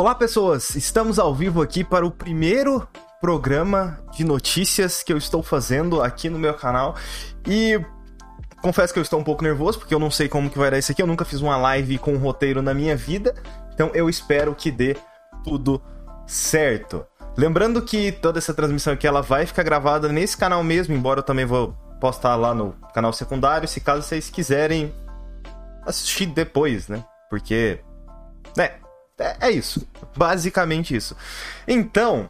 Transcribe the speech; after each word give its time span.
Olá, 0.00 0.14
pessoas! 0.14 0.76
Estamos 0.76 1.18
ao 1.18 1.34
vivo 1.34 1.60
aqui 1.60 1.84
para 1.84 2.06
o 2.06 2.10
primeiro 2.10 2.88
programa 3.20 4.02
de 4.16 4.24
notícias 4.24 5.02
que 5.02 5.12
eu 5.12 5.18
estou 5.18 5.42
fazendo 5.42 6.00
aqui 6.00 6.30
no 6.30 6.38
meu 6.38 6.54
canal. 6.54 6.96
E 7.46 7.78
confesso 8.62 8.94
que 8.94 8.98
eu 8.98 9.02
estou 9.02 9.20
um 9.20 9.22
pouco 9.22 9.44
nervoso, 9.44 9.78
porque 9.78 9.94
eu 9.94 9.98
não 9.98 10.10
sei 10.10 10.26
como 10.26 10.48
que 10.48 10.58
vai 10.58 10.70
dar 10.70 10.78
isso 10.78 10.90
aqui. 10.90 11.02
Eu 11.02 11.06
nunca 11.06 11.26
fiz 11.26 11.42
uma 11.42 11.58
live 11.58 11.98
com 11.98 12.14
um 12.14 12.16
roteiro 12.16 12.62
na 12.62 12.72
minha 12.72 12.96
vida. 12.96 13.34
Então 13.74 13.90
eu 13.92 14.08
espero 14.08 14.54
que 14.54 14.70
dê 14.70 14.96
tudo 15.44 15.82
certo. 16.26 17.04
Lembrando 17.36 17.82
que 17.82 18.10
toda 18.10 18.38
essa 18.38 18.54
transmissão 18.54 18.94
aqui 18.94 19.06
ela 19.06 19.20
vai 19.20 19.44
ficar 19.44 19.64
gravada 19.64 20.08
nesse 20.08 20.34
canal 20.34 20.64
mesmo, 20.64 20.94
embora 20.94 21.20
eu 21.20 21.24
também 21.24 21.44
vou 21.44 21.74
postar 22.00 22.36
lá 22.36 22.54
no 22.54 22.72
canal 22.94 23.12
secundário, 23.12 23.68
se 23.68 23.82
caso 23.82 24.00
vocês 24.00 24.30
quiserem 24.30 24.94
assistir 25.84 26.24
depois, 26.24 26.88
né? 26.88 27.04
Porque, 27.28 27.80
né, 28.56 28.80
é, 29.20 29.36
é 29.48 29.50
isso. 29.50 29.86
Basicamente 30.16 30.94
isso. 30.94 31.16
Então, 31.68 32.28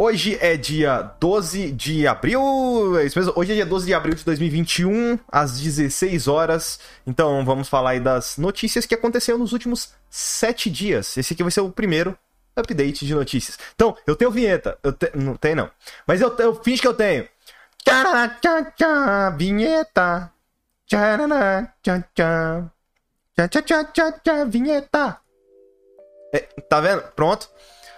Hoje 0.00 0.38
é 0.40 0.56
dia 0.56 1.10
12 1.18 1.72
de 1.72 2.06
abril, 2.06 2.96
é 3.00 3.04
isso 3.04 3.18
mesmo? 3.18 3.32
Hoje 3.34 3.50
é 3.50 3.54
dia 3.56 3.66
12 3.66 3.84
de 3.84 3.92
abril 3.92 4.14
de 4.14 4.24
2021, 4.24 5.18
às 5.26 5.58
16 5.58 6.28
horas. 6.28 6.78
Então 7.04 7.44
vamos 7.44 7.68
falar 7.68 7.90
aí 7.90 8.00
das 8.00 8.38
notícias 8.38 8.86
que 8.86 8.94
aconteceram 8.94 9.40
nos 9.40 9.52
últimos 9.52 9.92
7 10.08 10.70
dias. 10.70 11.16
Esse 11.16 11.34
aqui 11.34 11.42
vai 11.42 11.50
ser 11.50 11.62
o 11.62 11.72
primeiro 11.72 12.16
update 12.54 13.04
de 13.04 13.12
notícias. 13.12 13.58
Então, 13.74 13.96
eu 14.06 14.14
tenho 14.14 14.30
vinheta. 14.30 14.78
Eu 14.84 14.92
te... 14.92 15.10
Não 15.16 15.34
tem 15.34 15.56
não. 15.56 15.68
Mas 16.06 16.20
eu, 16.20 16.32
eu 16.38 16.54
finge 16.62 16.80
que 16.80 16.86
eu 16.86 16.94
tenho. 16.94 17.28
Tchá, 17.84 18.28
tchá, 18.40 18.64
tchá, 18.76 19.30
vinheta. 19.30 20.30
Tchá, 20.86 21.18
tchá. 21.82 22.70
Tchá, 23.34 23.48
tchá, 23.48 23.62
tchá, 23.62 23.84
tchá, 23.84 24.12
tchá, 24.12 24.44
vinheta. 24.44 25.18
É, 26.32 26.40
tá 26.68 26.80
vendo? 26.80 27.02
Pronto. 27.14 27.48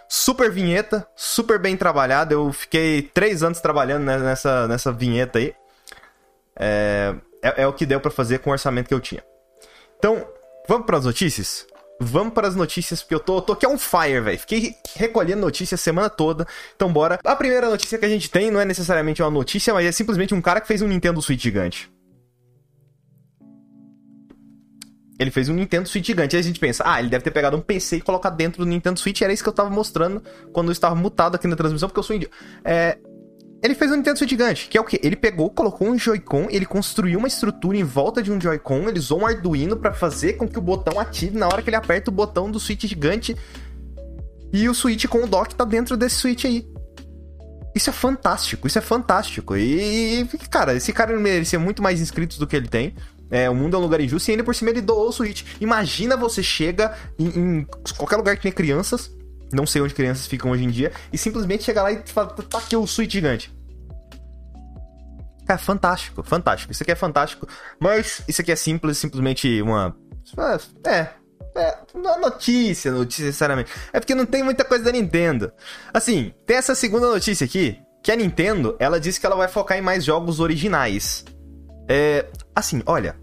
Super 0.08 0.50
vinheta, 0.50 1.06
super 1.14 1.58
bem 1.58 1.76
trabalhada. 1.76 2.34
Eu 2.34 2.52
fiquei 2.52 3.02
três 3.02 3.42
anos 3.42 3.60
trabalhando 3.60 4.04
nessa, 4.04 4.66
nessa 4.66 4.92
vinheta 4.92 5.38
aí. 5.38 5.54
É, 6.58 7.14
é, 7.42 7.62
é 7.62 7.66
o 7.66 7.72
que 7.72 7.86
deu 7.86 8.00
para 8.00 8.10
fazer 8.10 8.40
com 8.40 8.50
o 8.50 8.52
orçamento 8.52 8.88
que 8.88 8.94
eu 8.94 9.00
tinha. 9.00 9.22
Então, 9.98 10.26
vamos 10.68 10.86
para 10.86 10.98
as 10.98 11.04
notícias? 11.04 11.66
Vamos 12.02 12.32
para 12.32 12.48
as 12.48 12.56
notícias, 12.56 13.02
porque 13.02 13.14
eu 13.14 13.20
tô, 13.20 13.42
tô 13.42 13.52
aqui 13.52 13.66
on 13.66 13.76
fire, 13.76 14.20
velho. 14.20 14.38
Fiquei 14.38 14.74
recolhendo 14.96 15.42
notícias 15.42 15.78
a 15.78 15.82
semana 15.82 16.08
toda. 16.08 16.46
Então, 16.74 16.90
bora. 16.90 17.20
A 17.22 17.36
primeira 17.36 17.68
notícia 17.68 17.98
que 17.98 18.06
a 18.06 18.08
gente 18.08 18.30
tem 18.30 18.50
não 18.50 18.58
é 18.58 18.64
necessariamente 18.64 19.22
uma 19.22 19.30
notícia, 19.30 19.74
mas 19.74 19.86
é 19.86 19.92
simplesmente 19.92 20.34
um 20.34 20.40
cara 20.40 20.60
que 20.60 20.66
fez 20.66 20.80
um 20.80 20.88
Nintendo 20.88 21.20
Switch 21.20 21.42
gigante. 21.42 21.92
Ele 25.20 25.30
fez 25.30 25.50
um 25.50 25.54
Nintendo 25.54 25.86
Switch 25.86 26.06
gigante. 26.06 26.34
Aí 26.34 26.40
a 26.40 26.42
gente 26.42 26.58
pensa, 26.58 26.82
ah, 26.86 26.98
ele 26.98 27.10
deve 27.10 27.22
ter 27.22 27.30
pegado 27.30 27.54
um 27.54 27.60
PC 27.60 27.96
e 27.96 28.00
colocado 28.00 28.34
dentro 28.36 28.64
do 28.64 28.66
Nintendo 28.66 28.98
Switch. 28.98 29.20
Era 29.20 29.30
isso 29.30 29.42
que 29.42 29.48
eu 29.50 29.52
tava 29.52 29.68
mostrando 29.68 30.22
quando 30.50 30.68
eu 30.68 30.72
estava 30.72 30.94
mutado 30.94 31.34
aqui 31.34 31.46
na 31.46 31.54
transmissão, 31.54 31.90
porque 31.90 31.98
eu 31.98 32.02
sou 32.02 32.16
índio. 32.16 32.30
É, 32.64 32.96
ele 33.62 33.74
fez 33.74 33.90
um 33.90 33.96
Nintendo 33.96 34.16
Switch 34.16 34.30
gigante, 34.30 34.66
que 34.68 34.78
é 34.78 34.80
o 34.80 34.84
quê? 34.84 34.98
Ele 35.02 35.14
pegou, 35.14 35.50
colocou 35.50 35.86
um 35.86 35.98
Joy-Con, 35.98 36.46
ele 36.48 36.64
construiu 36.64 37.18
uma 37.18 37.28
estrutura 37.28 37.76
em 37.76 37.84
volta 37.84 38.22
de 38.22 38.32
um 38.32 38.40
Joy-Con, 38.40 38.88
ele 38.88 38.98
usou 38.98 39.20
um 39.20 39.26
Arduino 39.26 39.76
para 39.76 39.92
fazer 39.92 40.38
com 40.38 40.48
que 40.48 40.58
o 40.58 40.62
botão 40.62 40.98
ative 40.98 41.36
na 41.36 41.46
hora 41.46 41.60
que 41.60 41.68
ele 41.68 41.76
aperta 41.76 42.10
o 42.10 42.14
botão 42.14 42.50
do 42.50 42.58
Switch 42.58 42.86
gigante. 42.86 43.36
E 44.50 44.70
o 44.70 44.74
Switch 44.74 45.06
com 45.06 45.22
o 45.22 45.26
dock 45.26 45.54
tá 45.54 45.66
dentro 45.66 45.98
desse 45.98 46.16
Switch 46.16 46.46
aí. 46.46 46.66
Isso 47.74 47.90
é 47.90 47.92
fantástico, 47.92 48.66
isso 48.66 48.78
é 48.78 48.82
fantástico. 48.82 49.54
E, 49.54 50.26
cara, 50.50 50.74
esse 50.74 50.94
cara 50.94 51.14
merecia 51.18 51.58
muito 51.58 51.82
mais 51.82 52.00
inscritos 52.00 52.38
do 52.38 52.46
que 52.46 52.56
ele 52.56 52.68
tem. 52.68 52.94
É, 53.30 53.48
o 53.48 53.54
mundo 53.54 53.76
é 53.76 53.78
um 53.78 53.82
lugar 53.82 54.00
injusto 54.00 54.28
e 54.28 54.32
ainda 54.32 54.44
por 54.44 54.54
cima 54.54 54.70
ele 54.70 54.80
doou 54.80 55.08
o 55.08 55.12
Switch. 55.12 55.44
Imagina 55.60 56.16
você 56.16 56.42
chega 56.42 56.96
em, 57.18 57.28
em 57.28 57.66
qualquer 57.96 58.16
lugar 58.16 58.36
que 58.36 58.42
tem 58.42 58.52
crianças, 58.52 59.14
não 59.52 59.66
sei 59.66 59.80
onde 59.82 59.94
crianças 59.94 60.26
ficam 60.26 60.50
hoje 60.50 60.64
em 60.64 60.70
dia, 60.70 60.92
e 61.12 61.18
simplesmente 61.18 61.64
chega 61.64 61.82
lá 61.82 61.92
e 61.92 62.02
fala, 62.06 62.28
tá 62.28 62.58
aqui 62.58 62.76
o 62.76 62.86
Switch 62.86 63.12
gigante. 63.12 63.52
Cara, 65.46 65.58
fantástico, 65.58 66.22
fantástico. 66.22 66.72
Isso 66.72 66.82
aqui 66.82 66.92
é 66.92 66.96
fantástico, 66.96 67.46
mas 67.78 68.22
isso 68.28 68.40
aqui 68.40 68.52
é 68.52 68.56
simples, 68.56 68.98
simplesmente 68.98 69.60
uma. 69.62 69.96
É, 70.84 71.08
é, 71.56 71.78
uma 71.94 72.16
notícia, 72.18 72.92
notícia, 72.92 73.26
sinceramente. 73.26 73.70
É 73.92 73.98
porque 73.98 74.14
não 74.14 74.26
tem 74.26 74.42
muita 74.42 74.64
coisa 74.64 74.84
da 74.84 74.92
Nintendo. 74.92 75.52
Assim, 75.92 76.32
tem 76.46 76.56
essa 76.56 76.74
segunda 76.74 77.08
notícia 77.08 77.44
aqui, 77.44 77.76
que 78.02 78.12
a 78.12 78.16
Nintendo, 78.16 78.76
ela 78.78 79.00
disse 79.00 79.18
que 79.18 79.26
ela 79.26 79.36
vai 79.36 79.48
focar 79.48 79.76
em 79.76 79.82
mais 79.82 80.04
jogos 80.04 80.38
originais. 80.38 81.24
É, 81.88 82.26
assim, 82.54 82.82
olha, 82.86 83.16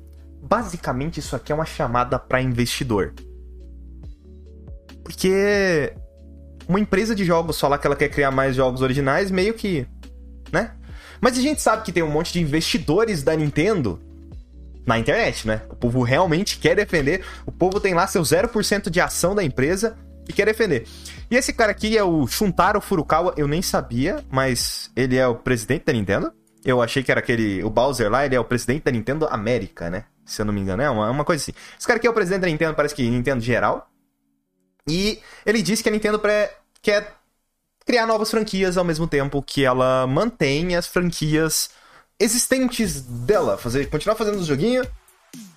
basicamente 0.48 1.20
isso 1.20 1.36
aqui 1.36 1.52
é 1.52 1.56
uma 1.56 1.66
chamada 1.66 2.18
para 2.18 2.42
investidor. 2.42 3.14
Porque 5.04 5.94
uma 6.68 6.80
empresa 6.80 7.16
de 7.16 7.24
jogos 7.24 7.60
falar 7.60 7.78
que 7.78 7.88
ela 7.88 7.96
quer 7.96 8.10
criar 8.10 8.32
mais 8.32 8.56
jogos 8.56 8.82
originais, 8.82 9.32
meio 9.32 9.54
que, 9.54 9.88
né? 10.52 10.72
Mas 11.20 11.38
a 11.38 11.42
gente 11.42 11.62
sabe 11.62 11.84
que 11.84 11.92
tem 11.92 12.04
um 12.04 12.12
monte 12.12 12.34
de 12.34 12.42
investidores 12.42 13.24
da 13.24 13.36
Nintendo 13.36 14.00
na 14.86 14.98
internet, 14.98 15.48
né? 15.48 15.62
O 15.70 15.76
povo 15.76 16.04
realmente 16.04 16.58
quer 16.58 16.76
defender, 16.76 17.24
o 17.46 17.52
povo 17.52 17.80
tem 17.80 17.94
lá 17.94 18.08
seu 18.08 18.22
0% 18.22 18.90
de 18.90 19.02
ação 19.02 19.34
da 19.34 19.44
empresa 19.44 19.98
e 20.28 20.34
quer 20.34 20.46
defender. 20.46 20.86
E 21.30 21.36
esse 21.36 21.52
cara 21.54 21.72
aqui 21.72 21.98
é 21.98 22.04
o 22.04 22.28
Shuntaro 22.28 22.80
Furukawa, 22.80 23.34
eu 23.38 23.48
nem 23.48 23.62
sabia, 23.62 24.24
mas 24.30 24.92
ele 24.96 25.18
é 25.18 25.28
o 25.28 25.36
presidente 25.36 25.86
da 25.86 25.94
Nintendo. 25.94 26.32
Eu 26.64 26.82
achei 26.82 27.02
que 27.02 27.12
era 27.12 27.20
aquele. 27.20 27.64
O 27.64 27.70
Bowser 27.70 28.10
lá, 28.10 28.26
ele 28.26 28.36
é 28.36 28.40
o 28.40 28.46
presidente 28.46 28.84
da 28.84 28.92
Nintendo 28.92 29.26
América, 29.28 29.90
né? 29.90 30.06
Se 30.28 30.42
eu 30.42 30.46
não 30.46 30.54
me 30.54 30.62
engano. 30.62 30.84
É 30.84 30.90
uma, 30.90 31.10
uma 31.10 31.26
coisa 31.26 31.42
assim. 31.42 31.54
Esse 31.78 31.88
cara 31.88 31.98
aqui 31.98 32.06
é 32.06 32.10
o 32.10 32.14
presidente 32.14 32.42
da 32.42 32.48
Nintendo, 32.48 32.76
parece 32.76 32.94
que 32.94 33.10
Nintendo 33.10 33.42
geral. 33.42 33.90
E 34.88 35.20
ele 35.46 35.62
disse 35.62 35.82
que 35.82 35.90
a 35.90 35.92
Nintendo 35.92 36.20
pré, 36.20 36.56
quer 36.82 37.16
criar 37.86 38.06
novas 38.06 38.30
franquias 38.30 38.78
ao 38.78 38.84
mesmo 38.84 39.08
tempo 39.08 39.42
que 39.42 39.64
ela 39.64 40.06
mantém 40.06 40.76
as 40.76 40.86
franquias 40.86 41.70
existentes 42.20 43.02
dela. 43.02 43.58
Fazer, 43.58 43.90
continuar 43.90 44.16
fazendo 44.16 44.38
os 44.38 44.46
joguinhos. 44.46 44.86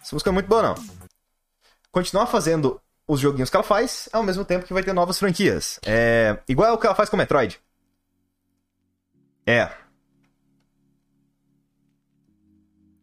Essa 0.01 0.15
música 0.15 0.31
é 0.31 0.33
muito 0.33 0.47
boa, 0.47 0.63
não. 0.63 0.75
Continuar 1.91 2.27
fazendo 2.27 2.81
os 3.07 3.19
joguinhos 3.19 3.51
que 3.51 3.57
ela 3.57 3.65
faz, 3.65 4.09
ao 4.13 4.23
mesmo 4.23 4.45
tempo 4.45 4.65
que 4.65 4.73
vai 4.73 4.85
ter 4.85 4.93
novas 4.93 5.19
franquias. 5.19 5.81
É 5.85 6.39
igual 6.49 6.75
o 6.75 6.79
que 6.79 6.87
ela 6.87 6.95
faz 6.95 7.09
com 7.11 7.17
Metroid. 7.17 7.61
É, 9.45 9.69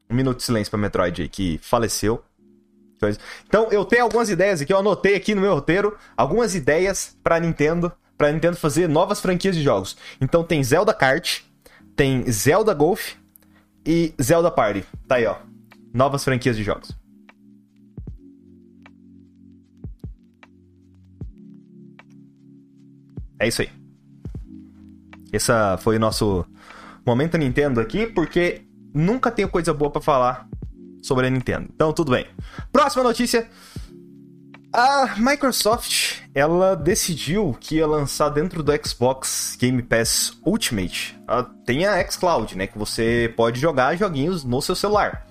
Um 0.09 0.15
minuto 0.15 0.37
de 0.37 0.43
silêncio 0.43 0.71
pra 0.71 0.79
Metroid 0.79 1.21
aí, 1.21 1.29
que 1.29 1.57
faleceu. 1.61 2.23
Então, 3.47 3.67
eu 3.71 3.85
tenho 3.85 4.03
algumas 4.03 4.29
ideias 4.29 4.61
aqui, 4.61 4.73
eu 4.73 4.79
anotei 4.79 5.15
aqui 5.15 5.35
no 5.35 5.41
meu 5.41 5.53
roteiro 5.53 5.95
algumas 6.15 6.55
ideias 6.55 7.15
pra 7.21 7.39
Nintendo, 7.39 7.91
pra 8.17 8.31
Nintendo 8.31 8.57
fazer 8.57 8.89
novas 8.89 9.19
franquias 9.19 9.55
de 9.55 9.61
jogos. 9.61 9.95
Então 10.19 10.43
tem 10.43 10.63
Zelda 10.63 10.93
Kart, 10.93 11.41
tem 11.95 12.29
Zelda 12.31 12.73
Golf 12.73 13.13
e 13.85 14.13
Zelda 14.21 14.49
Party. 14.49 14.83
Tá 15.07 15.15
aí, 15.15 15.25
ó. 15.25 15.35
Novas 15.93 16.23
franquias 16.23 16.57
de 16.57 16.63
jogos. 16.63 16.91
É 23.39 23.47
isso 23.47 23.61
aí. 23.61 23.69
Esse 25.31 25.51
foi 25.79 25.97
o 25.97 25.99
nosso 25.99 26.45
momento 27.05 27.37
Nintendo 27.37 27.79
aqui, 27.79 28.07
porque 28.07 28.66
nunca 28.97 29.31
tenho 29.31 29.47
coisa 29.47 29.73
boa 29.73 29.91
para 29.91 30.01
falar 30.01 30.47
sobre 31.01 31.27
a 31.27 31.29
Nintendo. 31.29 31.69
Então, 31.73 31.93
tudo 31.93 32.11
bem. 32.11 32.25
Próxima 32.71 33.03
notícia. 33.03 33.47
A 34.73 35.15
Microsoft, 35.17 36.21
ela 36.35 36.75
decidiu 36.75 37.55
que 37.59 37.75
ia 37.75 37.87
lançar 37.87 38.29
dentro 38.29 38.61
do 38.61 38.71
Xbox 38.85 39.57
Game 39.59 39.81
Pass 39.81 40.37
Ultimate. 40.45 41.17
Tem 41.65 41.85
a 41.85 42.05
xCloud, 42.05 42.57
né, 42.57 42.67
que 42.67 42.77
você 42.77 43.33
pode 43.35 43.59
jogar 43.59 43.95
joguinhos 43.95 44.43
no 44.43 44.61
seu 44.61 44.75
celular. 44.75 45.25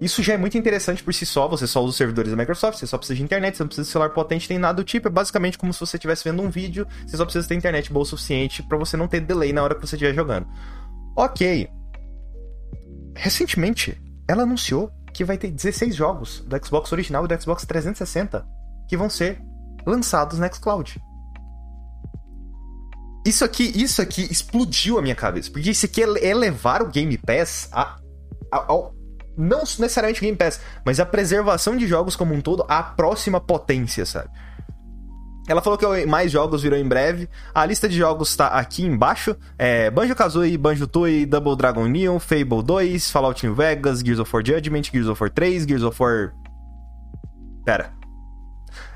Isso 0.00 0.22
já 0.22 0.34
é 0.34 0.36
muito 0.36 0.56
interessante 0.56 1.02
por 1.02 1.12
si 1.12 1.26
só, 1.26 1.48
você 1.48 1.66
só 1.66 1.80
usa 1.80 1.90
os 1.90 1.96
servidores 1.96 2.30
da 2.30 2.36
Microsoft, 2.36 2.78
você 2.78 2.86
só 2.86 2.98
precisa 2.98 3.16
de 3.16 3.22
internet, 3.22 3.56
você 3.56 3.62
não 3.62 3.68
precisa 3.68 3.86
de 3.86 3.92
celular 3.92 4.10
potente 4.10 4.50
nem 4.50 4.58
nada 4.58 4.74
do 4.74 4.84
tipo, 4.84 5.08
é 5.08 5.10
basicamente 5.10 5.56
como 5.56 5.72
se 5.72 5.80
você 5.80 5.96
estivesse 5.96 6.24
vendo 6.24 6.42
um 6.42 6.50
vídeo, 6.50 6.86
você 7.06 7.16
só 7.16 7.24
precisa 7.24 7.46
ter 7.46 7.54
internet 7.54 7.92
boa 7.92 8.02
o 8.02 8.06
suficiente 8.06 8.62
para 8.62 8.76
você 8.76 8.96
não 8.96 9.08
ter 9.08 9.20
delay 9.20 9.52
na 9.52 9.62
hora 9.62 9.74
que 9.74 9.80
você 9.80 9.96
estiver 9.96 10.14
jogando. 10.14 10.46
Ok, 11.16 11.68
recentemente, 13.14 14.00
ela 14.28 14.42
anunciou 14.42 14.90
que 15.12 15.24
vai 15.24 15.38
ter 15.38 15.50
16 15.50 15.94
jogos 15.94 16.40
do 16.40 16.64
Xbox 16.64 16.90
original 16.92 17.24
e 17.24 17.28
do 17.28 17.40
Xbox 17.40 17.64
360 17.64 18.44
que 18.88 18.96
vão 18.96 19.08
ser 19.08 19.40
lançados 19.86 20.38
no 20.38 20.54
xCloud. 20.54 21.00
Isso 23.26 23.44
aqui, 23.44 23.72
isso 23.74 24.02
aqui 24.02 24.22
explodiu 24.30 24.98
a 24.98 25.02
minha 25.02 25.14
cabeça, 25.14 25.50
porque 25.50 25.70
isso 25.70 25.86
aqui 25.86 26.02
é, 26.02 26.28
é 26.28 26.34
levar 26.34 26.82
o 26.82 26.88
Game 26.88 27.16
Pass 27.16 27.68
a, 27.72 27.96
a, 28.52 28.58
a, 28.58 28.90
não 29.36 29.60
necessariamente 29.60 30.20
o 30.20 30.24
Game 30.24 30.36
Pass, 30.36 30.60
mas 30.84 31.00
a 31.00 31.06
preservação 31.06 31.76
de 31.76 31.86
jogos 31.86 32.16
como 32.16 32.34
um 32.34 32.40
todo 32.40 32.66
à 32.68 32.82
próxima 32.82 33.40
potência, 33.40 34.04
sabe? 34.04 34.28
Ela 35.46 35.60
falou 35.60 35.78
que 35.78 36.06
mais 36.06 36.32
jogos 36.32 36.62
virão 36.62 36.78
em 36.78 36.88
breve. 36.88 37.28
A 37.54 37.66
lista 37.66 37.88
de 37.88 37.96
jogos 37.96 38.30
está 38.30 38.48
aqui 38.48 38.82
embaixo. 38.82 39.36
É 39.58 39.90
Banjo-Kazooie, 39.90 40.56
Banjo-Tooie, 40.56 41.26
Double 41.26 41.54
Dragon 41.56 41.86
Neon, 41.86 42.18
Fable 42.18 42.62
2, 42.64 43.10
Fallout 43.10 43.44
New 43.44 43.54
Vegas, 43.54 44.00
Gears 44.00 44.18
of 44.18 44.30
War 44.32 44.42
Judgment, 44.44 44.84
Gears 44.84 45.06
of 45.06 45.22
War 45.22 45.30
3, 45.30 45.66
Gears 45.66 45.82
of 45.82 46.02
War... 46.02 46.32
Pera. 47.64 47.92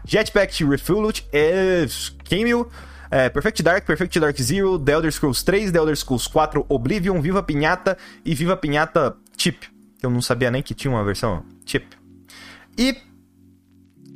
Jetpack 0.06 0.64
Refueled, 0.64 1.26
é, 1.32 1.86
Cameo, 2.28 2.68
é, 3.10 3.28
Perfect 3.28 3.62
Dark, 3.62 3.84
Perfect 3.84 4.18
Dark 4.18 4.40
Zero, 4.40 4.78
The 4.78 4.92
Elder 4.92 5.12
Scrolls 5.12 5.44
3, 5.44 5.70
The 5.70 5.78
Elder 5.78 5.96
Scrolls 5.96 6.28
4, 6.30 6.64
Oblivion, 6.68 7.20
Viva 7.20 7.42
Pinhata 7.42 7.96
e 8.24 8.34
Viva 8.34 8.56
Pinhata 8.56 9.16
Chip. 9.36 9.66
Eu 10.02 10.10
não 10.10 10.22
sabia 10.22 10.50
nem 10.50 10.62
que 10.62 10.74
tinha 10.74 10.90
uma 10.90 11.04
versão 11.04 11.44
Chip. 11.66 11.86
E 12.76 12.96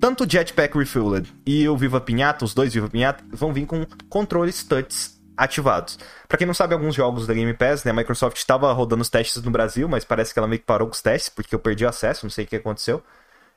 tanto 0.03 0.25
o 0.25 0.29
Jetpack 0.29 0.77
Refueled 0.77 1.33
e 1.47 1.69
o 1.69 1.77
Viva 1.77 2.01
Pinhata, 2.01 2.45
os 2.45 2.53
dois 2.53 2.75
Viva 2.75 2.89
Pinhata, 2.89 3.23
vão 3.31 3.53
vir 3.53 3.67
com 3.67 3.87
controles 4.09 4.65
touch 4.65 5.13
ativados. 5.37 5.97
Para 6.27 6.39
quem 6.39 6.45
não 6.45 6.53
sabe, 6.53 6.75
alguns 6.75 6.97
jogos 6.97 7.25
da 7.25 7.33
Game 7.33 7.55
Pass, 7.55 7.85
né, 7.85 7.93
a 7.93 7.95
Microsoft 7.95 8.37
estava 8.37 8.73
rodando 8.73 9.01
os 9.01 9.09
testes 9.09 9.41
no 9.45 9.51
Brasil, 9.53 9.89
mas 9.89 10.05
parece 10.05 10.33
que 10.33 10.41
ela 10.41 10.49
meio 10.49 10.59
que 10.59 10.67
parou 10.67 10.89
com 10.89 10.93
os 10.93 11.01
testes, 11.01 11.29
porque 11.29 11.55
eu 11.55 11.59
perdi 11.61 11.87
acesso, 11.87 12.27
não 12.27 12.31
sei 12.31 12.45
o 12.45 12.49
que 12.49 12.57
aconteceu. 12.57 13.01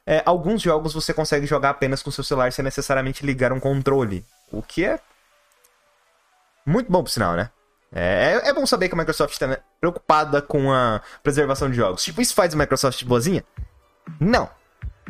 É, 0.06 0.21
alguns 0.24 0.62
jogos 0.62 0.94
você 0.94 1.15
consegue 1.15 1.47
jogar 1.47 1.71
apenas 1.71 2.03
com 2.03 2.12
seu 2.12 2.24
celular 2.24 2.53
sem 2.53 2.63
necessariamente 2.63 3.25
ligar 3.25 3.51
um 3.51 3.59
controle, 3.59 4.24
o 4.51 4.62
que 4.62 4.86
é 4.86 5.00
muito 6.63 6.91
bom 6.91 7.01
pro 7.01 7.12
sinal, 7.12 7.33
né? 7.33 7.50
É, 7.91 8.39
é, 8.44 8.50
é 8.50 8.53
bom 8.53 8.68
saber 8.68 8.88
que 8.88 8.94
a 8.94 8.98
Microsoft 9.00 9.33
está 9.33 9.57
preocupada 9.80 10.44
com 10.44 10.71
a 10.71 11.01
preservação 11.24 11.71
de 11.71 11.75
jogos. 11.75 12.03
Tipo, 12.03 12.21
isso 12.21 12.36
faz 12.36 12.53
a 12.53 12.57
Microsoft 12.57 13.03
boazinha? 13.03 13.44
Não. 14.19 14.48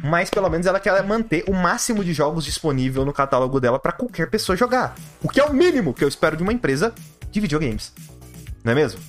Mas 0.03 0.29
pelo 0.29 0.49
menos 0.49 0.67
ela 0.67 0.79
quer 0.79 1.01
manter 1.03 1.43
o 1.47 1.53
máximo 1.53 2.03
de 2.03 2.13
jogos 2.13 2.43
disponível 2.45 3.05
no 3.05 3.13
catálogo 3.13 3.59
dela 3.59 3.79
para 3.79 3.91
qualquer 3.91 4.29
pessoa 4.29 4.55
jogar. 4.55 4.95
O 5.21 5.29
que 5.29 5.39
é 5.39 5.45
o 5.45 5.53
mínimo 5.53 5.93
que 5.93 6.03
eu 6.03 6.07
espero 6.07 6.35
de 6.35 6.43
uma 6.43 6.53
empresa 6.53 6.93
de 7.31 7.39
videogames. 7.39 7.93
Não 8.63 8.71
é 8.71 8.75
mesmo? 8.75 8.99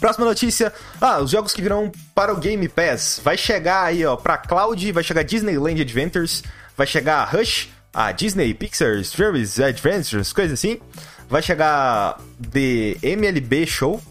Próxima 0.00 0.26
notícia. 0.26 0.72
Ah, 1.00 1.20
os 1.20 1.30
jogos 1.30 1.52
que 1.52 1.62
virão 1.62 1.92
para 2.14 2.32
o 2.32 2.36
Game 2.36 2.68
Pass. 2.68 3.20
Vai 3.22 3.36
chegar 3.36 3.84
aí, 3.84 4.04
ó, 4.04 4.16
pra 4.16 4.36
Cloud, 4.36 4.90
vai 4.90 5.04
chegar 5.04 5.22
Disneyland 5.22 5.80
Adventures, 5.80 6.42
vai 6.76 6.86
chegar 6.86 7.24
Rush, 7.24 7.70
a 7.94 8.10
Disney 8.10 8.52
Pixar 8.54 9.04
Service 9.04 9.62
Adventures, 9.62 10.32
coisa 10.32 10.54
assim. 10.54 10.80
Vai 11.28 11.40
chegar 11.40 12.18
The 12.50 12.96
MLB 13.00 13.66
Show. 13.66 14.02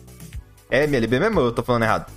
É 0.70 0.86
MLB 0.86 1.20
mesmo 1.20 1.40
ou 1.42 1.48
eu 1.48 1.52
tô 1.52 1.62
falando 1.62 1.84
errado? 1.84 2.12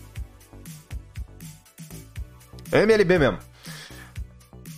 MLB 2.70 3.18
mesmo. 3.18 3.38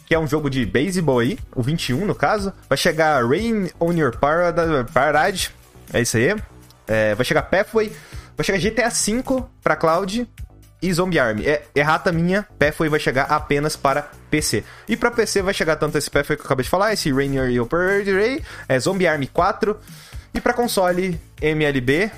Que 0.07 0.15
é 0.15 0.19
um 0.19 0.27
jogo 0.27 0.49
de 0.49 0.65
beisebol 0.65 1.19
aí, 1.19 1.39
o 1.55 1.63
21 1.63 2.07
no 2.07 2.15
caso. 2.15 2.53
Vai 2.69 2.79
chegar 2.79 3.27
Rain 3.27 3.69
on 3.81 3.93
Your 3.93 4.17
Parade. 4.93 5.53
É 5.93 6.01
isso 6.01 6.17
aí. 6.17 6.35
É, 6.87 7.15
vai 7.15 7.25
chegar 7.25 7.43
Pathway. 7.43 7.93
Vai 8.37 8.45
chegar 8.45 8.59
GTA 8.59 8.89
V 8.89 9.45
pra 9.63 9.77
cloud 9.77 10.29
e 10.83 10.93
Zombie 10.93 11.19
Army. 11.19 11.47
É 11.47 11.65
errata 11.75 12.13
minha, 12.13 12.47
Pathway 12.59 12.89
vai 12.89 13.01
chegar 13.01 13.25
apenas 13.25 13.77
para 13.77 14.11
PC. 14.31 14.65
E 14.89 14.97
para 14.97 15.11
PC 15.11 15.43
vai 15.43 15.55
chegar 15.55 15.77
tanto 15.77 15.97
esse 15.99 16.11
Pathway 16.11 16.37
que 16.37 16.43
eu 16.43 16.47
acabei 16.47 16.65
de 16.65 16.71
falar, 16.71 16.93
esse 16.93 17.13
Rainier 17.13 17.51
e 17.51 17.65
Parade, 17.67 18.43
é 18.69 18.79
Zombie 18.79 19.07
Army 19.07 19.27
4 19.27 19.79
e 20.35 20.41
para 20.41 20.53
console, 20.53 21.19
MLB, 21.41 22.11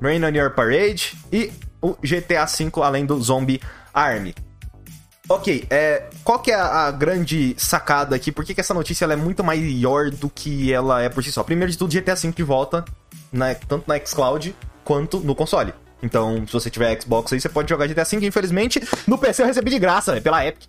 Rain 0.00 0.24
on 0.24 0.28
Your 0.28 0.50
Parade 0.50 1.16
e 1.32 1.50
o 1.80 1.96
GTA 2.02 2.44
V, 2.44 2.70
além 2.82 3.06
do 3.06 3.20
Zombie 3.20 3.60
Army. 3.94 4.34
Ok, 5.30 5.64
é, 5.70 6.08
qual 6.24 6.40
que 6.40 6.50
é 6.50 6.56
a, 6.56 6.88
a 6.88 6.90
grande 6.90 7.54
sacada 7.56 8.16
aqui? 8.16 8.32
Por 8.32 8.44
que, 8.44 8.52
que 8.52 8.60
essa 8.60 8.74
notícia 8.74 9.04
é 9.04 9.14
muito 9.14 9.44
maior 9.44 10.10
do 10.10 10.28
que 10.28 10.72
ela 10.72 11.00
é 11.00 11.08
por 11.08 11.22
si 11.22 11.30
só? 11.30 11.44
Primeiro 11.44 11.70
de 11.70 11.78
tudo, 11.78 11.94
GTA 11.94 12.16
V 12.16 12.32
de 12.32 12.42
volta, 12.42 12.84
na, 13.32 13.54
tanto 13.54 13.86
na 13.86 13.96
xCloud 14.04 14.56
quanto 14.82 15.20
no 15.20 15.32
console. 15.32 15.72
Então, 16.02 16.44
se 16.48 16.52
você 16.52 16.68
tiver 16.68 17.00
Xbox 17.00 17.32
aí, 17.32 17.40
você 17.40 17.48
pode 17.48 17.70
jogar 17.70 17.86
GTA 17.86 18.02
V. 18.02 18.26
Infelizmente, 18.26 18.82
no 19.06 19.16
PC 19.16 19.42
eu 19.42 19.46
recebi 19.46 19.70
de 19.70 19.78
graça, 19.78 20.14
né, 20.16 20.20
pela 20.20 20.44
Epic. 20.44 20.68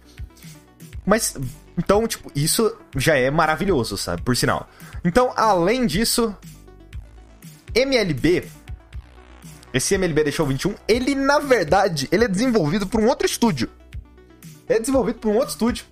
Mas, 1.08 1.36
então, 1.76 2.08
tipo, 2.08 2.32
isso 2.36 2.72
já 2.96 3.16
é 3.16 3.32
maravilhoso, 3.32 3.98
sabe? 3.98 4.22
Por 4.22 4.38
sinal. 4.38 4.70
Então, 5.04 5.34
além 5.36 5.88
disso, 5.88 6.36
MLB, 7.74 8.48
esse 9.74 9.96
MLB 9.96 10.26
deixou 10.26 10.46
21, 10.46 10.76
ele 10.88 11.16
na 11.16 11.40
verdade, 11.40 12.08
ele 12.12 12.26
é 12.26 12.28
desenvolvido 12.28 12.86
por 12.86 13.02
um 13.02 13.08
outro 13.08 13.26
estúdio. 13.26 13.68
É 14.72 14.80
desenvolvido 14.80 15.20
por 15.20 15.30
um 15.30 15.36
outro 15.36 15.50
estúdio. 15.50 15.86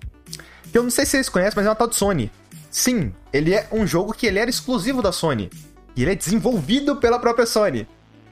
Que 0.70 0.78
eu 0.78 0.82
não 0.82 0.90
sei 0.90 1.04
se 1.04 1.12
vocês 1.12 1.28
conhecem, 1.28 1.54
mas 1.56 1.66
é 1.66 1.68
uma 1.68 1.74
tal 1.74 1.88
de 1.88 1.96
Sony. 1.96 2.30
Sim, 2.70 3.12
ele 3.32 3.54
é 3.54 3.66
um 3.72 3.86
jogo 3.86 4.12
que 4.12 4.26
ele 4.26 4.38
era 4.38 4.48
exclusivo 4.48 5.02
da 5.02 5.12
Sony. 5.12 5.50
E 5.96 6.02
ele 6.02 6.12
é 6.12 6.14
desenvolvido 6.14 6.96
pela 6.96 7.18
própria 7.18 7.46
Sony. 7.46 7.86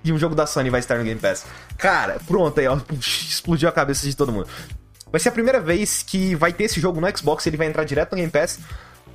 E 0.04 0.12
um 0.12 0.18
jogo 0.18 0.34
da 0.34 0.46
Sony 0.46 0.70
vai 0.70 0.80
estar 0.80 0.96
no 0.96 1.04
Game 1.04 1.20
Pass. 1.20 1.44
Cara, 1.76 2.20
pronto 2.26 2.58
aí, 2.60 2.68
ó, 2.68 2.78
explodiu 3.00 3.68
a 3.68 3.72
cabeça 3.72 4.06
de 4.06 4.16
todo 4.16 4.32
mundo. 4.32 4.48
Vai 5.10 5.20
ser 5.20 5.30
a 5.30 5.32
primeira 5.32 5.60
vez 5.60 6.02
que 6.02 6.34
vai 6.34 6.52
ter 6.52 6.64
esse 6.64 6.80
jogo 6.80 7.00
no 7.00 7.16
Xbox, 7.16 7.46
ele 7.46 7.56
vai 7.56 7.66
entrar 7.66 7.84
direto 7.84 8.12
no 8.12 8.16
Game 8.18 8.30
Pass. 8.30 8.60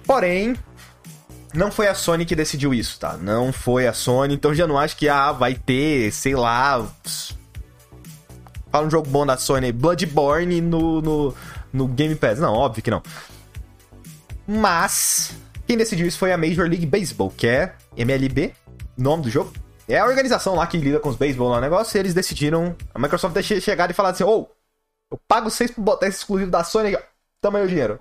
Porém, 0.06 0.56
não 1.54 1.72
foi 1.72 1.88
a 1.88 1.96
Sony 1.96 2.26
que 2.26 2.36
decidiu 2.36 2.74
isso, 2.74 3.00
tá? 3.00 3.16
Não 3.16 3.54
foi 3.54 3.88
a 3.88 3.94
Sony, 3.94 4.34
então 4.34 4.54
já 4.54 4.68
não 4.68 4.78
acho 4.78 4.98
que 4.98 5.08
ah, 5.08 5.32
vai 5.32 5.54
ter, 5.54 6.12
sei 6.12 6.36
lá. 6.36 6.86
Fala 8.74 8.88
um 8.88 8.90
jogo 8.90 9.08
bom 9.08 9.24
da 9.24 9.38
Sony, 9.38 9.72
Bloodborne 9.72 10.60
no, 10.60 11.00
no, 11.00 11.36
no 11.72 11.88
Game 11.88 12.16
Pass. 12.16 12.40
Não, 12.40 12.56
óbvio 12.56 12.82
que 12.82 12.90
não. 12.90 13.04
Mas, 14.48 15.38
quem 15.68 15.78
decidiu 15.78 16.08
isso 16.08 16.18
foi 16.18 16.34
a 16.34 16.38
Major 16.40 16.68
League 16.68 16.88
Baseball, 16.88 17.30
que 17.30 17.46
é 17.46 17.76
MLB, 17.96 18.52
nome 18.98 19.22
do 19.22 19.30
jogo. 19.30 19.54
É 19.88 20.00
a 20.00 20.06
organização 20.08 20.56
lá 20.56 20.66
que 20.66 20.80
lida 20.80 21.00
com 21.00 21.10
os 21.10 21.16
beisebol 21.16 21.50
lá 21.50 21.58
no 21.58 21.62
negócio, 21.62 21.96
e 21.96 22.00
eles 22.00 22.16
decidiram. 22.16 22.76
A 22.92 22.98
Microsoft 22.98 23.36
deixou 23.36 23.62
chegar 23.62 23.92
e 23.92 23.94
falar 23.94 24.10
assim: 24.10 24.24
ô, 24.24 24.40
oh, 24.40 24.48
eu 25.12 25.20
pago 25.28 25.52
vocês 25.52 25.70
por 25.70 25.84
botar 25.84 26.08
esse 26.08 26.18
exclusivo 26.18 26.50
da 26.50 26.64
Sony 26.64 26.96
aqui, 26.96 26.98
ó. 26.98 27.06
Toma 27.42 27.60
aí 27.60 27.66
o 27.66 27.68
dinheiro. 27.68 28.00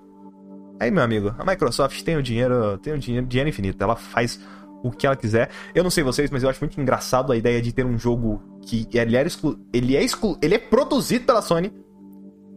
Aí, 0.80 0.90
meu 0.90 1.02
amigo, 1.02 1.34
a 1.38 1.44
Microsoft 1.44 2.00
tem 2.02 2.16
o 2.16 2.22
dinheiro, 2.22 2.78
tem 2.78 2.94
o 2.94 2.98
dinheiro, 2.98 3.26
dinheiro 3.26 3.50
infinito. 3.50 3.84
Ela 3.84 3.94
faz 3.94 4.40
o 4.82 4.90
que 4.90 5.06
ela 5.06 5.17
quiser. 5.17 5.50
Eu 5.75 5.82
não 5.82 5.90
sei 5.90 6.02
vocês, 6.02 6.31
mas 6.31 6.43
eu 6.43 6.50
acho 6.50 6.61
muito 6.61 6.81
engraçado 6.81 7.32
a 7.32 7.37
ideia 7.37 7.62
de 7.62 7.73
ter 7.73 7.87
um 7.87 7.99
jogo 7.99 8.43
que 8.62 8.88
ele, 8.93 9.17
era 9.17 9.26
exclu... 9.26 9.58
ele 9.73 9.96
é 9.96 10.02
exclu... 10.02 10.37
ele 10.43 10.55
é 10.55 10.58
produzido 10.58 11.25
pela 11.25 11.40
Sony 11.43 11.73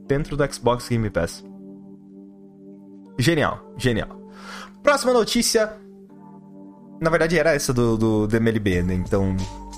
dentro 0.08 0.36
do 0.36 0.54
Xbox 0.54 0.88
Game 0.88 1.10
Pass. 1.10 1.44
Genial, 3.18 3.74
genial. 3.78 4.10
Próxima 4.84 5.14
notícia. 5.14 5.78
Na 7.02 7.10
verdade 7.10 7.38
era 7.38 7.54
essa 7.54 7.74
do, 7.74 7.98
do, 7.98 8.28
do 8.28 8.36
MLB, 8.36 8.84
né? 8.84 8.94
Então. 8.94 9.36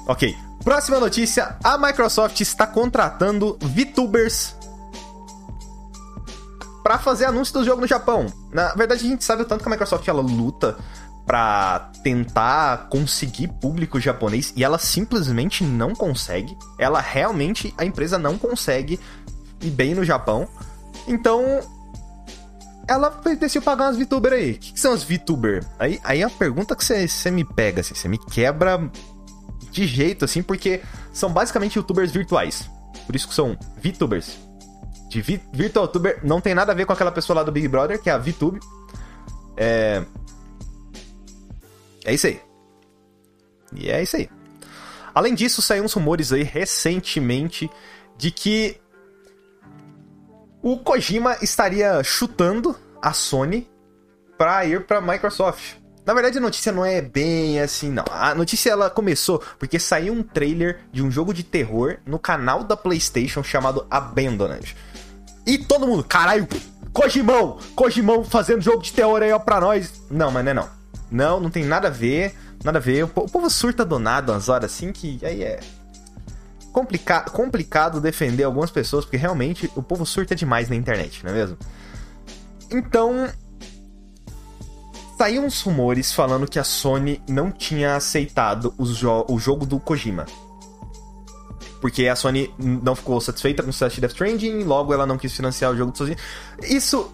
Ok. 0.07 0.35
Próxima 0.63 0.99
notícia: 0.99 1.57
a 1.63 1.77
Microsoft 1.77 2.39
está 2.41 2.65
contratando 2.65 3.57
VTubers 3.61 4.55
para 6.83 6.97
fazer 6.97 7.25
anúncio 7.25 7.53
do 7.53 7.65
jogo 7.65 7.81
no 7.81 7.87
Japão. 7.87 8.27
Na 8.53 8.73
verdade, 8.73 9.05
a 9.05 9.09
gente 9.09 9.23
sabe 9.23 9.41
o 9.41 9.45
tanto 9.45 9.61
que 9.61 9.67
a 9.67 9.71
Microsoft 9.71 10.07
ela 10.07 10.21
luta 10.21 10.77
para 11.27 11.91
tentar 12.01 12.87
conseguir 12.89 13.49
público 13.49 13.99
japonês 13.99 14.51
e 14.55 14.63
ela 14.63 14.79
simplesmente 14.79 15.63
não 15.63 15.93
consegue. 15.93 16.57
Ela 16.79 16.99
realmente, 16.99 17.73
a 17.77 17.85
empresa 17.85 18.17
não 18.17 18.37
consegue 18.37 18.99
ir 19.61 19.69
bem 19.69 19.93
no 19.93 20.03
Japão. 20.03 20.47
Então, 21.07 21.59
ela 22.87 23.09
decidiu 23.37 23.61
pagar 23.61 23.85
umas 23.85 23.97
VTuber 23.97 24.33
aí. 24.33 24.53
O 24.53 24.57
que, 24.57 24.73
que, 24.73 24.79
são 24.79 24.93
as 24.93 25.03
VTuber? 25.03 25.65
Aí, 25.77 25.99
aí 26.03 26.21
é 26.21 26.25
a 26.25 26.29
pergunta 26.29 26.75
que 26.75 26.83
você 26.83 27.29
me 27.29 27.43
pega, 27.43 27.81
assim, 27.81 27.93
você 27.93 28.07
me 28.07 28.17
quebra 28.17 28.89
de 29.69 29.85
jeito, 29.85 30.25
assim, 30.25 30.41
porque 30.41 30.81
são 31.11 31.29
basicamente 31.29 31.75
youtubers 31.75 32.11
virtuais. 32.11 32.69
Por 33.05 33.15
isso 33.15 33.27
que 33.27 33.33
são 33.33 33.57
VTubers 33.83 34.47
de 35.07 35.21
vi 35.21 35.41
Virtual 35.51 35.87
Tuber 35.87 36.19
não 36.23 36.41
tem 36.41 36.53
nada 36.53 36.71
a 36.71 36.75
ver 36.75 36.85
com 36.85 36.93
aquela 36.93 37.11
pessoa 37.11 37.37
lá 37.37 37.43
do 37.43 37.51
Big 37.51 37.67
Brother, 37.67 38.01
que 38.01 38.09
é 38.09 38.13
a 38.13 38.17
VTube. 38.17 38.59
É. 39.55 40.03
É 42.07 42.13
isso 42.13 42.25
aí. 42.25 42.39
E 43.75 43.91
é 43.91 44.01
isso 44.01 44.15
aí. 44.15 44.29
Além 45.13 45.35
disso, 45.35 45.61
saíram 45.61 45.85
uns 45.85 45.93
rumores 45.93 46.31
aí 46.31 46.41
recentemente 46.41 47.69
de 48.17 48.31
que 48.31 48.79
o 50.61 50.77
Kojima 50.79 51.37
estaria 51.41 52.01
chutando 52.03 52.77
a 53.01 53.11
Sony 53.11 53.69
para 54.37 54.65
ir 54.65 54.85
para 54.85 55.01
Microsoft. 55.01 55.75
Na 56.05 56.13
verdade, 56.13 56.37
a 56.37 56.41
notícia 56.41 56.71
não 56.71 56.85
é 56.85 57.01
bem 57.01 57.59
assim, 57.59 57.91
não. 57.91 58.05
A 58.09 58.33
notícia 58.33 58.69
ela 58.69 58.89
começou 58.89 59.43
porque 59.59 59.77
saiu 59.77 60.13
um 60.13 60.23
trailer 60.23 60.79
de 60.93 61.03
um 61.03 61.11
jogo 61.11 61.33
de 61.33 61.43
terror 61.43 61.97
no 62.05 62.17
canal 62.17 62.63
da 62.63 62.77
PlayStation 62.77 63.43
chamado 63.43 63.85
Abandoned. 63.91 64.77
E 65.45 65.57
todo 65.57 65.85
mundo, 65.85 66.05
caralho, 66.05 66.47
Kojimão, 66.93 67.59
Kojimão 67.75 68.23
fazendo 68.23 68.61
jogo 68.61 68.81
de 68.81 68.93
terror 68.93 69.21
aí 69.21 69.33
ó, 69.33 69.39
pra 69.39 69.59
nós. 69.59 70.01
Não, 70.09 70.31
mas 70.31 70.45
não 70.45 70.51
é 70.51 70.53
não. 70.53 70.76
Não, 71.09 71.39
não 71.39 71.49
tem 71.49 71.63
nada 71.63 71.87
a 71.87 71.91
ver, 71.91 72.35
nada 72.63 72.79
a 72.79 72.81
ver. 72.81 73.03
O, 73.03 73.07
povo 73.07 73.49
surta 73.49 73.85
donado 73.85 74.31
umas 74.31 74.49
horas 74.49 74.71
assim 74.71 74.91
que 74.91 75.19
aí 75.23 75.43
é 75.43 75.59
complica 76.71 77.21
complicado 77.21 77.99
defender 77.99 78.43
algumas 78.43 78.69
pessoas, 78.69 79.03
porque 79.03 79.17
realmente 79.17 79.71
o 79.75 79.81
povo 79.81 80.05
surta 80.05 80.35
demais 80.35 80.69
na 80.69 80.75
internet, 80.75 81.23
não 81.23 81.31
é 81.31 81.33
mesmo? 81.33 81.57
Então, 82.69 83.27
saiu 85.17 85.43
uns 85.43 85.59
rumores 85.61 86.13
falando 86.13 86.47
que 86.47 86.59
a 86.59 86.63
Sony 86.63 87.19
não 87.27 87.51
tinha 87.51 87.95
aceitado 87.95 88.73
jo 88.79 89.25
o 89.27 89.39
jogo 89.39 89.65
do 89.65 89.79
Kojima. 89.79 90.25
Porque 91.81 92.07
a 92.07 92.15
Sony 92.15 92.53
não 92.57 92.95
ficou 92.95 93.19
satisfeita 93.21 93.63
com 93.63 93.69
o 93.69 93.73
sucesso 93.73 93.95
de 93.95 94.01
Death 94.01 94.11
Stranding, 94.11 94.63
logo 94.63 94.93
ela 94.93 95.05
não 95.05 95.17
quis 95.17 95.33
financiar 95.33 95.71
o 95.71 95.77
jogo 95.77 95.95
sozinha. 95.97 96.17
Isso 96.61 97.11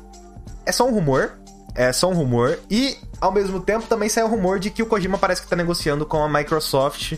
é 0.65 0.71
só 0.71 0.87
um 0.87 0.91
rumor. 0.91 1.37
É 1.75 1.91
só 1.91 2.09
um 2.09 2.13
rumor. 2.13 2.59
E, 2.69 2.97
ao 3.19 3.31
mesmo 3.31 3.59
tempo, 3.59 3.87
também 3.87 4.09
sai 4.09 4.23
o 4.23 4.27
rumor 4.27 4.59
de 4.59 4.69
que 4.69 4.83
o 4.83 4.85
Kojima 4.85 5.17
parece 5.17 5.41
que 5.41 5.47
tá 5.47 5.55
negociando 5.55 6.05
com 6.05 6.23
a 6.23 6.29
Microsoft 6.29 7.17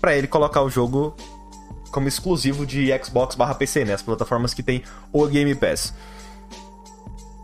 para 0.00 0.16
ele 0.16 0.26
colocar 0.26 0.62
o 0.62 0.70
jogo 0.70 1.14
como 1.90 2.08
exclusivo 2.08 2.66
de 2.66 2.90
Xbox 3.02 3.34
barra 3.34 3.54
PC, 3.54 3.84
né? 3.84 3.94
As 3.94 4.02
plataformas 4.02 4.52
que 4.52 4.62
tem 4.62 4.82
o 5.12 5.26
Game 5.26 5.54
Pass. 5.54 5.94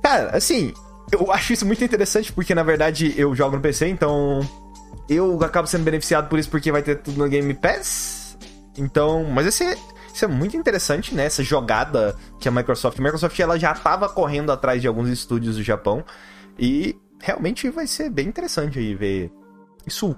Cara, 0.02 0.36
assim, 0.36 0.72
eu 1.10 1.32
acho 1.32 1.52
isso 1.52 1.64
muito 1.64 1.82
interessante 1.82 2.32
porque, 2.32 2.54
na 2.54 2.62
verdade, 2.62 3.14
eu 3.16 3.34
jogo 3.34 3.56
no 3.56 3.62
PC, 3.62 3.88
então 3.88 4.40
eu 5.08 5.42
acabo 5.42 5.66
sendo 5.66 5.84
beneficiado 5.84 6.28
por 6.28 6.38
isso 6.38 6.50
porque 6.50 6.70
vai 6.70 6.82
ter 6.82 6.96
tudo 6.96 7.18
no 7.18 7.28
Game 7.28 7.52
Pass. 7.54 8.36
Então, 8.76 9.24
mas 9.24 9.46
esse 9.46 9.64
é, 9.64 9.76
isso 10.14 10.24
é 10.24 10.28
muito 10.28 10.56
interessante, 10.56 11.12
né? 11.12 11.24
Essa 11.24 11.42
jogada 11.42 12.16
que 12.38 12.48
a 12.48 12.52
Microsoft. 12.52 13.00
A 13.00 13.02
Microsoft 13.02 13.38
ela 13.40 13.58
já 13.58 13.72
estava 13.72 14.08
correndo 14.08 14.52
atrás 14.52 14.80
de 14.80 14.86
alguns 14.86 15.08
estúdios 15.08 15.56
do 15.56 15.62
Japão. 15.62 16.04
E 16.56 16.96
realmente 17.20 17.68
vai 17.68 17.84
ser 17.88 18.10
bem 18.10 18.28
interessante 18.28 18.78
aí 18.78 18.94
ver 18.94 19.32
isso. 19.84 20.16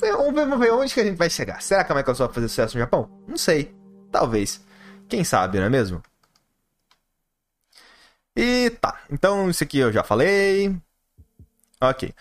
Vamos 0.00 0.34
ver, 0.34 0.46
vamos 0.46 0.58
ver 0.60 0.72
onde 0.72 0.94
que 0.94 1.00
a 1.00 1.04
gente 1.04 1.16
vai 1.16 1.28
chegar. 1.28 1.60
Será 1.60 1.82
que 1.82 1.90
a 1.90 1.96
Microsoft 1.96 2.28
vai 2.28 2.34
fazer 2.36 2.48
sucesso 2.48 2.76
no 2.76 2.84
Japão? 2.84 3.10
Não 3.26 3.36
sei. 3.36 3.74
Talvez. 4.12 4.64
Quem 5.08 5.24
sabe, 5.24 5.58
não 5.58 5.66
é 5.66 5.70
mesmo? 5.70 6.00
E 8.36 8.70
tá. 8.80 9.00
Então, 9.10 9.50
isso 9.50 9.64
aqui 9.64 9.78
eu 9.78 9.92
já 9.92 10.04
falei. 10.04 10.76
Ok. 11.80 12.14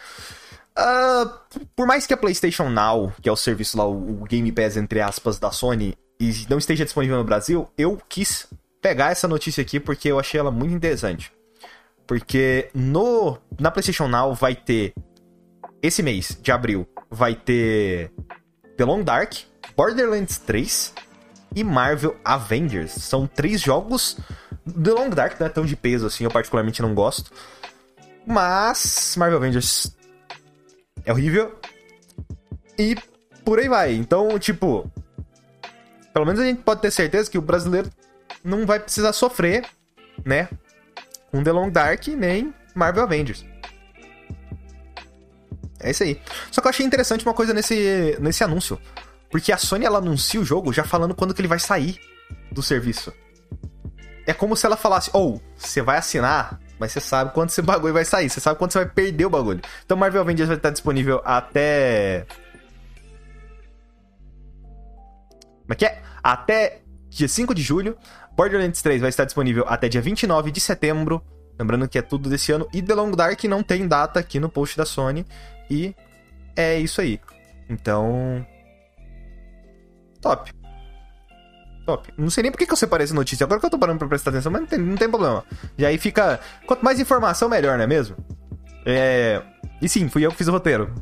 Uh, 0.75 1.60
por 1.75 1.86
mais 1.86 2.08
que 2.08 2.13
a 2.15 2.17
PlayStation 2.17 2.70
Now, 2.70 3.13
que 3.22 3.29
é 3.29 3.32
o 3.32 3.36
serviço 3.36 3.77
lá, 3.77 3.86
o 3.86 4.24
Game 4.24 4.51
Pass, 4.51 4.77
entre 4.77 5.00
aspas, 5.00 5.38
da 5.38 5.51
Sony, 5.51 5.96
e 6.20 6.46
não 6.50 6.58
esteja 6.58 6.86
disponível 6.86 7.17
no 7.17 7.24
Brasil, 7.24 7.70
eu 7.77 8.00
quis 8.08 8.48
pegar 8.82 9.12
essa 9.12 9.27
notícia 9.27 9.62
aqui 9.62 9.79
porque 9.79 10.10
eu 10.10 10.20
achei 10.20 10.39
ela 10.39 10.51
muito 10.51 10.74
interessante. 10.74 11.32
Porque 12.05 12.70
no 12.74 13.38
na 13.60 13.72
PlayStation 13.72 14.08
Now 14.08 14.34
vai 14.34 14.55
ter 14.55 14.93
esse 15.82 16.03
mês 16.03 16.38
de 16.41 16.51
abril 16.51 16.88
vai 17.13 17.36
ter 17.36 18.12
The 18.75 18.86
Long 18.86 19.03
Dark, 19.03 19.34
Borderlands 19.77 20.39
3 20.39 20.93
e 21.55 21.63
Marvel 21.63 22.17
Avengers. 22.25 22.91
São 22.91 23.27
três 23.27 23.62
jogos. 23.62 24.17
The 24.65 24.91
Long 24.91 25.10
Dark 25.10 25.39
não 25.39 25.48
é 25.48 25.50
tão 25.50 25.65
de 25.65 25.75
peso 25.75 26.08
assim, 26.08 26.24
eu 26.24 26.32
particularmente 26.32 26.82
não 26.82 26.96
gosto. 26.96 27.32
Mas 28.25 29.15
Marvel 29.17 29.38
Avengers 29.38 29.96
é 31.05 31.12
horrível. 31.12 31.55
E 32.77 32.96
por 33.46 33.60
aí 33.60 33.70
vai. 33.70 33.93
Então, 33.93 34.39
tipo, 34.39 34.89
pelo 36.13 36.25
menos 36.25 36.39
a 36.39 36.46
gente 36.46 36.62
pode 36.62 36.82
ter 36.82 36.91
certeza 36.91 37.29
que 37.29 37.38
o 37.38 37.41
brasileiro 37.41 37.89
não 38.43 38.65
vai 38.65 38.79
precisar 38.79 39.13
sofrer, 39.13 39.65
né? 40.24 40.48
Com 41.32 41.43
The 41.43 41.51
Long 41.51 41.70
Dark 41.70 42.08
nem 42.08 42.53
Marvel 42.75 43.03
Avengers. 43.03 43.46
É 45.79 45.91
isso 45.91 46.03
aí. 46.03 46.22
Só 46.51 46.62
que 46.62 46.67
eu 46.67 46.70
achei 46.70 46.86
interessante 46.86 47.25
uma 47.25 47.34
coisa 47.34 47.53
nesse, 47.53 48.17
nesse 48.20 48.43
anúncio. 48.43 48.79
Porque 49.29 49.51
a 49.51 49.58
Sony 49.58 49.86
ela 49.86 49.98
anuncia 49.98 50.39
o 50.39 50.46
jogo 50.46 50.72
já 50.72 50.84
falando 50.84 51.15
quando 51.15 51.34
que 51.34 51.41
ele 51.41 51.48
vai 51.48 51.60
sair 51.60 52.00
do 52.51 52.62
serviço. 52.62 53.12
É 54.25 54.34
como 54.34 54.55
se 54.55 54.65
ela 54.65 54.77
falasse: 54.77 55.10
ou 55.12 55.36
oh, 55.36 55.41
você 55.58 55.82
vai 55.82 55.98
assinar, 55.98 56.60
mas 56.79 56.91
você 56.91 57.01
sabe 57.01 57.34
quando 57.34 57.50
esse 57.50 57.60
bagulho 57.63 57.93
vai 57.93 58.05
sair. 58.05 58.29
Você 58.29 58.39
sabe 58.39 58.58
quando 58.58 58.72
você 58.72 58.79
vai 58.79 58.88
perder 58.88 59.25
o 59.25 59.29
bagulho. 59.29 59.62
Então 59.84 59.98
Marvel 59.98 60.22
Avengers 60.22 60.48
vai 60.48 60.58
estar 60.58 60.70
disponível 60.70 61.22
até 61.25 62.25
Como 65.74 65.75
é 65.75 65.75
que 65.75 65.86
é? 65.86 66.01
Até 66.22 66.82
dia 67.10 67.27
5 67.27 67.53
de 67.53 67.62
julho. 67.62 67.98
Borderlands 68.36 68.82
3 68.82 69.01
vai 69.01 69.10
estar 69.10 69.25
disponível 69.25 69.65
até 69.68 69.89
dia 69.89 70.01
29 70.01 70.51
de 70.51 70.62
setembro. 70.62 71.22
Lembrando 71.60 71.88
que 71.88 71.98
é 71.98 72.01
tudo 72.01 72.30
desse 72.30 72.51
ano. 72.51 72.68
E 72.74 72.82
The 72.82 72.94
Long 72.94 73.12
Dark 73.12 73.44
não 73.46 73.63
tem 73.63 73.88
data 73.88 74.20
aqui 74.20 74.39
no 74.39 74.50
post 74.50 74.77
da 74.77 74.86
Sony. 74.86 75.25
E 75.70 75.96
é 76.56 76.80
isso 76.80 77.01
aí. 77.01 77.20
Então. 77.70 78.46
Top. 80.22 80.51
Top. 81.86 82.13
Não 82.18 82.30
sei 82.30 82.44
nem 82.44 82.51
por 82.51 82.58
que 82.58 82.72
eu 82.72 82.77
separei 82.77 83.06
essa 83.06 83.13
notícia. 83.13 83.44
Agora 83.44 83.60
que 83.60 83.65
eu 83.65 83.70
tô 83.70 83.80
parando 83.80 84.00
pra 84.00 84.08
prestar 84.08 84.30
atenção, 84.30 84.51
mas 84.51 84.62
não 84.62 84.68
tem, 84.68 84.80
não 84.80 84.96
tem 84.96 85.10
problema. 85.10 85.44
E 85.77 85.86
aí 85.86 85.98
fica. 85.98 86.39
Quanto 86.68 86.84
mais 86.84 87.00
informação, 87.00 87.50
melhor, 87.50 87.77
não 87.77 87.84
é 87.84 87.88
mesmo? 87.88 88.15
É. 88.86 89.42
E 89.82 89.89
sim, 89.89 90.08
fui 90.08 90.25
eu 90.25 90.32
que 90.32 90.38
fiz 90.38 90.48
o 90.48 90.51
roteiro. 90.51 90.94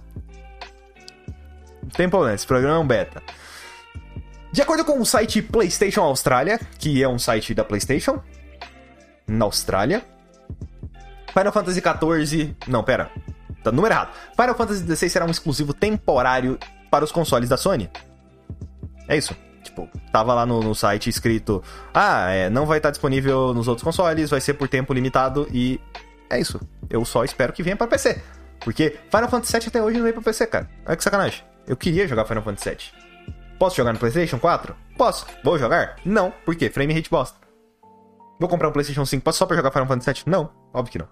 Não 1.83 1.89
tem 1.89 2.09
problema, 2.09 2.35
esse 2.35 2.47
programa 2.47 2.77
é 2.77 2.79
um 2.79 2.87
beta. 2.87 3.21
De 4.51 4.62
acordo 4.62 4.84
com 4.84 5.00
o 5.00 5.05
site 5.05 5.41
PlayStation 5.41 6.01
Austrália, 6.01 6.60
que 6.77 7.01
é 7.01 7.08
um 7.08 7.17
site 7.17 7.53
da 7.53 7.63
PlayStation, 7.63 8.22
na 9.27 9.46
Austrália, 9.46 10.03
Final 11.31 11.51
Fantasy 11.53 11.81
XIV. 11.81 12.55
Não, 12.67 12.84
pera. 12.84 13.10
Tá 13.63 13.72
número 13.72 13.93
errado. 13.93 14.13
Final 14.36 14.55
Fantasy 14.55 14.84
XVI 14.84 15.10
será 15.10 15.25
um 15.25 15.31
exclusivo 15.31 15.74
temporário 15.74 16.60
para 16.89 17.05
os 17.05 17.12
consoles 17.12 17.48
da 17.48 17.58
Sony. 17.58 17.89
É 19.08 19.17
isso. 19.17 19.36
Tipo, 19.63 19.88
tava 20.12 20.34
lá 20.34 20.46
no, 20.46 20.60
no 20.62 20.75
site 20.75 21.10
escrito: 21.10 21.63
Ah, 21.93 22.29
é, 22.29 22.50
não 22.50 22.65
vai 22.65 22.79
estar 22.79 22.89
disponível 22.89 23.53
nos 23.53 23.67
outros 23.67 23.84
consoles, 23.84 24.29
vai 24.29 24.41
ser 24.41 24.55
por 24.55 24.67
tempo 24.67 24.93
limitado 24.93 25.48
e. 25.51 25.79
É 26.29 26.39
isso. 26.39 26.60
Eu 26.89 27.05
só 27.05 27.24
espero 27.24 27.53
que 27.53 27.63
venha 27.63 27.75
para 27.75 27.88
PC. 27.88 28.22
Porque 28.60 28.98
Final 29.10 29.29
Fantasy 29.29 29.58
VII 29.58 29.67
até 29.67 29.81
hoje 29.81 29.98
não 29.98 30.03
veio 30.03 30.13
pra 30.13 30.24
PC, 30.24 30.48
cara. 30.48 30.70
Olha 30.86 30.96
que 30.98 31.03
sacanagem. 31.03 31.43
Eu 31.67 31.77
queria 31.77 32.08
jogar 32.08 32.25
Final 32.25 32.43
Fantasy 32.43 32.70
VII. 32.70 33.10
Posso 33.61 33.75
jogar 33.75 33.93
no 33.93 33.99
PlayStation 33.99 34.39
4? 34.39 34.75
Posso. 34.97 35.23
Vou 35.43 35.55
jogar? 35.55 35.97
Não. 36.03 36.31
Por 36.31 36.55
quê? 36.55 36.67
Frame 36.67 36.95
rate 36.95 37.11
bosta. 37.11 37.37
Vou 38.39 38.49
comprar 38.49 38.67
um 38.67 38.71
PlayStation 38.71 39.05
5 39.05 39.31
só 39.31 39.45
pra 39.45 39.55
jogar 39.55 39.69
Final 39.69 39.87
Fantasy 39.87 40.23
VII? 40.23 40.23
Não. 40.25 40.51
Óbvio 40.73 40.91
que 40.91 40.97
não. 40.97 41.07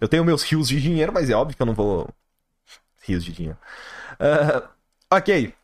Eu 0.00 0.08
tenho 0.08 0.24
meus 0.24 0.42
rios 0.42 0.68
de 0.68 0.80
dinheiro, 0.80 1.12
mas 1.12 1.28
é 1.28 1.34
óbvio 1.34 1.54
que 1.54 1.60
eu 1.60 1.66
não 1.66 1.74
vou. 1.74 2.08
Rios 3.02 3.22
de 3.22 3.32
dinheiro. 3.32 3.58
Uh, 4.12 4.66
ok. 5.10 5.54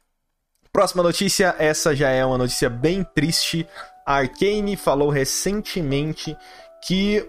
Próxima 0.70 1.02
notícia. 1.02 1.56
Essa 1.58 1.96
já 1.96 2.10
é 2.10 2.22
uma 2.22 2.36
notícia 2.36 2.68
bem 2.68 3.02
triste. 3.02 3.66
A 4.04 4.16
Arkane 4.16 4.76
falou 4.76 5.08
recentemente 5.08 6.36
que 6.86 7.26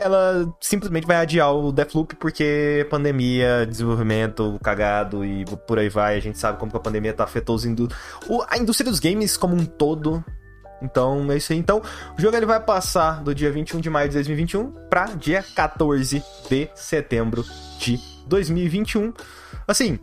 ela 0.00 0.52
simplesmente 0.60 1.06
vai 1.06 1.16
adiar 1.16 1.54
o 1.54 1.70
Deathloop 1.70 2.16
porque 2.16 2.86
pandemia, 2.90 3.66
desenvolvimento 3.66 4.58
cagado 4.62 5.24
e 5.24 5.44
por 5.66 5.78
aí 5.78 5.88
vai. 5.88 6.16
A 6.16 6.20
gente 6.20 6.38
sabe 6.38 6.58
como 6.58 6.70
que 6.70 6.76
a 6.76 6.80
pandemia 6.80 7.12
tá 7.12 7.28
os 7.48 7.64
indú 7.64 7.88
a 8.48 8.58
indústria 8.58 8.90
dos 8.90 8.98
games 8.98 9.36
como 9.36 9.54
um 9.54 9.64
todo. 9.64 10.24
Então, 10.82 11.30
é 11.30 11.36
isso 11.36 11.52
aí. 11.52 11.58
Então, 11.58 11.82
o 12.16 12.20
jogo 12.20 12.36
ele 12.36 12.46
vai 12.46 12.58
passar 12.58 13.22
do 13.22 13.34
dia 13.34 13.52
21 13.52 13.80
de 13.80 13.90
maio 13.90 14.08
de 14.08 14.14
2021 14.14 14.72
para 14.88 15.04
dia 15.06 15.44
14 15.54 16.22
de 16.48 16.70
setembro 16.74 17.44
de 17.78 18.00
2021. 18.26 19.12
Assim, 19.68 19.98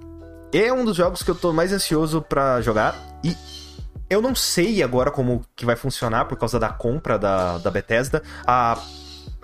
é 0.53 0.71
um 0.71 0.85
dos 0.85 0.95
jogos 0.95 1.23
que 1.23 1.31
eu 1.31 1.35
tô 1.35 1.51
mais 1.51 1.73
ansioso 1.73 2.21
para 2.21 2.61
jogar 2.61 2.95
e 3.23 3.35
eu 4.09 4.21
não 4.21 4.35
sei 4.35 4.81
agora 4.83 5.11
como 5.11 5.43
que 5.55 5.65
vai 5.65 5.75
funcionar 5.75 6.25
por 6.25 6.37
causa 6.37 6.59
da 6.59 6.69
compra 6.69 7.17
da, 7.17 7.57
da 7.57 7.71
Bethesda. 7.71 8.21
A 8.45 8.77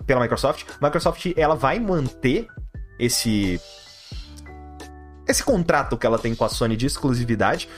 pela 0.06 0.22
Microsoft. 0.22 0.66
A 0.80 0.86
Microsoft 0.86 1.34
ela 1.36 1.56
vai 1.56 1.80
manter 1.80 2.48
esse 3.00 3.60
esse 5.28 5.44
contrato 5.44 5.98
que 5.98 6.06
ela 6.06 6.20
tem 6.20 6.36
com 6.36 6.44
a 6.44 6.50
Sony 6.50 6.76
de 6.76 6.86
exclusividade. 6.86 7.70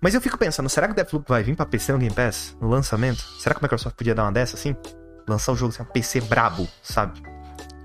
Mas 0.00 0.14
eu 0.14 0.20
fico 0.20 0.38
pensando, 0.38 0.68
será 0.68 0.86
que 0.86 0.92
o 0.92 0.96
Deathloop 0.96 1.28
vai 1.28 1.42
vir 1.42 1.56
pra 1.56 1.66
PC 1.66 1.92
no 1.92 1.98
Game 1.98 2.14
Pass? 2.14 2.56
No 2.60 2.68
lançamento? 2.68 3.22
Será 3.38 3.54
que 3.54 3.60
a 3.60 3.64
Microsoft 3.64 3.96
podia 3.96 4.14
dar 4.14 4.24
uma 4.24 4.32
dessa 4.32 4.56
assim? 4.56 4.74
Lançar 5.28 5.52
o 5.52 5.56
jogo 5.56 5.72
assim, 5.72 5.82
um 5.82 5.86
PC 5.86 6.20
brabo, 6.22 6.68
sabe? 6.82 7.22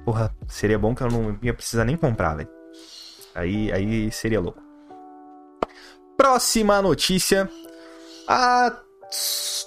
Porra, 0.03 0.33
seria 0.47 0.79
bom 0.79 0.95
que 0.95 1.01
eu 1.01 1.09
não 1.09 1.37
ia 1.41 1.53
precisar 1.53 1.85
nem 1.85 1.95
comprar, 1.95 2.35
velho. 2.35 2.49
Aí, 3.35 3.71
aí 3.71 4.11
seria 4.11 4.39
louco. 4.39 4.61
Próxima 6.17 6.81
notícia. 6.81 7.49
Ah, 8.27 8.75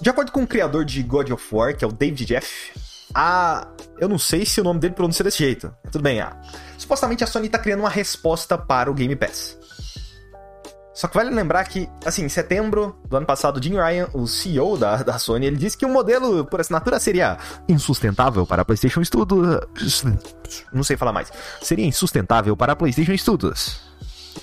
de 0.01 0.09
acordo 0.09 0.31
com 0.31 0.43
o 0.43 0.47
criador 0.47 0.85
de 0.85 1.01
God 1.01 1.31
of 1.31 1.55
War, 1.55 1.75
que 1.75 1.83
é 1.83 1.87
o 1.87 1.91
David 1.91 2.25
Jeff, 2.25 2.71
a. 3.13 3.67
Eu 3.99 4.09
não 4.09 4.17
sei 4.17 4.45
se 4.45 4.59
o 4.59 4.63
nome 4.63 4.79
dele 4.79 4.93
pronuncia 4.93 5.23
desse 5.23 5.37
jeito. 5.37 5.73
Tudo 5.91 6.01
bem, 6.01 6.19
a... 6.19 6.35
supostamente 6.77 7.23
a 7.23 7.27
Sony 7.27 7.49
tá 7.49 7.59
criando 7.59 7.81
uma 7.81 7.89
resposta 7.89 8.57
para 8.57 8.89
o 8.89 8.93
Game 8.93 9.15
Pass. 9.15 9.57
Só 10.93 11.07
que 11.07 11.15
vale 11.15 11.31
lembrar 11.31 11.63
que, 11.65 11.89
assim, 12.05 12.23
em 12.23 12.29
setembro 12.29 12.95
do 13.07 13.17
ano 13.17 13.25
passado, 13.25 13.61
Jim 13.61 13.73
Ryan, 13.73 14.09
o 14.13 14.27
CEO 14.27 14.77
da, 14.77 14.97
da 14.97 15.17
Sony, 15.17 15.47
ele 15.47 15.57
disse 15.57 15.75
que 15.75 15.85
o 15.85 15.89
modelo 15.89 16.45
por 16.45 16.61
assinatura 16.61 16.99
seria 16.99 17.37
insustentável 17.67 18.45
para 18.45 18.61
a 18.61 18.65
PlayStation 18.65 19.03
Studios. 19.03 20.03
Não 20.71 20.83
sei 20.83 20.95
falar 20.95 21.11
mais. 21.11 21.31
Seria 21.61 21.85
insustentável 21.85 22.55
para 22.55 22.73
a 22.73 22.75
PlayStation 22.75 23.17
Studios. 23.17 23.81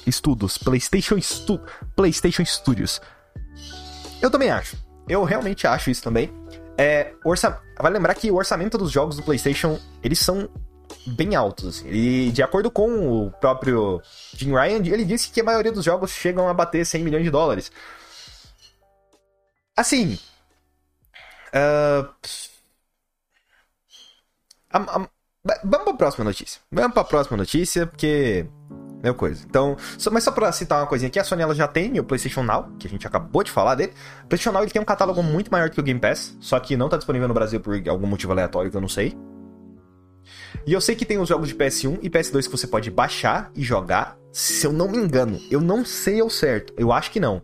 Estudos. 0.04 0.58
PlayStation, 0.58 1.20
Stu... 1.20 1.60
PlayStation 1.94 2.44
Studios. 2.44 3.00
Eu 4.20 4.28
também 4.28 4.50
acho. 4.50 4.76
Eu 5.08 5.22
realmente 5.22 5.68
acho 5.68 5.88
isso 5.88 6.02
também. 6.02 6.32
É, 6.76 7.12
orça... 7.24 7.60
Lembrar 7.82 8.14
que 8.14 8.30
o 8.30 8.36
orçamento 8.36 8.76
dos 8.76 8.90
jogos 8.90 9.16
do 9.16 9.22
PlayStation, 9.22 9.78
eles 10.02 10.18
são 10.18 10.48
bem 11.06 11.34
altos. 11.34 11.82
E 11.86 12.30
de 12.32 12.42
acordo 12.42 12.70
com 12.70 13.26
o 13.26 13.30
próprio 13.30 14.02
Jim 14.34 14.50
Ryan, 14.50 14.84
ele 14.86 15.04
disse 15.04 15.30
que 15.30 15.40
a 15.40 15.44
maioria 15.44 15.72
dos 15.72 15.84
jogos 15.84 16.10
chegam 16.10 16.48
a 16.48 16.54
bater 16.54 16.84
100 16.84 17.02
milhões 17.02 17.24
de 17.24 17.30
dólares. 17.30 17.70
Assim. 19.76 20.18
Uh... 21.54 22.08
A, 24.72 24.78
a, 24.78 25.08
vamos 25.64 25.84
pra 25.84 25.94
próxima 25.94 26.24
notícia. 26.24 26.60
Vamos 26.70 26.92
pra 26.92 27.04
próxima 27.04 27.36
notícia, 27.36 27.86
porque. 27.86 28.46
Meu 29.02 29.14
coisa. 29.14 29.44
Então, 29.48 29.76
só, 29.96 30.10
mas 30.10 30.24
só 30.24 30.30
pra 30.30 30.52
citar 30.52 30.80
uma 30.80 30.86
coisinha 30.86 31.08
aqui, 31.08 31.18
a 31.18 31.24
Sony 31.24 31.42
ela 31.42 31.54
já 31.54 31.66
tem 31.66 31.98
o 31.98 32.04
PlayStation 32.04 32.42
Now, 32.42 32.68
que 32.78 32.86
a 32.86 32.90
gente 32.90 33.06
acabou 33.06 33.42
de 33.42 33.50
falar 33.50 33.74
dele. 33.74 33.92
O 34.24 34.28
PlayStation 34.28 34.52
Now 34.52 34.62
ele 34.62 34.70
tem 34.70 34.80
um 34.80 34.84
catálogo 34.84 35.22
muito 35.22 35.50
maior 35.50 35.70
que 35.70 35.80
o 35.80 35.82
Game 35.82 35.98
Pass, 35.98 36.36
só 36.40 36.60
que 36.60 36.76
não 36.76 36.88
tá 36.88 36.96
disponível 36.96 37.26
no 37.26 37.34
Brasil 37.34 37.60
por 37.60 37.80
algum 37.88 38.06
motivo 38.06 38.32
aleatório 38.32 38.70
que 38.70 38.76
eu 38.76 38.80
não 38.80 38.88
sei. 38.88 39.16
E 40.66 40.72
eu 40.72 40.80
sei 40.80 40.94
que 40.94 41.06
tem 41.06 41.18
os 41.18 41.28
jogos 41.28 41.48
de 41.48 41.54
PS1 41.54 41.98
e 42.02 42.10
PS2 42.10 42.44
que 42.44 42.50
você 42.50 42.66
pode 42.66 42.90
baixar 42.90 43.50
e 43.54 43.62
jogar, 43.62 44.18
se 44.32 44.66
eu 44.66 44.72
não 44.72 44.88
me 44.88 44.98
engano. 44.98 45.40
Eu 45.50 45.60
não 45.60 45.84
sei 45.84 46.20
ao 46.20 46.28
certo. 46.28 46.74
Eu 46.76 46.92
acho 46.92 47.10
que 47.10 47.18
não. 47.18 47.42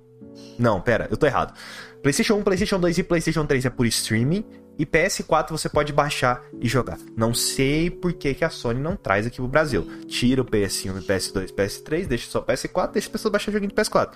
Não, 0.59 0.81
pera, 0.81 1.09
eu 1.11 1.17
tô 1.17 1.27
errado. 1.27 1.55
PlayStation 2.03 2.35
1, 2.35 2.43
PlayStation 2.43 2.79
2 2.79 2.99
e 2.99 3.03
PlayStation 3.03 3.47
3 3.47 3.65
é 3.65 3.71
por 3.71 3.87
streaming. 3.87 4.45
E 4.79 4.85
PS4 4.85 5.51
você 5.51 5.69
pode 5.69 5.93
baixar 5.93 6.45
e 6.61 6.69
jogar. 6.69 6.99
Não 7.17 7.33
sei 7.33 7.91
por 7.91 8.13
que, 8.13 8.35
que 8.35 8.45
a 8.45 8.51
Sony 8.51 8.81
não 8.81 8.95
traz 8.95 9.27
aqui 9.27 9.37
pro 9.37 9.49
Brasil. 9.49 9.87
Tira 10.07 10.43
o 10.43 10.45
PS1 10.45 11.03
PS2 11.03 11.53
PS3, 11.53 12.07
deixa 12.07 12.31
só 12.31 12.41
o 12.41 12.45
PS4, 12.45 12.93
deixa 12.93 13.09
as 13.09 13.13
pessoas 13.13 13.33
baixar 13.33 13.53
joguinho 13.53 13.71
de 13.71 13.75
PS4. 13.75 14.11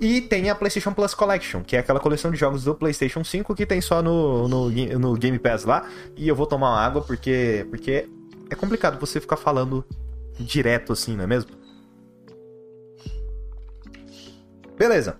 E 0.00 0.20
tem 0.20 0.48
a 0.48 0.54
PlayStation 0.54 0.92
Plus 0.92 1.12
Collection, 1.12 1.62
que 1.64 1.74
é 1.74 1.80
aquela 1.80 1.98
coleção 1.98 2.30
de 2.30 2.36
jogos 2.36 2.62
do 2.62 2.72
PlayStation 2.74 3.24
5 3.24 3.52
que 3.54 3.66
tem 3.66 3.80
só 3.80 4.00
no, 4.00 4.46
no, 4.46 4.70
no 4.70 5.14
Game 5.14 5.38
Pass 5.40 5.64
lá. 5.64 5.88
E 6.16 6.28
eu 6.28 6.36
vou 6.36 6.46
tomar 6.46 6.70
uma 6.70 6.80
água 6.80 7.02
porque, 7.02 7.66
porque 7.68 8.08
é 8.48 8.54
complicado 8.54 9.00
você 9.00 9.20
ficar 9.20 9.36
falando 9.36 9.84
direto 10.38 10.92
assim, 10.92 11.16
não 11.16 11.24
é 11.24 11.26
mesmo? 11.26 11.50
Beleza. 14.78 15.18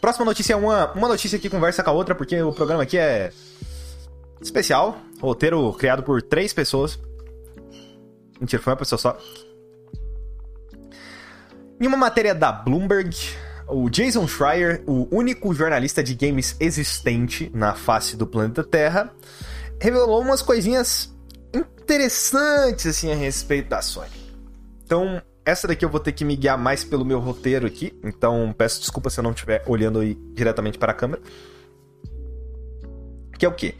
Próxima 0.00 0.24
notícia 0.24 0.52
é 0.52 0.56
uma, 0.56 0.92
uma 0.92 1.08
notícia 1.08 1.38
que 1.38 1.50
conversa 1.50 1.82
com 1.82 1.90
a 1.90 1.92
outra, 1.92 2.14
porque 2.14 2.40
o 2.40 2.52
programa 2.52 2.84
aqui 2.84 2.96
é 2.96 3.32
especial. 4.46 4.98
Roteiro 5.20 5.72
criado 5.74 6.02
por 6.02 6.22
três 6.22 6.52
pessoas. 6.52 6.98
Mentira, 8.40 8.62
foi 8.62 8.72
uma 8.72 8.78
pessoa 8.78 8.98
só. 8.98 9.18
Em 11.80 11.86
uma 11.86 11.96
matéria 11.96 12.34
da 12.34 12.52
Bloomberg, 12.52 13.16
o 13.68 13.88
Jason 13.88 14.26
Schreier, 14.26 14.82
o 14.86 15.08
único 15.10 15.52
jornalista 15.54 16.02
de 16.02 16.14
games 16.14 16.56
existente 16.60 17.50
na 17.54 17.74
face 17.74 18.16
do 18.16 18.26
planeta 18.26 18.62
Terra, 18.62 19.12
revelou 19.80 20.20
umas 20.20 20.42
coisinhas 20.42 21.12
interessantes 21.54 22.86
assim 22.86 23.10
a 23.10 23.14
respeito 23.14 23.68
da 23.68 23.82
Sony. 23.82 24.10
Então, 24.84 25.20
essa 25.44 25.66
daqui 25.66 25.84
eu 25.84 25.88
vou 25.88 26.00
ter 26.00 26.12
que 26.12 26.24
me 26.24 26.36
guiar 26.36 26.56
mais 26.56 26.84
pelo 26.84 27.04
meu 27.04 27.18
roteiro 27.18 27.66
aqui, 27.66 27.98
então 28.04 28.54
peço 28.56 28.80
desculpa 28.80 29.10
se 29.10 29.18
eu 29.18 29.24
não 29.24 29.32
estiver 29.32 29.64
olhando 29.66 30.02
diretamente 30.34 30.78
para 30.78 30.92
a 30.92 30.94
câmera. 30.94 31.22
Que 33.38 33.46
é 33.46 33.48
o 33.48 33.54
quê? 33.54 33.74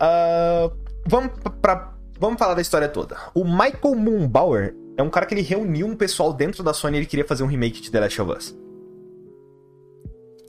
Uh, 0.00 0.74
vamos, 1.06 1.32
pra, 1.60 1.94
vamos 2.18 2.38
falar 2.38 2.54
da 2.54 2.62
história 2.62 2.88
toda. 2.88 3.16
O 3.34 3.44
Michael 3.44 3.94
Moonbauer 3.94 4.74
é 4.96 5.02
um 5.02 5.10
cara 5.10 5.26
que 5.26 5.34
ele 5.34 5.42
reuniu 5.42 5.86
um 5.86 5.96
pessoal 5.96 6.32
dentro 6.32 6.62
da 6.62 6.72
Sony 6.72 6.96
e 6.96 7.00
ele 7.00 7.06
queria 7.06 7.24
fazer 7.24 7.42
um 7.42 7.46
remake 7.46 7.80
de 7.80 7.90
The 7.90 8.00
Last 8.00 8.22
of 8.22 8.32
Us. 8.32 8.60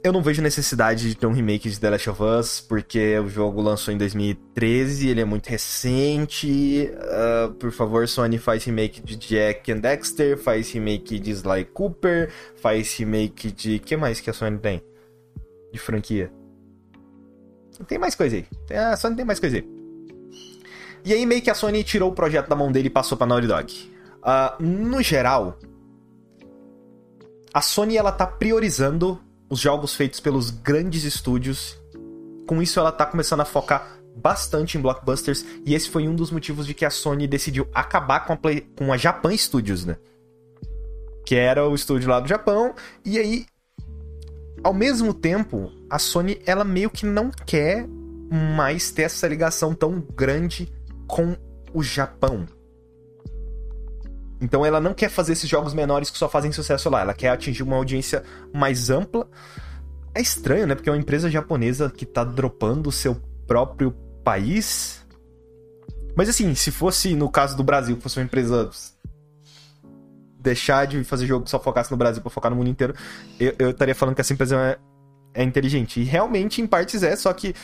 Eu 0.04 0.12
não 0.12 0.20
vejo 0.20 0.42
necessidade 0.42 1.08
de 1.08 1.14
ter 1.14 1.26
um 1.26 1.32
remake 1.32 1.70
de 1.70 1.78
The 1.78 1.90
Last 1.90 2.10
of 2.10 2.20
Us, 2.20 2.60
porque 2.60 3.16
o 3.20 3.28
jogo 3.28 3.62
lançou 3.62 3.94
em 3.94 3.96
2013, 3.96 5.08
ele 5.08 5.20
é 5.20 5.24
muito 5.24 5.46
recente. 5.46 6.90
Uh, 6.92 7.52
por 7.54 7.70
favor, 7.70 8.08
Sony 8.08 8.36
faz 8.36 8.64
remake 8.64 9.00
de 9.00 9.14
Jack 9.14 9.70
and 9.70 9.78
Dexter, 9.78 10.36
faz 10.36 10.72
remake 10.72 11.20
de 11.20 11.30
Sly 11.30 11.66
Cooper, 11.66 12.32
faz 12.56 12.92
remake 12.96 13.52
de. 13.52 13.78
que 13.78 13.96
mais 13.96 14.18
que 14.18 14.28
a 14.28 14.32
Sony 14.32 14.58
tem? 14.58 14.82
De 15.72 15.78
franquia? 15.78 16.32
Tem 17.86 17.98
mais 17.98 18.14
coisa 18.14 18.36
aí. 18.36 18.46
A 18.76 18.96
Sony 18.96 19.16
tem 19.16 19.24
mais 19.24 19.40
coisa 19.40 19.56
aí. 19.56 19.68
E 21.04 21.12
aí 21.12 21.26
meio 21.26 21.42
que 21.42 21.50
a 21.50 21.54
Sony 21.54 21.82
tirou 21.82 22.10
o 22.10 22.14
projeto 22.14 22.48
da 22.48 22.56
mão 22.56 22.70
dele 22.70 22.86
e 22.86 22.90
passou 22.90 23.18
pra 23.18 23.26
Naughty 23.26 23.46
Dog. 23.46 23.92
Uh, 24.22 24.62
no 24.62 25.02
geral, 25.02 25.58
a 27.52 27.60
Sony 27.60 27.96
ela 27.96 28.12
tá 28.12 28.26
priorizando 28.26 29.20
os 29.50 29.58
jogos 29.58 29.94
feitos 29.94 30.20
pelos 30.20 30.50
grandes 30.50 31.04
estúdios. 31.04 31.78
Com 32.46 32.62
isso 32.62 32.78
ela 32.78 32.92
tá 32.92 33.04
começando 33.04 33.40
a 33.40 33.44
focar 33.44 33.98
bastante 34.16 34.76
em 34.76 34.80
blockbusters 34.80 35.44
e 35.64 35.74
esse 35.74 35.88
foi 35.88 36.06
um 36.06 36.14
dos 36.14 36.30
motivos 36.30 36.66
de 36.66 36.74
que 36.74 36.84
a 36.84 36.90
Sony 36.90 37.26
decidiu 37.26 37.66
acabar 37.74 38.20
com 38.20 38.34
a, 38.34 38.36
Play, 38.36 38.60
com 38.76 38.92
a 38.92 38.96
Japan 38.96 39.36
Studios, 39.36 39.84
né? 39.84 39.96
Que 41.24 41.34
era 41.34 41.66
o 41.68 41.74
estúdio 41.74 42.08
lá 42.08 42.20
do 42.20 42.28
Japão. 42.28 42.74
E 43.04 43.18
aí 43.18 43.46
ao 44.62 44.72
mesmo 44.72 45.12
tempo, 45.12 45.70
a 45.90 45.98
Sony 45.98 46.40
ela 46.46 46.64
meio 46.64 46.90
que 46.90 47.04
não 47.04 47.30
quer 47.30 47.86
mais 48.56 48.90
ter 48.90 49.02
essa 49.02 49.26
ligação 49.26 49.74
tão 49.74 50.00
grande 50.00 50.72
com 51.06 51.36
o 51.74 51.82
Japão. 51.82 52.46
Então 54.40 54.66
ela 54.66 54.80
não 54.80 54.94
quer 54.94 55.08
fazer 55.08 55.32
esses 55.32 55.48
jogos 55.48 55.74
menores 55.74 56.10
que 56.10 56.18
só 56.18 56.28
fazem 56.28 56.50
sucesso 56.50 56.90
lá, 56.90 57.02
ela 57.02 57.14
quer 57.14 57.28
atingir 57.28 57.62
uma 57.62 57.76
audiência 57.76 58.24
mais 58.52 58.90
ampla. 58.90 59.28
É 60.14 60.20
estranho, 60.20 60.66
né? 60.66 60.74
Porque 60.74 60.88
é 60.88 60.92
uma 60.92 60.98
empresa 60.98 61.30
japonesa 61.30 61.90
que 61.90 62.04
tá 62.04 62.24
dropando 62.24 62.88
o 62.88 62.92
seu 62.92 63.16
próprio 63.46 63.92
país. 64.24 65.04
Mas 66.16 66.28
assim, 66.28 66.54
se 66.54 66.70
fosse 66.70 67.14
no 67.14 67.30
caso 67.30 67.56
do 67.56 67.62
Brasil, 67.62 67.96
fosse 68.00 68.18
uma 68.18 68.24
empresa 68.24 68.68
deixar 70.42 70.86
de 70.86 71.04
fazer 71.04 71.26
jogo 71.26 71.44
que 71.44 71.50
só 71.50 71.58
focasse 71.58 71.90
no 71.90 71.96
Brasil 71.96 72.20
para 72.20 72.30
focar 72.30 72.50
no 72.50 72.56
mundo 72.56 72.68
inteiro, 72.68 72.94
eu, 73.38 73.54
eu 73.58 73.70
estaria 73.70 73.94
falando 73.94 74.14
que 74.14 74.20
essa 74.20 74.32
empresa 74.32 74.56
é, 75.34 75.40
é 75.40 75.44
inteligente. 75.44 76.00
E 76.00 76.04
realmente, 76.04 76.60
em 76.60 76.66
partes, 76.66 77.02
é, 77.02 77.14
só 77.16 77.32
que 77.32 77.54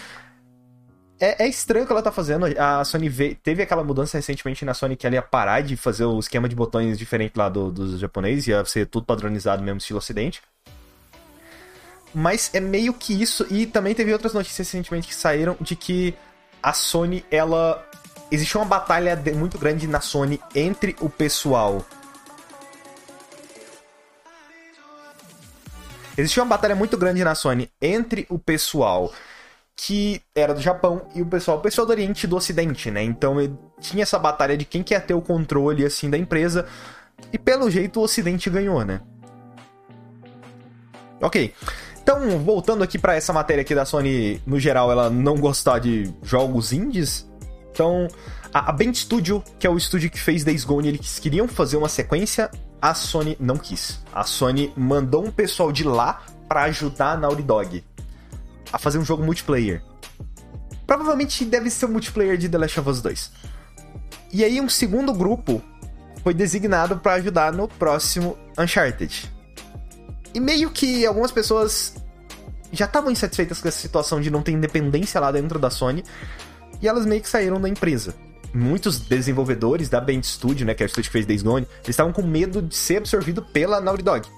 é, 1.21 1.45
é, 1.45 1.49
estranho 1.49 1.85
o 1.85 1.87
que 1.87 1.93
ela 1.93 2.03
tá 2.03 2.13
fazendo. 2.13 2.47
A 2.59 2.85
Sony 2.85 3.11
teve 3.43 3.63
aquela 3.63 3.83
mudança 3.83 4.17
recentemente 4.17 4.65
na 4.65 4.73
Sony 4.73 4.97
que 4.97 5.07
ela 5.07 5.17
ia 5.17 5.23
parar 5.23 5.61
de 5.63 5.77
fazer 5.77 6.05
o 6.05 6.19
esquema 6.19 6.49
de 6.49 6.55
botões 6.55 6.99
diferente 6.99 7.33
lá 7.37 7.49
do, 7.49 7.73
dos 7.73 7.99
japoneses, 7.99 8.47
ia 8.47 8.65
ser 8.65 8.87
tudo 8.87 9.05
padronizado 9.05 9.63
mesmo 9.63 9.79
estilo 9.79 9.99
ocidente. 9.99 10.41
Mas 12.15 12.51
é 12.55 12.61
meio 12.61 12.95
que 12.95 13.21
isso, 13.21 13.47
e 13.51 13.67
também 13.67 13.95
teve 13.95 14.13
outras 14.13 14.33
notícias 14.33 14.67
recentemente 14.67 15.09
que 15.09 15.15
saíram 15.15 15.57
de 15.61 15.77
que 15.77 16.15
a 16.63 16.73
Sony, 16.73 17.25
ela. 17.31 17.85
Existe 18.31 18.59
uma 18.59 18.67
batalha 18.67 19.19
muito 19.35 19.59
grande 19.59 19.87
na 19.87 20.03
Sony 20.03 20.39
entre 20.55 20.95
o 21.01 21.09
pessoal 21.09 21.83
Existia 26.19 26.43
uma 26.43 26.49
batalha 26.49 26.75
muito 26.75 26.99
grande 26.99 27.23
na 27.23 27.37
Sony 27.37 27.71
entre 27.81 28.27
o 28.29 28.41
pessoal 28.41 29.13
que 29.77 30.21
era 30.35 30.53
do 30.53 30.61
Japão 30.61 31.03
e 31.15 31.23
o 31.23 31.27
pessoal, 31.27 31.59
o 31.59 31.61
pessoal 31.61 31.87
do 31.87 31.91
Oriente 31.91 32.25
e 32.25 32.27
do 32.27 32.35
Ocidente, 32.35 32.91
né? 32.91 33.05
Então 33.05 33.37
tinha 33.81 34.03
essa 34.03 34.19
batalha 34.19 34.57
de 34.57 34.65
quem 34.65 34.83
quer 34.83 35.07
ter 35.07 35.15
o 35.15 35.23
controle 35.23 35.85
assim 35.85 36.11
da 36.11 36.19
empresa. 36.19 36.67
E 37.33 37.39
pelo 37.39 37.71
jeito 37.71 38.01
o 38.01 38.03
Ocidente 38.03 38.51
ganhou, 38.51 38.85
né? 38.85 39.01
OK. 41.21 41.55
Então, 42.03 42.39
voltando 42.41 42.83
aqui 42.83 42.99
para 42.99 43.15
essa 43.15 43.33
matéria 43.33 43.63
aqui 43.63 43.75
da 43.75 43.85
Sony, 43.85 44.43
no 44.45 44.59
geral, 44.59 44.91
ela 44.91 45.09
não 45.09 45.37
gostar 45.37 45.79
de 45.79 46.13
jogos 46.23 46.73
indies. 46.73 47.31
Então, 47.71 48.09
a, 48.53 48.73
Band 48.73 48.95
Studio, 48.95 49.45
que 49.59 49.67
é 49.67 49.71
o 49.71 49.77
estúdio 49.77 50.11
que 50.11 50.19
fez 50.19 50.43
Days 50.43 50.65
Gone, 50.65 50.89
eles 50.89 51.19
queriam 51.19 51.47
fazer 51.47 51.77
uma 51.77 51.89
sequência 51.89 52.51
a 52.81 52.95
Sony 52.95 53.37
não 53.41 53.57
quis. 53.57 54.01
A 54.13 54.25
Sony 54.25 54.73
mandou 54.77 55.25
um 55.25 55.31
pessoal 55.31 55.73
de 55.73 55.85
lá 55.85 56.23
para 56.49 56.63
ajudar 56.65 57.13
a 57.13 57.17
Naughty 57.17 57.43
Dog 57.43 57.85
a 58.73 58.79
fazer 58.79 58.99
um 58.99 59.05
jogo 59.05 59.23
multiplayer. 59.23 59.83
Provavelmente 60.87 61.45
deve 61.45 61.71
ser 61.71 61.87
o 61.87 61.89
multiplayer 61.89 62.37
de 62.37 62.49
The 62.49 62.59
Last 62.59 62.81
of 62.81 62.89
Us 62.89 63.03
2. 63.03 63.33
E 64.33 64.45
aí 64.45 64.61
um 64.61 64.69
segundo 64.69 65.13
grupo 65.13 65.63
foi 66.23 66.33
designado 66.33 66.99
para 66.99 67.15
ajudar 67.15 67.53
no 67.53 67.69
próximo 67.69 68.39
Uncharted. 68.59 69.31
E 70.35 70.41
meio 70.41 70.71
que 70.71 71.05
algumas 71.07 71.33
pessoas 71.33 71.95
já 72.71 72.85
estavam 72.85 73.11
insatisfeitas 73.11 73.61
com 73.61 73.69
essa 73.69 73.81
situação 73.81 74.21
de 74.21 74.31
não 74.31 74.43
ter 74.43 74.53
independência 74.53 75.21
lá 75.21 75.33
dentro 75.33 75.59
da 75.59 75.71
Sony, 75.71 76.05
e 76.81 76.87
elas 76.87 77.07
meio 77.07 77.23
que 77.23 77.29
saíram 77.29 77.61
da 77.61 77.69
empresa 77.69 78.15
muitos 78.53 79.01
desenvolvedores 79.01 79.89
da 79.89 80.01
Band 80.01 80.23
Studio, 80.23 80.67
né, 80.67 80.75
que 80.75 80.83
é 80.83 80.87
o 80.87 80.89
estúdio 80.89 81.11
que 81.11 81.13
fez 81.13 81.27
Days 81.27 81.43
Gone, 81.43 81.67
eles 81.79 81.89
estavam 81.91 82.13
com 82.13 82.23
medo 82.23 82.63
de 82.63 82.75
ser 82.75 82.99
absorvido 82.99 83.43
pela 83.43 83.81
Naughty 83.81 84.03
Dog. 84.03 84.29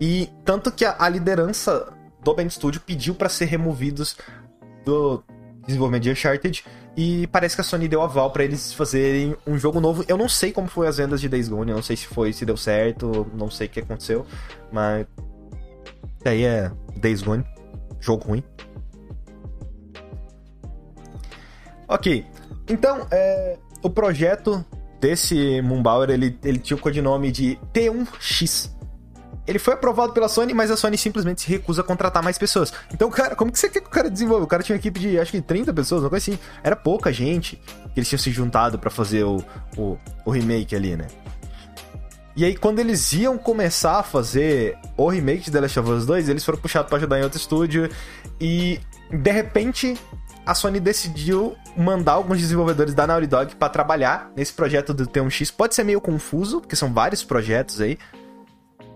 E 0.00 0.28
tanto 0.44 0.70
que 0.70 0.84
a, 0.84 0.96
a 0.98 1.08
liderança 1.08 1.92
do 2.22 2.34
Band 2.34 2.50
Studio 2.50 2.80
pediu 2.80 3.14
para 3.14 3.28
ser 3.28 3.46
removidos 3.46 4.16
do 4.84 5.22
desenvolvimento 5.66 6.02
de 6.02 6.10
Uncharted 6.10 6.64
e 6.96 7.26
parece 7.28 7.54
que 7.54 7.60
a 7.60 7.64
Sony 7.64 7.88
deu 7.88 8.02
aval 8.02 8.30
para 8.30 8.44
eles 8.44 8.72
fazerem 8.72 9.36
um 9.46 9.58
jogo 9.58 9.80
novo. 9.80 10.04
Eu 10.06 10.16
não 10.16 10.28
sei 10.28 10.52
como 10.52 10.68
foi 10.68 10.86
as 10.86 10.98
vendas 10.98 11.20
de 11.20 11.28
Days 11.28 11.48
Gone, 11.48 11.70
eu 11.70 11.76
não 11.76 11.82
sei 11.82 11.96
se 11.96 12.06
foi, 12.06 12.32
se 12.32 12.44
deu 12.44 12.56
certo, 12.56 13.26
não 13.34 13.50
sei 13.50 13.66
o 13.66 13.70
que 13.70 13.80
aconteceu, 13.80 14.26
mas 14.70 15.06
aí 16.24 16.44
é 16.44 16.70
Days 16.96 17.22
Gone, 17.22 17.44
jogo 18.00 18.24
ruim. 18.24 18.44
Ok, 21.88 22.24
então 22.68 23.06
é, 23.10 23.58
o 23.82 23.90
projeto 23.90 24.64
desse 25.00 25.60
Moonbauer 25.60 26.08
ele, 26.08 26.38
ele 26.42 26.58
tinha 26.58 26.76
o 26.76 26.80
codinome 26.80 27.30
de 27.30 27.58
T1X. 27.74 28.70
ele 29.46 29.58
foi 29.58 29.74
aprovado 29.74 30.14
pela 30.14 30.28
Sony, 30.28 30.54
mas 30.54 30.70
a 30.70 30.76
Sony 30.76 30.96
simplesmente 30.96 31.42
se 31.42 31.48
recusa 31.48 31.82
a 31.82 31.84
contratar 31.84 32.22
mais 32.22 32.38
pessoas. 32.38 32.72
Então, 32.92 33.10
cara, 33.10 33.36
como 33.36 33.52
que 33.52 33.58
você 33.58 33.68
quer 33.68 33.80
que 33.80 33.88
o 33.88 33.90
cara 33.90 34.08
desenvolva? 34.08 34.44
O 34.44 34.48
cara 34.48 34.62
tinha 34.62 34.74
uma 34.74 34.78
equipe 34.78 34.98
de, 34.98 35.18
acho 35.18 35.30
que 35.30 35.42
30 35.42 35.74
pessoas, 35.74 36.02
uma 36.02 36.08
coisa 36.08 36.30
assim. 36.30 36.38
Era 36.62 36.74
pouca 36.74 37.12
gente 37.12 37.56
que 37.92 38.00
eles 38.00 38.08
tinham 38.08 38.18
se 38.18 38.30
juntado 38.30 38.78
para 38.78 38.88
fazer 38.88 39.24
o, 39.24 39.44
o, 39.76 39.98
o 40.24 40.30
remake 40.30 40.74
ali, 40.74 40.96
né? 40.96 41.06
E 42.36 42.44
aí, 42.44 42.56
quando 42.56 42.80
eles 42.80 43.12
iam 43.12 43.38
começar 43.38 44.00
a 44.00 44.02
fazer 44.02 44.76
o 44.96 45.08
remake 45.08 45.44
de 45.44 45.50
The 45.52 45.60
Last 45.60 45.78
of 45.78 45.90
Us 45.90 46.06
2, 46.06 46.28
eles 46.28 46.44
foram 46.44 46.58
puxados 46.58 46.88
para 46.88 46.96
ajudar 46.98 47.20
em 47.20 47.22
outro 47.22 47.38
estúdio. 47.38 47.88
E, 48.40 48.80
de 49.10 49.30
repente, 49.30 49.96
a 50.44 50.52
Sony 50.52 50.80
decidiu 50.80 51.54
mandar 51.76 52.12
alguns 52.12 52.40
desenvolvedores 52.40 52.94
da 52.94 53.06
Naughty 53.06 53.26
Dog 53.26 53.56
para 53.56 53.68
trabalhar 53.68 54.30
nesse 54.36 54.52
projeto 54.52 54.94
do 54.94 55.06
T1X. 55.06 55.52
Pode 55.54 55.74
ser 55.74 55.84
meio 55.84 56.00
confuso, 56.00 56.60
porque 56.60 56.76
são 56.76 56.92
vários 56.92 57.22
projetos 57.22 57.80
aí. 57.80 57.98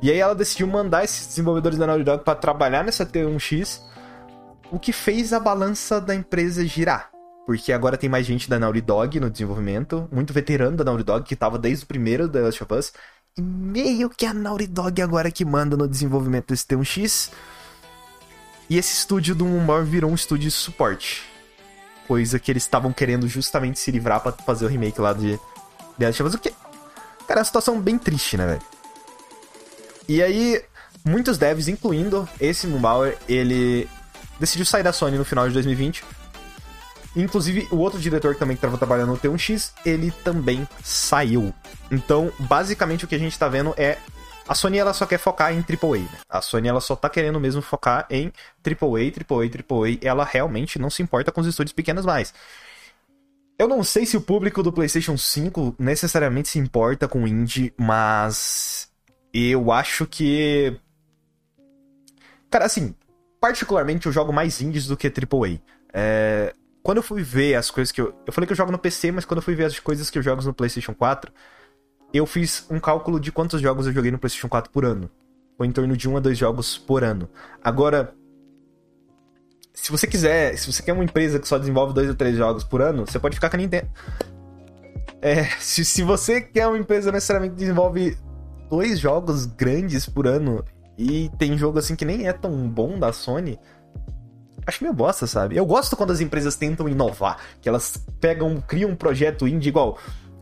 E 0.01 0.11
aí 0.11 0.19
ela 0.19 0.35
decidiu 0.35 0.67
mandar 0.67 1.05
esses 1.05 1.27
desenvolvedores 1.27 1.79
da 1.79 1.87
Naughty 1.87 2.05
Dog 2.05 2.25
para 2.25 2.35
trabalhar 2.37 2.85
nessa 2.85 3.05
T1X, 3.05 3.81
o 4.71 4.79
que 4.79 4.93
fez 4.93 5.33
a 5.33 5.41
balança 5.41 6.01
da 6.01 6.15
empresa 6.15 6.65
girar. 6.65 7.11
Porque 7.47 7.73
agora 7.73 7.97
tem 7.97 8.09
mais 8.09 8.27
gente 8.27 8.49
da 8.49 8.59
Naughty 8.59 8.81
Dog 8.81 9.19
no 9.19 9.31
desenvolvimento, 9.31 10.09
muito 10.13 10.33
veterano 10.33 10.77
da 10.77 10.85
Naughty 10.85 11.05
Dog, 11.05 11.25
que 11.25 11.35
tava 11.35 11.59
desde 11.59 11.85
o 11.85 11.89
primeiro 11.89 12.29
The 12.29 12.41
Last 12.41 12.63
of 12.63 12.75
Us. 12.75 12.93
E 13.37 13.43
meio 13.43 14.11
que 14.11 14.27
a 14.27 14.35
Naughty 14.35 14.67
Dog 14.67 15.03
agora 15.03 15.31
que 15.31 15.45
manda 15.45 15.77
no 15.77 15.89
desenvolvimento 15.89 16.49
desse 16.49 16.67
T1X. 16.67 17.31
E 18.71 18.77
esse 18.77 18.99
estúdio 18.99 19.35
do 19.35 19.47
Mumbar 19.47 19.83
virou 19.83 20.11
um 20.11 20.15
estúdio 20.15 20.51
de 20.51 20.55
suporte 20.55 21.28
coisa 22.09 22.39
que 22.39 22.51
eles 22.51 22.63
estavam 22.63 22.93
querendo 22.93 23.29
justamente 23.29 23.79
se 23.79 23.91
livrar 23.91 24.21
para 24.21 24.33
fazer 24.33 24.65
o 24.65 24.69
remake 24.69 24.99
lá 25.01 25.13
de 25.13 25.39
The 25.99 26.07
Last 26.07 26.23
of 26.23 26.29
Us. 26.31 26.35
O 26.35 26.39
que... 26.39 26.51
Cara, 27.29 27.41
é 27.41 27.43
uma 27.43 27.45
situação 27.45 27.79
bem 27.79 27.99
triste, 27.99 28.39
né, 28.39 28.47
velho? 28.47 28.63
E 30.09 30.23
aí, 30.23 30.65
muitos 31.05 31.37
devs, 31.37 31.69
incluindo 31.69 32.27
esse 32.41 32.67
Mumbauer, 32.67 33.19
ele 33.29 33.87
decidiu 34.41 34.65
sair 34.65 34.83
da 34.83 34.93
Sony 34.93 35.19
no 35.19 35.25
final 35.25 35.47
de 35.47 35.53
2020. 35.53 36.03
Inclusive, 37.15 37.69
o 37.71 37.77
outro 37.77 38.01
diretor 38.01 38.33
que 38.33 38.41
também 38.41 38.55
estava 38.55 38.79
trabalhando 38.79 39.11
no 39.11 39.19
T1X, 39.19 39.73
ele 39.85 40.11
também 40.25 40.67
saiu. 40.83 41.53
Então, 41.91 42.33
basicamente, 42.39 43.05
o 43.05 43.09
que 43.09 43.15
a 43.15 43.19
gente 43.19 43.33
está 43.33 43.49
vendo 43.49 43.75
é 43.77 43.99
a 44.49 44.55
Sony 44.55 44.79
ela 44.79 44.95
só 44.95 45.05
quer 45.05 45.19
focar 45.19 45.53
em 45.53 45.59
AAA, 45.59 45.99
né? 45.99 46.19
A 46.29 46.41
Sony 46.41 46.69
ela 46.69 46.81
só 46.81 46.97
tá 46.97 47.09
querendo 47.09 47.39
mesmo 47.39 47.61
focar 47.61 48.07
em 48.09 48.33
AAA, 48.65 49.13
AAA, 49.13 49.45
AAA. 49.47 49.99
Ela 50.03 50.25
realmente 50.25 50.79
não 50.79 50.89
se 50.89 51.03
importa 51.03 51.31
com 51.31 51.41
os 51.41 51.47
estúdios 51.47 51.73
pequenos 51.73 52.07
mais. 52.07 52.33
Eu 53.59 53.69
não 53.69 53.85
sei 53.85 54.07
se 54.07 54.17
o 54.17 54.21
público 54.21 54.63
do 54.63 54.73
PlayStation 54.73 55.17
5 55.17 55.77
necessariamente 55.79 56.49
se 56.49 56.59
importa 56.59 57.07
com 57.07 57.27
indie, 57.27 57.75
mas 57.77 58.89
eu 59.35 59.71
acho 59.71 60.07
que 60.07 60.79
cara, 62.51 62.65
assim, 62.65 62.95
particularmente 63.41 64.07
eu 64.07 64.13
jogo 64.13 64.33
mais 64.33 64.61
indies 64.61 64.87
do 64.87 64.97
que 64.97 65.09
AAA. 65.09 65.61
É... 65.93 66.55
Quando 66.83 66.99
eu 66.99 67.03
fui 67.03 67.23
ver 67.23 67.55
as 67.55 67.71
coisas 67.71 67.93
que 67.93 68.01
eu. 68.01 68.15
Eu 68.27 68.33
falei 68.33 68.47
que 68.47 68.53
eu 68.53 68.57
jogo 68.57 68.73
no 68.73 68.79
PC, 68.79 69.13
mas 69.13 69.25
quando 69.25 69.39
eu 69.39 69.43
fui 69.43 69.55
ver 69.55 69.65
as 69.65 69.79
coisas 69.79 70.09
que 70.09 70.19
eu 70.19 70.23
jogo 70.23 70.43
no 70.43 70.55
PlayStation 70.55 70.95
4, 70.95 71.31
eu 72.13 72.27
fiz 72.27 72.67
um 72.71 72.81
cálculo 72.81 73.21
de 73.21 73.31
quantos 73.31 73.61
jogos 73.61 73.87
eu 73.87 73.93
joguei 73.93 74.11
no 74.11 74.19
PlayStation 74.19 74.49
4 74.49 74.71
por 74.71 74.85
ano. 74.85 75.11
Foi 75.57 75.67
em 75.67 75.73
torno 75.73 75.97
de 75.97 76.09
um 76.09 76.17
a 76.17 76.21
dois 76.21 76.39
jogos 76.39 76.79
por 76.79 77.03
ano. 77.03 77.29
Agora, 77.63 78.15
se 79.75 79.91
você 79.91 80.07
quiser, 80.07 80.57
se 80.57 80.73
você 80.73 80.83
quer 80.83 80.93
uma 80.93 81.05
empresa 81.05 81.39
que 81.39 81.47
só 81.47 81.59
desenvolve 81.59 81.93
dois 81.93 82.09
ou 82.09 82.15
três 82.15 82.37
jogos 82.37 82.65
por 82.65 82.81
ano, 82.81 83.07
você 83.07 83.19
pode 83.19 83.35
ficar 83.35 83.51
com 83.51 83.57
a 83.57 83.59
Nintendo. 83.59 83.89
É, 85.21 85.45
se, 85.59 85.85
se 85.85 86.03
você 86.03 86.41
quer 86.41 86.67
uma 86.67 86.79
empresa 86.79 87.13
necessariamente 87.13 87.55
que 87.55 87.61
desenvolve 87.61 88.17
dois 88.71 88.99
jogos 88.99 89.47
grandes 89.47 90.07
por 90.07 90.27
ano 90.27 90.65
e 90.97 91.31
tem 91.39 91.57
jogo 91.59 91.79
assim 91.79 91.97
que 91.97 92.05
nem 92.05 92.27
é 92.27 92.33
tão 92.33 92.69
bom 92.69 92.99
da 92.99 93.13
Sony, 93.13 93.59
acho 94.67 94.83
meio 94.83 94.95
bosta, 94.95 95.27
sabe? 95.27 95.57
Eu 95.57 95.67
gosto 95.67 95.97
quando 95.97 96.13
as 96.13 96.21
empresas 96.21 96.55
tentam 96.57 96.89
inovar, 96.89 97.39
que 97.61 97.69
elas 97.69 98.05
pegam, 98.21 98.61
criam 98.61 98.91
um 98.91 98.97
projeto 98.97 99.49
indie 99.49 99.69
igual 99.69 99.99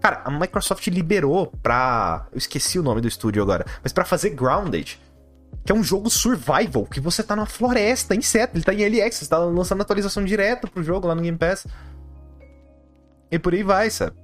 Cara, 0.07 0.23
a 0.25 0.31
Microsoft 0.31 0.87
liberou 0.87 1.53
pra. 1.61 2.29
Eu 2.31 2.39
esqueci 2.39 2.79
o 2.79 2.83
nome 2.83 3.01
do 3.01 3.09
estúdio 3.09 3.43
agora. 3.43 3.67
Mas 3.83 3.93
para 3.93 4.05
fazer 4.05 4.31
Grounded. 4.31 5.01
Que 5.65 5.73
é 5.73 5.75
um 5.75 5.83
jogo 5.83 6.09
survival, 6.09 6.87
que 6.87 7.01
você 7.01 7.25
tá 7.25 7.35
na 7.35 7.45
floresta, 7.45 8.15
inseto, 8.15 8.57
ele 8.57 8.63
tá 8.63 8.73
em 8.73 8.87
LX, 8.87 9.17
você 9.17 9.27
tá 9.27 9.37
lançando 9.39 9.81
atualização 9.81 10.25
direto 10.25 10.71
pro 10.71 10.81
jogo 10.81 11.09
lá 11.09 11.15
no 11.17 11.23
Game 11.23 11.37
Pass. 11.37 11.67
E 13.33 13.37
por 13.37 13.53
aí 13.53 13.65
vai, 13.65 13.91
sabe? 13.91 14.15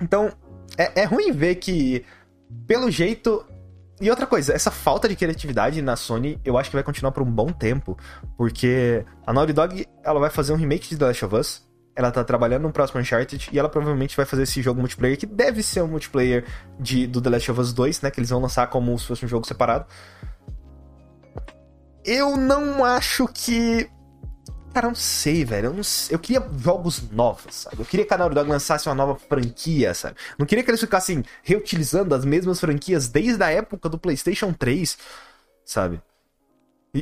Então, 0.00 0.32
é, 0.78 1.02
é 1.02 1.04
ruim 1.04 1.32
ver 1.32 1.56
que, 1.56 2.02
pelo 2.66 2.90
jeito. 2.90 3.44
E 4.00 4.08
outra 4.08 4.26
coisa, 4.26 4.54
essa 4.54 4.70
falta 4.70 5.06
de 5.06 5.16
criatividade 5.16 5.82
na 5.82 5.96
Sony, 5.96 6.40
eu 6.42 6.56
acho 6.56 6.70
que 6.70 6.76
vai 6.76 6.82
continuar 6.82 7.12
por 7.12 7.22
um 7.22 7.30
bom 7.30 7.52
tempo. 7.52 7.94
Porque 8.38 9.04
a 9.26 9.34
Naughty 9.34 9.52
Dog, 9.52 9.86
ela 10.02 10.18
vai 10.18 10.30
fazer 10.30 10.54
um 10.54 10.56
remake 10.56 10.88
de 10.88 10.96
The 10.96 11.04
Last 11.04 11.24
of 11.26 11.36
Us 11.36 11.67
ela 11.98 12.12
tá 12.12 12.22
trabalhando 12.22 12.62
no 12.62 12.70
próximo 12.70 13.00
Uncharted 13.00 13.50
e 13.52 13.58
ela 13.58 13.68
provavelmente 13.68 14.16
vai 14.16 14.24
fazer 14.24 14.44
esse 14.44 14.62
jogo 14.62 14.78
multiplayer, 14.78 15.18
que 15.18 15.26
deve 15.26 15.64
ser 15.64 15.82
um 15.82 15.88
multiplayer 15.88 16.44
de, 16.78 17.08
do 17.08 17.20
The 17.20 17.28
Last 17.28 17.50
of 17.50 17.60
Us 17.60 17.72
2, 17.72 18.02
né? 18.02 18.10
Que 18.12 18.20
eles 18.20 18.30
vão 18.30 18.40
lançar 18.40 18.68
como 18.68 18.96
se 18.96 19.04
fosse 19.04 19.24
um 19.24 19.28
jogo 19.28 19.44
separado. 19.44 19.84
Eu 22.04 22.36
não 22.36 22.84
acho 22.84 23.26
que. 23.26 23.90
Cara, 24.72 24.86
eu 24.86 24.90
não 24.90 24.94
sei, 24.94 25.44
velho. 25.44 25.66
Eu, 25.66 25.74
não 25.74 25.82
sei. 25.82 26.14
eu 26.14 26.20
queria 26.20 26.40
jogos 26.56 27.10
novos, 27.10 27.52
sabe? 27.52 27.80
Eu 27.80 27.84
queria 27.84 28.06
que 28.06 28.14
a 28.14 28.16
Naughty 28.16 28.34
Dog 28.36 28.48
lançasse 28.48 28.88
uma 28.88 28.94
nova 28.94 29.16
franquia, 29.16 29.92
sabe? 29.92 30.14
Não 30.38 30.46
queria 30.46 30.62
que 30.62 30.70
eles 30.70 30.80
ficassem 30.80 31.24
reutilizando 31.42 32.14
as 32.14 32.24
mesmas 32.24 32.60
franquias 32.60 33.08
desde 33.08 33.42
a 33.42 33.50
época 33.50 33.88
do 33.88 33.98
PlayStation 33.98 34.52
3, 34.52 34.96
sabe? 35.64 36.00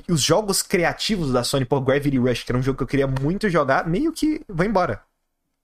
E 0.06 0.12
os 0.12 0.20
jogos 0.20 0.62
criativos 0.62 1.32
da 1.32 1.44
Sony, 1.44 1.64
por 1.64 1.80
Gravity 1.80 2.18
Rush, 2.18 2.42
que 2.42 2.52
era 2.52 2.58
um 2.58 2.62
jogo 2.62 2.76
que 2.76 2.82
eu 2.82 2.88
queria 2.88 3.06
muito 3.06 3.48
jogar, 3.48 3.86
meio 3.86 4.12
que 4.12 4.42
vai 4.48 4.66
embora. 4.66 5.02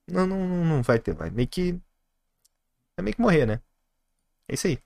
Não, 0.07 0.25
não, 0.25 0.39
não 0.65 0.81
vai 0.81 0.99
ter, 0.99 1.13
vai. 1.13 1.29
Meio 1.29 1.47
que. 1.47 1.79
É 2.97 3.01
meio 3.01 3.15
que 3.15 3.21
morrer, 3.21 3.45
né? 3.45 3.59
É 4.47 4.53
isso 4.53 4.67
aí. 4.67 4.79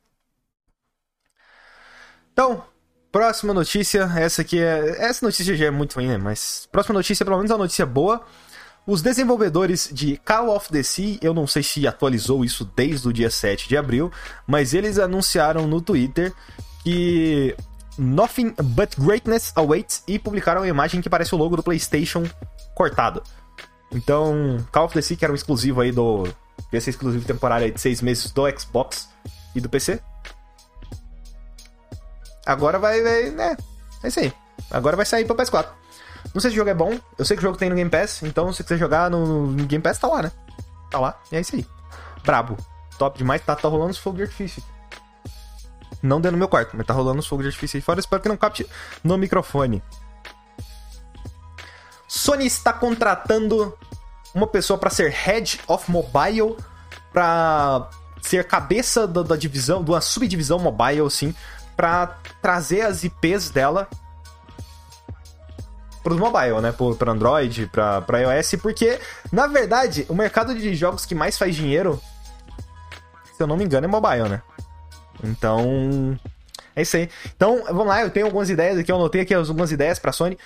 Então, 2.33 2.63
próxima 3.11 3.53
notícia. 3.53 4.03
Essa 4.17 4.41
aqui 4.41 4.59
é. 4.59 5.03
Essa 5.03 5.25
notícia 5.25 5.55
já 5.55 5.65
é 5.65 5.71
muito 5.71 5.95
ruim, 5.95 6.07
né? 6.07 6.17
Mas. 6.17 6.67
Próxima 6.71 6.93
notícia, 6.93 7.25
pelo 7.25 7.37
menos 7.37 7.51
é 7.51 7.53
uma 7.53 7.63
notícia 7.63 7.85
boa. 7.85 8.25
Os 8.85 9.01
desenvolvedores 9.01 9.89
de 9.91 10.15
Call 10.17 10.55
of 10.55 10.69
the 10.69 10.81
Sea, 10.81 11.17
eu 11.21 11.33
não 11.33 11.45
sei 11.45 11.61
se 11.61 11.85
atualizou 11.85 12.45
isso 12.45 12.63
desde 12.73 13.05
o 13.05 13.11
dia 13.11 13.29
7 13.29 13.67
de 13.67 13.75
abril, 13.75 14.09
mas 14.45 14.73
eles 14.73 14.97
anunciaram 14.97 15.67
no 15.67 15.81
Twitter 15.81 16.33
que 16.83 17.53
Nothing 17.97 18.53
But 18.61 18.95
Greatness 18.97 19.51
Awaits 19.55 20.03
e 20.07 20.19
publicaram 20.19 20.61
uma 20.61 20.67
imagem 20.67 21.01
que 21.01 21.09
parece 21.09 21.33
o 21.33 21.37
logo 21.37 21.55
do 21.55 21.63
PlayStation 21.63 22.23
cortado. 22.75 23.23
Então, 23.91 24.57
Call 24.71 24.85
of 24.85 24.93
Duty, 24.93 25.15
que 25.15 25.25
era 25.25 25.31
um 25.31 25.35
exclusivo 25.35 25.81
aí 25.81 25.91
do. 25.91 26.27
Ia 26.71 26.81
ser 26.81 26.89
exclusivo 26.89 27.25
temporário 27.25 27.71
de 27.71 27.79
seis 27.79 28.01
meses 28.01 28.31
do 28.31 28.43
Xbox 28.59 29.09
e 29.55 29.61
do 29.61 29.69
PC. 29.69 30.01
Agora 32.45 32.79
vai, 32.79 33.01
vai. 33.01 33.29
né? 33.31 33.57
É 34.03 34.07
isso 34.07 34.19
aí. 34.19 34.33
Agora 34.71 34.95
vai 34.95 35.05
sair 35.05 35.25
pra 35.25 35.35
PS4. 35.35 35.67
Não 36.33 36.41
sei 36.41 36.51
se 36.51 36.55
o 36.55 36.57
jogo 36.57 36.69
é 36.69 36.73
bom. 36.73 36.99
Eu 37.17 37.25
sei 37.25 37.37
que 37.37 37.41
o 37.41 37.47
jogo 37.47 37.57
tem 37.57 37.69
no 37.69 37.75
Game 37.75 37.89
Pass. 37.89 38.23
Então, 38.23 38.51
se 38.51 38.63
quiser 38.63 38.77
jogar 38.77 39.09
no 39.09 39.47
Game 39.65 39.81
Pass, 39.81 39.97
tá 39.97 40.07
lá, 40.07 40.21
né? 40.21 40.31
Tá 40.91 40.99
lá. 40.99 41.19
E 41.31 41.35
é 41.35 41.39
isso 41.39 41.55
aí. 41.55 41.65
Brabo. 42.23 42.57
Top 42.97 43.17
demais. 43.17 43.41
Tá, 43.41 43.55
tá 43.55 43.67
rolando 43.67 43.91
os 43.91 43.97
fogo 43.97 44.17
de 44.17 44.23
artifício. 44.23 44.61
Não 46.01 46.21
dentro 46.21 46.37
do 46.37 46.39
meu 46.39 46.47
quarto, 46.47 46.75
mas 46.75 46.85
tá 46.85 46.93
rolando 46.93 47.19
os 47.19 47.27
fogos 47.27 47.43
de 47.43 47.49
artifício 47.49 47.77
aí 47.77 47.81
fora. 47.81 47.99
Espero 47.99 48.21
que 48.21 48.29
não 48.29 48.37
capte 48.37 48.67
no 49.03 49.17
microfone. 49.17 49.81
Sony 52.07 52.45
está 52.45 52.71
contratando 52.71 53.77
uma 54.33 54.47
pessoa 54.47 54.77
para 54.77 54.89
ser 54.89 55.11
Head 55.11 55.59
of 55.67 55.91
Mobile, 55.91 56.55
para 57.11 57.89
ser 58.21 58.45
cabeça 58.45 59.07
da, 59.07 59.23
da, 59.23 59.35
divisão, 59.35 59.83
de 59.83 59.91
uma 59.91 60.01
subdivisão 60.01 60.59
mobile, 60.59 61.01
assim, 61.01 61.33
para 61.75 62.17
trazer 62.41 62.81
as 62.81 63.03
IPs 63.03 63.49
dela 63.49 63.87
para 66.03 66.13
os 66.13 66.19
mobile, 66.19 66.61
né? 66.61 66.71
Para 66.71 67.11
Android, 67.11 67.67
para 67.67 68.21
iOS, 68.21 68.55
porque, 68.61 68.99
na 69.31 69.45
verdade, 69.47 70.05
o 70.07 70.15
mercado 70.15 70.55
de 70.55 70.73
jogos 70.73 71.05
que 71.05 71.13
mais 71.13 71.37
faz 71.37 71.55
dinheiro, 71.55 72.01
se 73.35 73.43
eu 73.43 73.47
não 73.47 73.57
me 73.57 73.65
engano, 73.65 73.85
é 73.85 73.87
mobile, 73.89 74.29
né? 74.29 74.41
Então, 75.23 76.19
é 76.75 76.81
isso 76.81 76.95
aí. 76.97 77.09
Então, 77.35 77.63
vamos 77.65 77.87
lá, 77.87 78.01
eu 78.01 78.09
tenho 78.09 78.25
algumas 78.25 78.49
ideias 78.49 78.77
aqui, 78.77 78.91
eu 78.91 78.95
anotei 78.95 79.21
aqui 79.21 79.33
algumas 79.33 79.71
ideias 79.71 79.99
pra 79.99 80.11
Sony. 80.11 80.37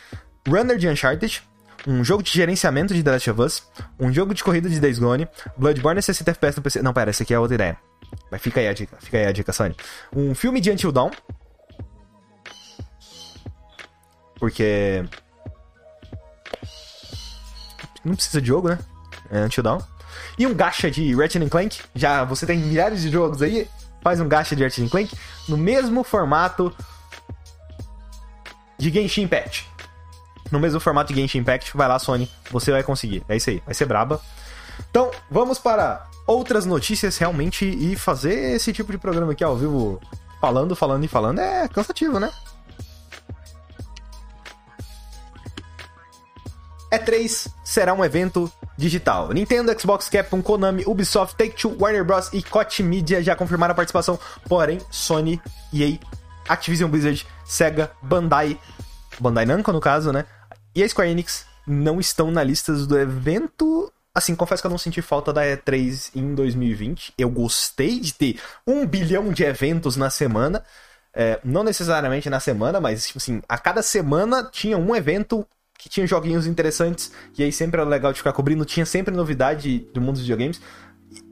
Runner 0.47 0.77
de 0.77 0.87
Uncharted, 0.87 1.43
um 1.87 2.03
jogo 2.03 2.23
de 2.23 2.31
gerenciamento 2.31 2.93
de 2.93 3.03
The 3.03 3.11
Last 3.11 3.29
of 3.31 3.41
Us, 3.41 3.63
um 3.99 4.11
jogo 4.11 4.33
de 4.33 4.43
corrida 4.43 4.69
de 4.69 4.79
Days 4.79 4.99
Gone, 4.99 5.27
Bloodborne 5.57 6.01
60 6.01 6.31
FPS 6.31 6.57
no 6.57 6.63
PC. 6.63 6.81
Não, 6.81 6.93
pera, 6.93 7.09
essa 7.09 7.23
aqui 7.23 7.33
é 7.33 7.39
outra 7.39 7.55
ideia. 7.55 7.77
Mas 8.29 8.41
fica 8.41 8.59
aí 8.59 8.67
a 8.67 8.73
dica, 8.73 8.97
fica 8.99 9.17
aí 9.17 9.25
a 9.25 9.31
dica, 9.31 9.53
Sony. 9.53 9.75
Um 10.15 10.33
filme 10.33 10.59
de 10.59 10.71
Until 10.71 10.91
Dawn. 10.91 11.11
Porque. 14.39 15.05
Não 18.03 18.15
precisa 18.15 18.41
de 18.41 18.47
jogo, 18.47 18.69
né? 18.69 18.79
É 19.29 19.43
Until 19.45 19.63
Dawn. 19.63 19.79
E 20.37 20.47
um 20.47 20.53
gacha 20.53 20.89
de 20.89 21.13
Ratchet 21.13 21.47
Clank. 21.49 21.79
Já 21.93 22.23
você 22.23 22.45
tem 22.45 22.57
milhares 22.57 23.01
de 23.01 23.09
jogos 23.09 23.41
aí 23.41 23.67
faz 24.01 24.19
um 24.19 24.27
gacha 24.27 24.55
de 24.55 24.63
Ratchet 24.63 24.89
Clank 24.89 25.15
no 25.47 25.57
mesmo 25.57 26.03
formato 26.03 26.73
de 28.77 28.89
Genshin 28.89 29.23
Impact. 29.23 29.69
No 30.51 30.59
mesmo 30.59 30.79
formato 30.79 31.13
de 31.13 31.21
Genshin 31.21 31.39
Impact, 31.39 31.75
vai 31.77 31.87
lá, 31.87 31.97
Sony, 31.97 32.29
você 32.51 32.71
vai 32.71 32.83
conseguir. 32.83 33.23
É 33.29 33.35
isso 33.37 33.49
aí, 33.49 33.61
vai 33.65 33.73
ser 33.73 33.85
braba. 33.85 34.19
Então, 34.89 35.11
vamos 35.29 35.59
para 35.59 36.07
outras 36.27 36.65
notícias 36.65 37.17
realmente 37.17 37.65
e 37.65 37.95
fazer 37.95 38.55
esse 38.55 38.73
tipo 38.73 38.91
de 38.91 38.97
programa 38.97 39.31
aqui 39.31 39.43
ao 39.43 39.55
vivo, 39.55 40.01
falando, 40.39 40.75
falando 40.75 41.03
e 41.03 41.07
falando, 41.07 41.39
é 41.39 41.67
cansativo, 41.67 42.19
né? 42.19 42.31
E3 46.91 47.49
será 47.63 47.93
um 47.93 48.03
evento 48.03 48.51
digital. 48.81 49.31
Nintendo, 49.31 49.79
Xbox, 49.79 50.09
Capcom, 50.09 50.41
Konami, 50.41 50.83
Ubisoft, 50.85 51.37
Take-Two, 51.37 51.77
Warner 51.79 52.03
Bros. 52.03 52.29
e 52.33 52.41
Koch 52.41 52.81
Media 52.81 53.23
já 53.23 53.35
confirmaram 53.35 53.73
a 53.73 53.75
participação, 53.75 54.19
porém 54.49 54.79
Sony, 54.89 55.39
EA, 55.71 55.97
Activision 56.49 56.89
Blizzard, 56.89 57.25
Sega, 57.45 57.91
Bandai, 58.01 58.59
Bandai 59.19 59.45
Namco 59.45 59.71
no 59.71 59.79
caso, 59.79 60.11
né? 60.11 60.25
E 60.75 60.83
a 60.83 60.89
Square 60.89 61.11
Enix 61.11 61.45
não 61.67 61.99
estão 61.99 62.31
na 62.31 62.43
lista 62.43 62.73
do 62.73 62.97
evento. 62.97 63.91
Assim, 64.13 64.35
confesso 64.35 64.61
que 64.61 64.67
eu 64.67 64.71
não 64.71 64.77
senti 64.77 65.01
falta 65.01 65.31
da 65.31 65.43
E3 65.43 66.11
em 66.15 66.33
2020. 66.33 67.13
Eu 67.17 67.29
gostei 67.29 67.99
de 67.99 68.13
ter 68.13 68.39
um 68.65 68.85
bilhão 68.85 69.31
de 69.31 69.43
eventos 69.43 69.95
na 69.95 70.09
semana. 70.09 70.63
É, 71.13 71.39
não 71.43 71.63
necessariamente 71.63 72.29
na 72.29 72.39
semana, 72.39 72.79
mas, 72.79 73.05
tipo 73.05 73.19
assim, 73.19 73.41
a 73.47 73.57
cada 73.57 73.81
semana 73.81 74.49
tinha 74.51 74.77
um 74.77 74.95
evento 74.95 75.45
que 75.81 75.89
tinha 75.89 76.05
joguinhos 76.05 76.45
interessantes, 76.45 77.11
e 77.35 77.41
aí 77.43 77.51
sempre 77.51 77.81
era 77.81 77.89
legal 77.89 78.13
de 78.13 78.19
ficar 78.19 78.31
cobrindo, 78.33 78.63
tinha 78.63 78.85
sempre 78.85 79.15
novidade 79.15 79.79
do 79.91 79.99
mundo 79.99 80.13
dos 80.13 80.21
videogames. 80.21 80.61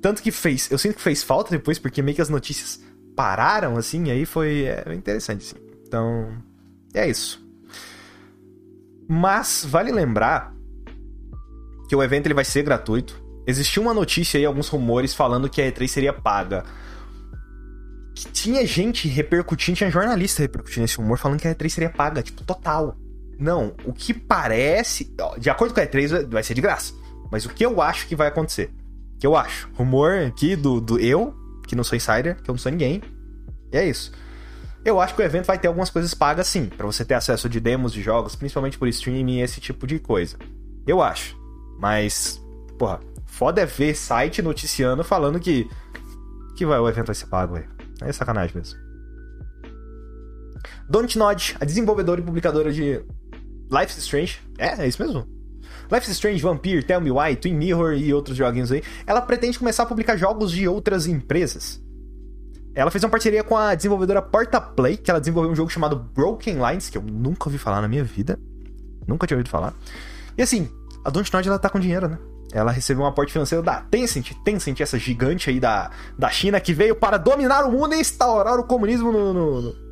Tanto 0.02 0.24
que 0.24 0.32
fez, 0.32 0.72
eu 0.72 0.78
sinto 0.80 0.96
que 0.96 1.02
fez 1.02 1.22
falta 1.22 1.52
depois, 1.52 1.78
porque 1.78 2.02
meio 2.02 2.16
que 2.16 2.22
as 2.22 2.30
notícias 2.30 2.82
pararam, 3.16 3.78
assim, 3.78 4.06
e 4.06 4.12
aí 4.12 4.26
foi 4.26 4.64
é, 4.64 4.92
interessante, 4.92 5.46
assim. 5.46 5.64
Então, 5.88 6.36
é 6.96 7.08
isso. 7.08 7.48
Mas 9.08 9.64
vale 9.70 9.92
lembrar 9.92 10.52
que 11.88 11.96
o 11.96 12.02
evento 12.02 12.26
ele 12.26 12.34
vai 12.34 12.46
ser 12.46 12.64
gratuito. 12.64 13.22
Existiu 13.46 13.84
uma 13.84 13.94
notícia 13.94 14.40
aí, 14.40 14.46
alguns 14.46 14.68
rumores 14.68 15.14
falando 15.14 15.48
que 15.48 15.62
a 15.62 15.72
E3 15.72 15.88
seria 15.88 16.12
paga. 16.12 16.66
Que 18.16 18.32
tinha 18.32 18.66
gente 18.66 19.08
repercutindo, 19.08 19.78
tinha 19.78 19.92
jornalista 19.92 20.42
repercutindo 20.42 20.86
esse 20.86 20.98
rumor, 20.98 21.20
falando 21.20 21.40
que 21.40 21.48
a 21.48 21.54
E3 21.54 21.70
seria 21.70 21.90
paga, 21.92 22.24
tipo, 22.24 22.44
total. 22.44 22.98
Não, 23.40 23.74
o 23.86 23.94
que 23.94 24.14
parece. 24.14 25.16
De 25.38 25.50
acordo 25.50 25.74
com 25.74 25.80
a 25.80 25.88
E3, 25.88 26.30
vai 26.30 26.44
ser 26.44 26.54
de 26.54 26.62
graça. 26.62 26.94
Mas 27.32 27.46
o 27.46 27.50
que 27.50 27.66
eu 27.66 27.82
acho 27.82 28.06
que 28.08 28.16
vai 28.16 28.28
acontecer? 28.28 28.70
O 29.16 29.20
que 29.20 29.26
eu 29.26 29.36
acho? 29.36 29.70
Rumor 29.76 30.26
aqui 30.28 30.56
do, 30.56 30.82
do 30.82 31.00
eu, 31.00 31.34
que 31.66 31.76
não 31.76 31.84
sou 31.84 31.96
insider, 31.96 32.36
que 32.42 32.50
eu 32.50 32.54
não 32.54 32.60
sou 32.60 32.72
ninguém. 32.72 33.02
E 33.72 33.78
é 33.78 33.88
isso. 33.88 34.12
Eu 34.84 35.00
acho 35.00 35.16
que 35.16 35.22
o 35.22 35.26
evento 35.26 35.46
vai 35.46 35.58
ter 35.58 35.68
algumas 35.68 35.90
coisas 35.90 36.14
pagas 36.14 36.48
sim, 36.48 36.66
para 36.66 36.86
você 36.86 37.06
ter 37.06 37.14
acesso 37.14 37.48
de 37.48 37.60
demos 37.60 37.94
de 37.94 38.02
jogos, 38.02 38.36
principalmente 38.36 38.78
por 38.78 38.88
streaming 38.88 39.38
e 39.38 39.42
esse 39.42 39.62
tipo 39.62 39.88
de 39.88 40.00
coisa. 40.00 40.38
Eu 40.86 41.02
acho. 41.02 41.38
Mas, 41.80 42.42
porra, 42.78 43.00
foda 43.26 43.62
é 43.62 43.66
ver 43.66 43.96
site 43.96 44.42
noticiando 44.42 45.04
falando 45.04 45.40
que 45.40 45.70
que 46.56 46.66
vai, 46.66 46.78
o 46.78 46.90
evento 46.90 47.06
vai 47.06 47.16
ser 47.16 47.28
pago, 47.28 47.54
velho. 47.54 47.70
É 48.02 48.12
sacanagem 48.12 48.54
mesmo. 48.54 48.78
Dontnod, 50.90 51.56
a 51.60 51.64
desenvolvedora 51.64 52.20
e 52.20 52.24
publicadora 52.24 52.74
de 52.74 53.02
Life 53.72 53.92
is 53.92 53.98
Strange. 53.98 54.40
É, 54.58 54.84
é 54.84 54.88
isso 54.88 55.02
mesmo? 55.02 55.28
Life 55.92 56.10
is 56.10 56.14
Strange, 56.14 56.42
Vampire, 56.42 56.84
Tell 56.84 57.02
Me 57.02 57.12
Why, 57.12 57.36
Twin 57.36 57.56
Mirror 57.56 57.94
e 57.94 58.14
outros 58.14 58.38
joguinhos 58.38 58.72
aí. 58.72 58.84
Ela 59.06 59.22
pretende 59.22 59.58
começar 59.58 59.84
a 59.84 59.86
publicar 59.86 60.18
jogos 60.18 60.52
de 60.52 60.68
outras 60.68 61.08
empresas. 61.08 61.82
Ela 62.76 62.92
fez 62.92 63.04
uma 63.04 63.10
parceria 63.10 63.44
com 63.44 63.58
a 63.58 63.74
desenvolvedora 63.74 64.22
Portaplay, 64.22 64.98
que 64.98 65.10
ela 65.10 65.20
desenvolveu 65.20 65.52
um 65.52 65.56
jogo 65.56 65.70
chamado 65.70 65.96
Broken 65.96 66.58
Lines, 66.64 66.90
que 66.90 66.98
eu 66.98 67.02
nunca 67.02 67.50
ouvi 67.50 67.58
falar 67.58 67.82
na 67.82 67.88
minha 67.88 68.04
vida. 68.04 68.40
Nunca 69.08 69.26
tinha 69.26 69.36
ouvido 69.36 69.50
falar. 69.50 69.74
E 70.38 70.42
assim, 70.42 70.70
a 71.04 71.10
Dontnod 71.10 71.48
ela 71.48 71.60
tá 71.60 71.70
com 71.70 71.80
dinheiro, 71.80 72.08
né? 72.08 72.20
Ela 72.52 72.72
recebeu 72.72 73.04
um 73.04 73.08
aporte 73.08 73.32
financeiro 73.32 73.64
da 73.64 73.82
Tencent, 73.82 74.34
Tencent, 74.44 74.80
essa 74.80 74.98
gigante 74.98 75.50
aí 75.50 75.60
da, 75.60 75.92
da 76.18 76.30
China 76.30 76.60
que 76.60 76.74
veio 76.74 76.96
para 76.96 77.18
dominar 77.18 77.64
o 77.66 77.72
mundo 77.72 77.94
e 77.94 78.00
instaurar 78.00 78.60
o 78.60 78.64
comunismo 78.64 79.12
no, 79.12 79.34
no, 79.34 79.62
no 79.62 79.89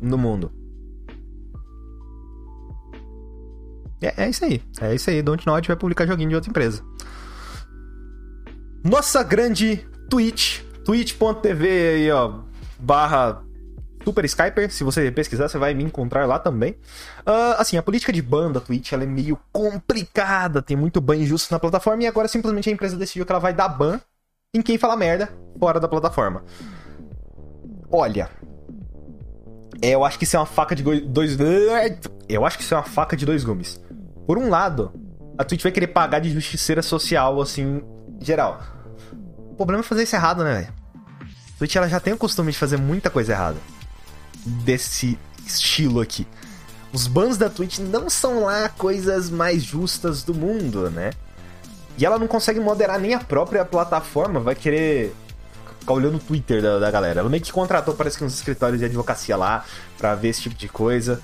no 0.00 0.18
mundo. 0.18 0.52
É, 4.00 4.24
é, 4.24 4.28
isso 4.28 4.44
aí. 4.44 4.62
É 4.80 4.94
isso 4.94 5.10
aí. 5.10 5.22
Dontnod 5.22 5.66
vai 5.66 5.76
publicar 5.76 6.06
joguinho 6.06 6.28
de 6.28 6.34
outra 6.34 6.50
empresa. 6.50 6.82
Nossa 8.84 9.22
grande 9.22 9.86
Twitch. 10.08 10.60
Twitch.tv 10.84 11.68
aí, 11.68 12.10
ó. 12.10 12.40
Barra 12.78 13.42
Super 14.04 14.24
Skyper. 14.24 14.70
Se 14.70 14.84
você 14.84 15.10
pesquisar, 15.10 15.48
você 15.48 15.58
vai 15.58 15.74
me 15.74 15.82
encontrar 15.82 16.26
lá 16.26 16.38
também. 16.38 16.72
Uh, 17.26 17.58
assim, 17.58 17.76
a 17.76 17.82
política 17.82 18.12
de 18.12 18.22
ban 18.22 18.52
da 18.52 18.60
Twitch 18.60 18.92
ela 18.92 19.02
é 19.02 19.06
meio 19.06 19.38
complicada. 19.50 20.62
Tem 20.62 20.76
muito 20.76 21.00
ban 21.00 21.16
injusto 21.16 21.52
na 21.52 21.58
plataforma. 21.58 22.02
E 22.02 22.06
agora 22.06 22.28
simplesmente 22.28 22.68
a 22.68 22.72
empresa 22.72 22.96
decidiu 22.96 23.26
que 23.26 23.32
ela 23.32 23.40
vai 23.40 23.52
dar 23.52 23.68
ban 23.68 24.00
em 24.54 24.62
quem 24.62 24.78
fala 24.78 24.96
merda 24.96 25.28
fora 25.58 25.80
da 25.80 25.88
plataforma. 25.88 26.44
Olha, 27.90 28.30
eu 29.82 30.04
acho 30.04 30.18
que 30.18 30.24
isso 30.24 30.36
é 30.36 30.38
uma 30.38 30.46
faca 30.46 30.74
de 30.74 30.82
dois. 30.82 31.36
Eu 32.28 32.44
acho 32.46 32.56
que 32.56 32.64
isso 32.64 32.74
é 32.74 32.76
uma 32.76 32.82
faca 32.82 33.16
de 33.16 33.26
dois 33.26 33.44
gumes. 33.44 33.80
Por 34.26 34.38
um 34.38 34.48
lado, 34.48 34.92
a 35.38 35.44
Twitch 35.44 35.62
vai 35.62 35.72
querer 35.72 35.88
pagar 35.88 36.18
de 36.20 36.30
justiceira 36.30 36.82
social, 36.82 37.40
assim, 37.40 37.82
geral. 38.20 38.60
O 39.50 39.54
problema 39.54 39.82
é 39.82 39.86
fazer 39.86 40.02
isso 40.02 40.16
errado, 40.16 40.42
né, 40.42 40.54
velho? 40.54 40.74
A 41.54 41.58
Twitch 41.58 41.76
ela 41.76 41.88
já 41.88 42.00
tem 42.00 42.12
o 42.12 42.18
costume 42.18 42.52
de 42.52 42.58
fazer 42.58 42.76
muita 42.76 43.10
coisa 43.10 43.32
errada. 43.32 43.58
Desse 44.44 45.18
estilo 45.46 46.00
aqui. 46.00 46.26
Os 46.92 47.06
bans 47.06 47.36
da 47.36 47.50
Twitch 47.50 47.78
não 47.78 48.08
são 48.08 48.44
lá 48.44 48.68
coisas 48.68 49.30
mais 49.30 49.62
justas 49.62 50.22
do 50.22 50.34
mundo, 50.34 50.90
né? 50.90 51.10
E 51.98 52.04
ela 52.04 52.18
não 52.18 52.26
consegue 52.26 52.60
moderar 52.60 52.98
nem 52.98 53.14
a 53.14 53.20
própria 53.20 53.64
plataforma, 53.64 54.40
vai 54.40 54.54
querer 54.54 55.14
ficar 55.86 55.94
olhando 55.94 56.16
o 56.16 56.20
Twitter 56.20 56.60
da, 56.60 56.80
da 56.80 56.90
galera. 56.90 57.20
Ela 57.20 57.28
meio 57.28 57.42
que 57.42 57.52
contratou, 57.52 57.94
parece 57.94 58.18
que 58.18 58.24
uns 58.24 58.34
escritórios 58.34 58.80
de 58.80 58.84
advocacia 58.84 59.36
lá, 59.36 59.64
pra 59.96 60.16
ver 60.16 60.28
esse 60.28 60.42
tipo 60.42 60.56
de 60.56 60.68
coisa. 60.68 61.22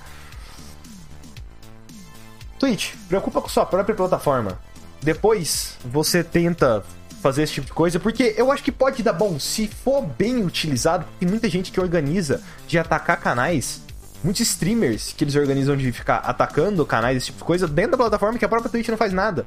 Twitch, 2.57 2.93
preocupa 3.09 3.41
com 3.41 3.49
sua 3.49 3.65
própria 3.65 3.93
plataforma. 3.93 4.57
Depois 5.01 5.75
você 5.83 6.23
tenta 6.23 6.81
fazer 7.21 7.43
esse 7.43 7.53
tipo 7.53 7.67
de 7.67 7.73
coisa, 7.73 7.99
porque 7.99 8.33
eu 8.37 8.51
acho 8.51 8.63
que 8.63 8.71
pode 8.71 9.03
dar 9.03 9.13
bom 9.13 9.37
se 9.37 9.67
for 9.67 10.01
bem 10.01 10.43
utilizado. 10.45 11.05
Tem 11.19 11.27
muita 11.27 11.49
gente 11.49 11.71
que 11.71 11.79
organiza 11.79 12.41
de 12.65 12.79
atacar 12.79 13.19
canais, 13.19 13.81
muitos 14.23 14.41
streamers 14.41 15.13
que 15.13 15.25
eles 15.25 15.35
organizam 15.35 15.75
de 15.75 15.91
ficar 15.91 16.17
atacando 16.17 16.85
canais, 16.85 17.17
esse 17.17 17.27
tipo 17.27 17.39
de 17.39 17.43
coisa, 17.43 17.67
dentro 17.67 17.91
da 17.91 17.97
plataforma 17.97 18.39
que 18.39 18.45
a 18.45 18.49
própria 18.49 18.71
Twitch 18.71 18.87
não 18.87 18.97
faz 18.97 19.11
nada. 19.11 19.45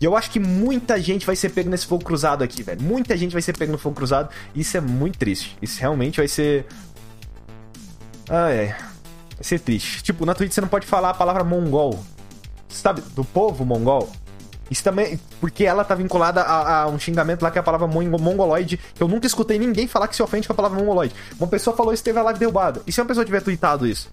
E 0.00 0.04
eu 0.04 0.16
acho 0.16 0.30
que 0.30 0.40
muita 0.40 0.98
gente 0.98 1.26
vai 1.26 1.36
ser 1.36 1.50
pego 1.50 1.68
nesse 1.68 1.86
fogo 1.86 2.02
cruzado 2.02 2.42
aqui, 2.42 2.62
velho. 2.62 2.80
Muita 2.82 3.16
gente 3.16 3.32
vai 3.32 3.42
ser 3.42 3.56
pego 3.56 3.70
no 3.70 3.78
fogo 3.78 3.94
cruzado. 3.94 4.30
Isso 4.54 4.76
é 4.76 4.80
muito 4.80 5.18
triste. 5.18 5.58
Isso 5.60 5.78
realmente 5.78 6.16
vai 6.16 6.26
ser. 6.26 6.64
Ai, 8.28 8.60
ai. 8.60 8.66
Vai 8.68 9.42
ser 9.42 9.60
triste. 9.60 10.02
Tipo, 10.02 10.24
na 10.24 10.34
Twitch 10.34 10.52
você 10.52 10.60
não 10.62 10.68
pode 10.68 10.86
falar 10.86 11.10
a 11.10 11.14
palavra 11.14 11.44
mongol. 11.44 12.02
Sabe? 12.66 13.02
Do 13.14 13.24
povo 13.24 13.62
mongol. 13.66 14.10
Isso 14.70 14.82
também. 14.82 15.20
Porque 15.38 15.64
ela 15.64 15.84
tá 15.84 15.94
vinculada 15.94 16.40
a, 16.40 16.82
a, 16.82 16.86
um 16.86 16.98
xingamento 16.98 17.42
lá 17.42 17.50
que 17.50 17.58
é 17.58 17.60
a 17.60 17.64
palavra 17.64 17.86
mongoloide. 17.86 18.78
Que 18.94 19.02
eu 19.02 19.08
nunca 19.08 19.26
escutei 19.26 19.58
ninguém 19.58 19.86
falar 19.86 20.08
que 20.08 20.16
se 20.16 20.22
ofende 20.22 20.46
com 20.46 20.54
a 20.54 20.56
palavra 20.56 20.78
mongoloide. 20.78 21.14
Uma 21.38 21.48
pessoa 21.48 21.76
falou 21.76 21.92
isso 21.92 22.02
teve 22.02 22.18
a 22.18 22.22
live 22.22 22.40
derrubada. 22.40 22.80
E 22.86 22.92
se 22.92 23.02
uma 23.02 23.06
pessoa 23.06 23.26
tiver 23.26 23.42
tweetado 23.42 23.86
isso? 23.86 24.10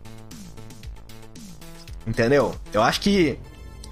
Entendeu? 2.06 2.54
Eu 2.73 2.82
acho 2.82 3.00
que 3.00 3.39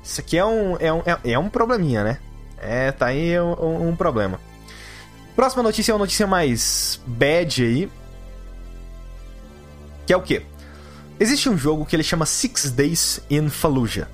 isso 0.05 0.21
aqui 0.21 0.37
é 0.37 0.45
um, 0.45 0.77
é 0.77 0.93
um, 0.93 0.99
é, 0.99 1.31
é 1.31 1.39
um 1.39 1.49
probleminha, 1.49 2.03
né? 2.03 2.19
É, 2.59 2.91
tá 2.91 3.07
aí 3.07 3.39
um, 3.39 3.89
um, 3.89 3.95
problema. 3.95 4.39
Próxima 5.35 5.63
notícia 5.63 5.91
é 5.91 5.93
uma 5.93 5.99
notícia 5.99 6.27
mais 6.27 7.01
bad 7.07 7.63
aí. 7.63 7.91
Que 10.05 10.13
é 10.13 10.17
o 10.17 10.21
quê? 10.21 10.45
Existe 11.19 11.49
um 11.49 11.57
jogo 11.57 11.85
que 11.85 11.95
ele 11.95 12.03
chama 12.03 12.25
Six 12.25 12.71
Days 12.71 13.19
in 13.29 13.49
Fallujah. 13.49 14.07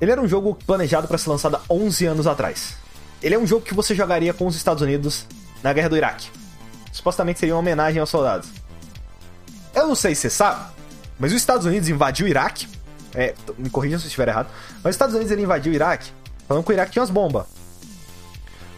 Ele 0.00 0.10
era 0.10 0.20
um 0.20 0.26
jogo 0.26 0.56
planejado 0.66 1.06
para 1.06 1.18
ser 1.18 1.28
lançado 1.28 1.56
há 1.56 1.60
11 1.68 2.06
anos 2.06 2.26
atrás. 2.26 2.76
Ele 3.22 3.34
é 3.34 3.38
um 3.38 3.46
jogo 3.46 3.64
que 3.64 3.74
você 3.74 3.94
jogaria 3.94 4.32
com 4.32 4.46
os 4.46 4.56
Estados 4.56 4.82
Unidos 4.82 5.26
na 5.62 5.72
guerra 5.72 5.90
do 5.90 5.96
Iraque. 5.96 6.28
Supostamente 6.90 7.38
seria 7.38 7.54
uma 7.54 7.60
homenagem 7.60 8.00
aos 8.00 8.08
soldados. 8.08 8.48
Eu 9.74 9.86
não 9.86 9.94
sei 9.94 10.14
se 10.14 10.22
você 10.22 10.30
sabe, 10.30 10.72
mas 11.18 11.32
os 11.32 11.38
Estados 11.38 11.66
Unidos 11.66 11.88
invadiu 11.88 12.26
o 12.26 12.28
Iraque 12.28 12.66
é, 13.14 13.34
me 13.56 13.70
corrija 13.70 13.98
se 13.98 14.06
estiver 14.06 14.28
errado. 14.28 14.48
Mas 14.76 14.90
os 14.90 14.94
Estados 14.94 15.14
Unidos 15.14 15.32
ele 15.32 15.42
invadiu 15.42 15.72
o 15.72 15.74
Iraque, 15.74 16.10
falando 16.46 16.64
que 16.64 16.70
o 16.70 16.72
Iraque 16.72 16.92
tinha 16.92 17.02
umas 17.02 17.10
bombas. 17.10 17.46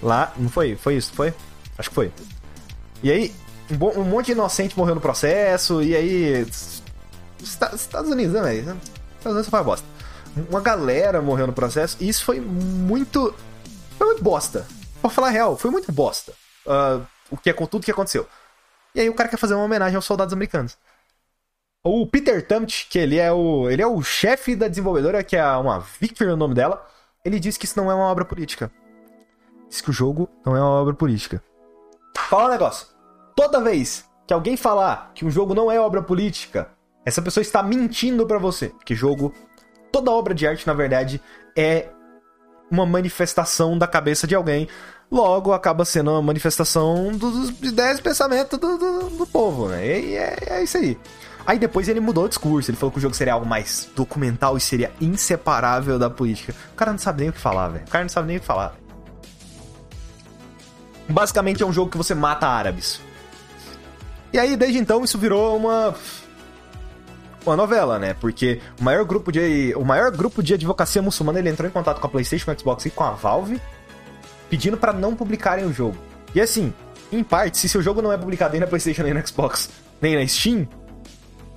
Lá, 0.02 0.32
não 0.36 0.48
foi? 0.48 0.76
Foi 0.76 0.96
isso? 0.96 1.12
Foi? 1.12 1.34
Acho 1.76 1.88
que 1.88 1.94
foi. 1.94 2.12
E 3.02 3.10
aí, 3.10 3.34
um, 3.70 4.00
um 4.00 4.04
monte 4.04 4.26
de 4.26 4.32
inocente 4.32 4.76
morreu 4.76 4.94
no 4.94 5.00
processo, 5.00 5.82
e 5.82 5.94
aí. 5.94 6.46
Estados 7.40 8.10
Unidos, 8.10 8.34
né, 8.34 8.42
velho? 8.42 8.60
Estados 9.16 9.32
Unidos 9.32 9.48
foi 9.48 9.58
uma 9.58 9.64
bosta. 9.64 9.86
Uma 10.48 10.60
galera 10.60 11.20
morreu 11.20 11.46
no 11.46 11.52
processo, 11.52 11.96
e 12.00 12.08
isso 12.08 12.24
foi 12.24 12.40
muito. 12.40 13.34
Foi 13.96 14.06
muito 14.06 14.22
bosta. 14.22 14.66
pra 15.00 15.10
falar 15.10 15.28
a 15.28 15.30
real, 15.30 15.56
foi 15.56 15.70
muito 15.70 15.90
bosta. 15.92 16.32
Uh, 16.66 17.04
o 17.30 17.36
que 17.36 17.50
é 17.50 17.52
com 17.52 17.66
tudo 17.66 17.84
que 17.84 17.90
aconteceu. 17.90 18.26
E 18.94 19.00
aí 19.00 19.08
o 19.08 19.14
cara 19.14 19.28
quer 19.28 19.36
fazer 19.36 19.54
uma 19.54 19.64
homenagem 19.64 19.96
aos 19.96 20.04
soldados 20.04 20.32
americanos. 20.32 20.76
O 21.84 22.06
Peter 22.06 22.44
Tumt, 22.46 22.88
que 22.90 22.98
ele 22.98 23.18
é 23.18 23.32
o, 23.32 23.70
ele 23.70 23.80
é 23.80 23.86
o 23.86 24.02
chefe 24.02 24.56
da 24.56 24.68
desenvolvedora, 24.68 25.22
que 25.22 25.36
é 25.36 25.46
uma 25.56 25.78
Victor 26.00 26.28
o 26.28 26.36
nome 26.36 26.54
dela, 26.54 26.84
ele 27.24 27.38
diz 27.38 27.56
que 27.56 27.64
isso 27.64 27.78
não 27.78 27.90
é 27.90 27.94
uma 27.94 28.06
obra 28.06 28.24
política. 28.24 28.70
Diz 29.68 29.80
que 29.80 29.90
o 29.90 29.92
jogo 29.92 30.28
não 30.44 30.56
é 30.56 30.60
uma 30.60 30.70
obra 30.70 30.94
política. 30.94 31.42
Fala 32.16 32.48
um 32.48 32.52
negócio. 32.52 32.88
Toda 33.36 33.60
vez 33.60 34.04
que 34.26 34.34
alguém 34.34 34.56
falar 34.56 35.12
que 35.14 35.24
um 35.24 35.30
jogo 35.30 35.54
não 35.54 35.70
é 35.70 35.80
obra 35.80 36.02
política, 36.02 36.68
essa 37.04 37.22
pessoa 37.22 37.42
está 37.42 37.62
mentindo 37.62 38.26
para 38.26 38.38
você. 38.38 38.72
Que 38.84 38.94
jogo, 38.94 39.32
toda 39.92 40.10
obra 40.10 40.34
de 40.34 40.46
arte, 40.46 40.66
na 40.66 40.74
verdade, 40.74 41.22
é 41.56 41.88
uma 42.70 42.84
manifestação 42.84 43.78
da 43.78 43.86
cabeça 43.86 44.26
de 44.26 44.34
alguém. 44.34 44.68
Logo, 45.10 45.52
acaba 45.52 45.84
sendo 45.84 46.10
uma 46.10 46.20
manifestação 46.20 47.16
dos 47.16 47.50
ideias 47.62 47.98
e 47.98 48.02
pensamentos 48.02 48.58
do, 48.58 48.76
do, 48.76 49.10
do 49.10 49.26
povo, 49.26 49.68
né? 49.68 49.86
E 49.86 50.16
é, 50.16 50.36
é 50.48 50.62
isso 50.62 50.76
aí. 50.76 50.98
Aí 51.48 51.58
depois 51.58 51.88
ele 51.88 51.98
mudou 51.98 52.26
o 52.26 52.28
discurso, 52.28 52.70
ele 52.70 52.76
falou 52.76 52.92
que 52.92 52.98
o 52.98 53.00
jogo 53.00 53.14
seria 53.14 53.32
algo 53.32 53.46
mais 53.46 53.88
documental 53.96 54.58
e 54.58 54.60
seria 54.60 54.92
inseparável 55.00 55.98
da 55.98 56.10
política. 56.10 56.54
O 56.74 56.76
cara 56.76 56.90
não 56.90 56.98
sabe 56.98 57.22
nem 57.22 57.30
o 57.30 57.32
que 57.32 57.40
falar, 57.40 57.68
velho. 57.68 57.86
O 57.86 57.90
cara 57.90 58.04
não 58.04 58.08
sabe 58.10 58.28
nem 58.28 58.36
o 58.36 58.40
que 58.40 58.44
falar. 58.44 58.76
Basicamente 61.08 61.62
é 61.62 61.66
um 61.66 61.72
jogo 61.72 61.90
que 61.90 61.96
você 61.96 62.14
mata 62.14 62.46
árabes. 62.46 63.00
E 64.30 64.38
aí, 64.38 64.58
desde 64.58 64.76
então, 64.76 65.02
isso 65.02 65.16
virou 65.16 65.56
uma. 65.56 65.94
Uma 67.46 67.56
novela, 67.56 67.98
né? 67.98 68.12
Porque 68.12 68.60
o 68.78 68.84
maior 68.84 69.06
grupo 69.06 69.32
de. 69.32 69.72
O 69.74 69.86
maior 69.86 70.10
grupo 70.10 70.42
de 70.42 70.52
advocacia 70.52 71.00
muçulmana 71.00 71.38
ele 71.38 71.48
entrou 71.48 71.66
em 71.66 71.72
contato 71.72 71.98
com 71.98 72.06
a 72.06 72.10
Playstation, 72.10 72.50
a 72.50 72.54
Xbox 72.58 72.84
e 72.84 72.90
com 72.90 73.04
a 73.04 73.12
Valve, 73.12 73.58
pedindo 74.50 74.76
para 74.76 74.92
não 74.92 75.16
publicarem 75.16 75.64
o 75.64 75.72
jogo. 75.72 75.96
E 76.34 76.42
assim, 76.42 76.74
em 77.10 77.24
parte, 77.24 77.56
se 77.56 77.70
seu 77.70 77.80
jogo 77.80 78.02
não 78.02 78.12
é 78.12 78.18
publicado 78.18 78.52
nem 78.52 78.60
na 78.60 78.66
Playstation, 78.66 79.02
nem 79.02 79.14
na 79.14 79.24
Xbox, 79.24 79.70
nem 79.98 80.14
na 80.14 80.28
Steam, 80.28 80.68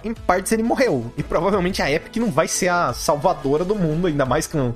em 0.03 0.13
partes 0.13 0.51
ele 0.51 0.63
morreu. 0.63 1.11
E 1.17 1.23
provavelmente 1.23 1.81
a 1.81 1.91
Epic 1.91 2.17
não 2.17 2.31
vai 2.31 2.47
ser 2.47 2.69
a 2.69 2.93
salvadora 2.93 3.63
do 3.63 3.75
mundo, 3.75 4.07
ainda 4.07 4.25
mais 4.25 4.47
com. 4.47 4.73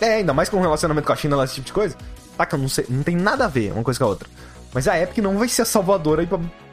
É, 0.00 0.14
ainda 0.14 0.34
mais 0.34 0.48
com 0.48 0.58
um 0.58 0.60
relacionamento 0.60 1.06
com 1.06 1.12
a 1.12 1.16
China, 1.16 1.42
esse 1.44 1.54
tipo 1.54 1.66
de 1.66 1.72
coisa. 1.72 1.96
Tá, 2.36 2.44
que 2.44 2.54
eu 2.54 2.58
não 2.58 2.68
sei, 2.68 2.84
não 2.88 3.02
tem 3.02 3.16
nada 3.16 3.46
a 3.46 3.48
ver 3.48 3.72
uma 3.72 3.82
coisa 3.82 3.98
com 3.98 4.04
a 4.04 4.08
outra. 4.08 4.28
Mas 4.74 4.86
a 4.86 5.00
Epic 5.00 5.18
não 5.18 5.38
vai 5.38 5.48
ser 5.48 5.62
a 5.62 5.64
salvadora. 5.64 6.26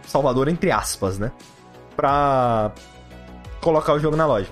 Salvadora 0.06 0.52
entre 0.52 0.72
aspas, 0.72 1.18
né? 1.18 1.32
Pra 1.96 2.72
colocar 3.62 3.94
o 3.94 4.00
jogo 4.00 4.18
na 4.18 4.26
loja. 4.26 4.50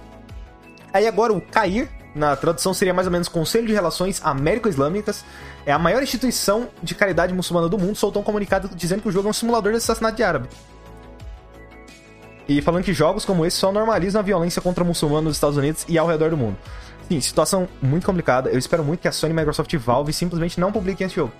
Aí 0.94 1.06
agora 1.08 1.34
o 1.34 1.42
CAIR, 1.42 1.90
na 2.16 2.36
tradução 2.36 2.74
seria 2.74 2.94
mais 2.94 3.08
ou 3.08 3.12
menos 3.12 3.28
Conselho 3.28 3.68
de 3.68 3.74
Relações 3.74 4.22
Américo-Islâmicas, 4.24 5.24
é 5.66 5.72
a 5.72 5.80
maior 5.80 6.02
instituição 6.02 6.70
de 6.82 6.96
caridade 6.96 7.34
muçulmana 7.34 7.70
do 7.70 7.78
mundo, 7.78 7.96
soltou 7.96 8.22
um 8.22 8.26
comunicado 8.26 8.70
dizendo 8.74 9.02
que 9.02 9.10
o 9.10 9.12
jogo 9.12 9.28
é 9.28 9.32
um 9.32 9.34
simulador 9.34 9.72
de 9.72 9.78
assassinato 9.78 10.16
de 10.16 10.24
árabe. 10.24 10.50
E 12.52 12.62
falando 12.62 12.84
que 12.84 12.94
jogos 12.94 13.24
como 13.24 13.46
esse 13.46 13.56
só 13.56 13.72
normalizam 13.72 14.20
a 14.20 14.24
violência 14.24 14.62
contra 14.62 14.84
muçulmanos 14.84 15.24
nos 15.24 15.38
Estados 15.38 15.56
Unidos 15.56 15.86
e 15.88 15.98
ao 15.98 16.06
redor 16.06 16.32
do 16.32 16.36
mundo. 16.38 16.58
Sim, 17.08 17.22
situação 17.22 17.66
muito 17.82 18.06
complicada. 18.06 18.50
Eu 18.50 18.60
espero 18.60 18.84
muito 18.84 19.00
que 19.00 19.08
a 19.08 19.12
Sony, 19.14 19.34
Microsoft 19.34 19.72
e 19.72 19.78
Valve 19.78 20.12
simplesmente 20.12 20.60
não 20.60 20.70
publiquem 20.70 21.08
esse 21.08 21.16
jogo. 21.16 21.32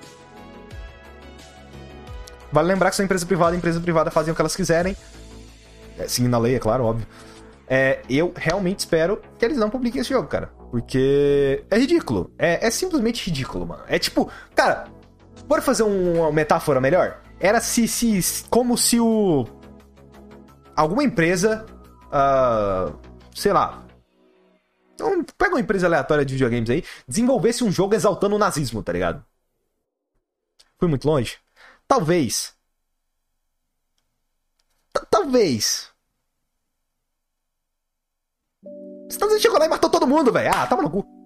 Vale 2.50 2.70
lembrar 2.70 2.92
que 2.92 2.96
são 2.96 3.04
empresa 3.04 3.26
privada, 3.26 3.54
empresa 3.58 3.82
privada 3.82 4.10
fazem 4.10 4.32
o 4.32 4.36
que 4.36 4.42
elas 4.42 4.56
quiserem. 4.56 4.96
É, 6.00 6.08
seguindo 6.08 6.34
a 6.34 6.40
lei, 6.40 6.56
é 6.56 6.60
claro, 6.60 6.86
óbvio. 6.86 7.06
É, 7.68 8.00
eu 8.10 8.34
realmente 8.34 8.80
espero 8.80 9.22
que 9.38 9.44
eles 9.44 9.58
não 9.58 9.70
publiquem 9.70 10.00
esse 10.00 10.12
jogo, 10.12 10.30
cara. 10.30 10.50
Porque 10.72 11.66
é 11.70 11.78
ridículo. 11.78 12.32
É, 12.40 12.66
é 12.66 12.72
simplesmente 12.72 13.26
ridículo, 13.26 13.68
mano. 13.68 13.84
É 13.90 14.00
tipo, 14.00 14.30
cara, 14.56 14.86
bora 15.46 15.62
fazer 15.62 15.84
uma 15.84 16.32
metáfora 16.32 16.80
melhor? 16.80 17.20
Era 17.38 17.60
se, 17.60 17.86
se 17.86 18.46
como 18.50 18.78
se 18.78 18.98
o 18.98 19.46
alguma 20.82 21.04
empresa, 21.04 21.66
uh, 22.08 22.98
sei 23.34 23.54
lá, 23.54 23.86
então, 25.02 25.24
pega 25.38 25.56
uma 25.56 25.60
empresa 25.62 25.88
aleatória 25.88 26.24
de 26.24 26.34
videogames 26.34 26.70
aí, 26.70 26.84
desenvolvesse 27.08 27.64
um 27.64 27.72
jogo 27.72 27.96
exaltando 27.96 28.36
o 28.36 28.40
nazismo, 28.40 28.84
tá 28.84 28.94
ligado? 28.94 29.26
Fui 30.78 30.88
muito 30.88 31.08
longe? 31.08 31.38
Talvez. 31.88 32.54
T 34.94 35.02
Talvez. 35.10 35.92
Estados 39.10 39.34
Unidos 39.34 39.42
chegou 39.42 39.60
lá 39.60 39.66
e 39.66 39.70
matou 39.70 39.90
todo 39.90 40.08
mundo, 40.08 40.32
velho. 40.32 40.52
Ah, 40.54 40.68
tava 40.68 40.82
no 40.84 40.90
cu. 40.90 41.21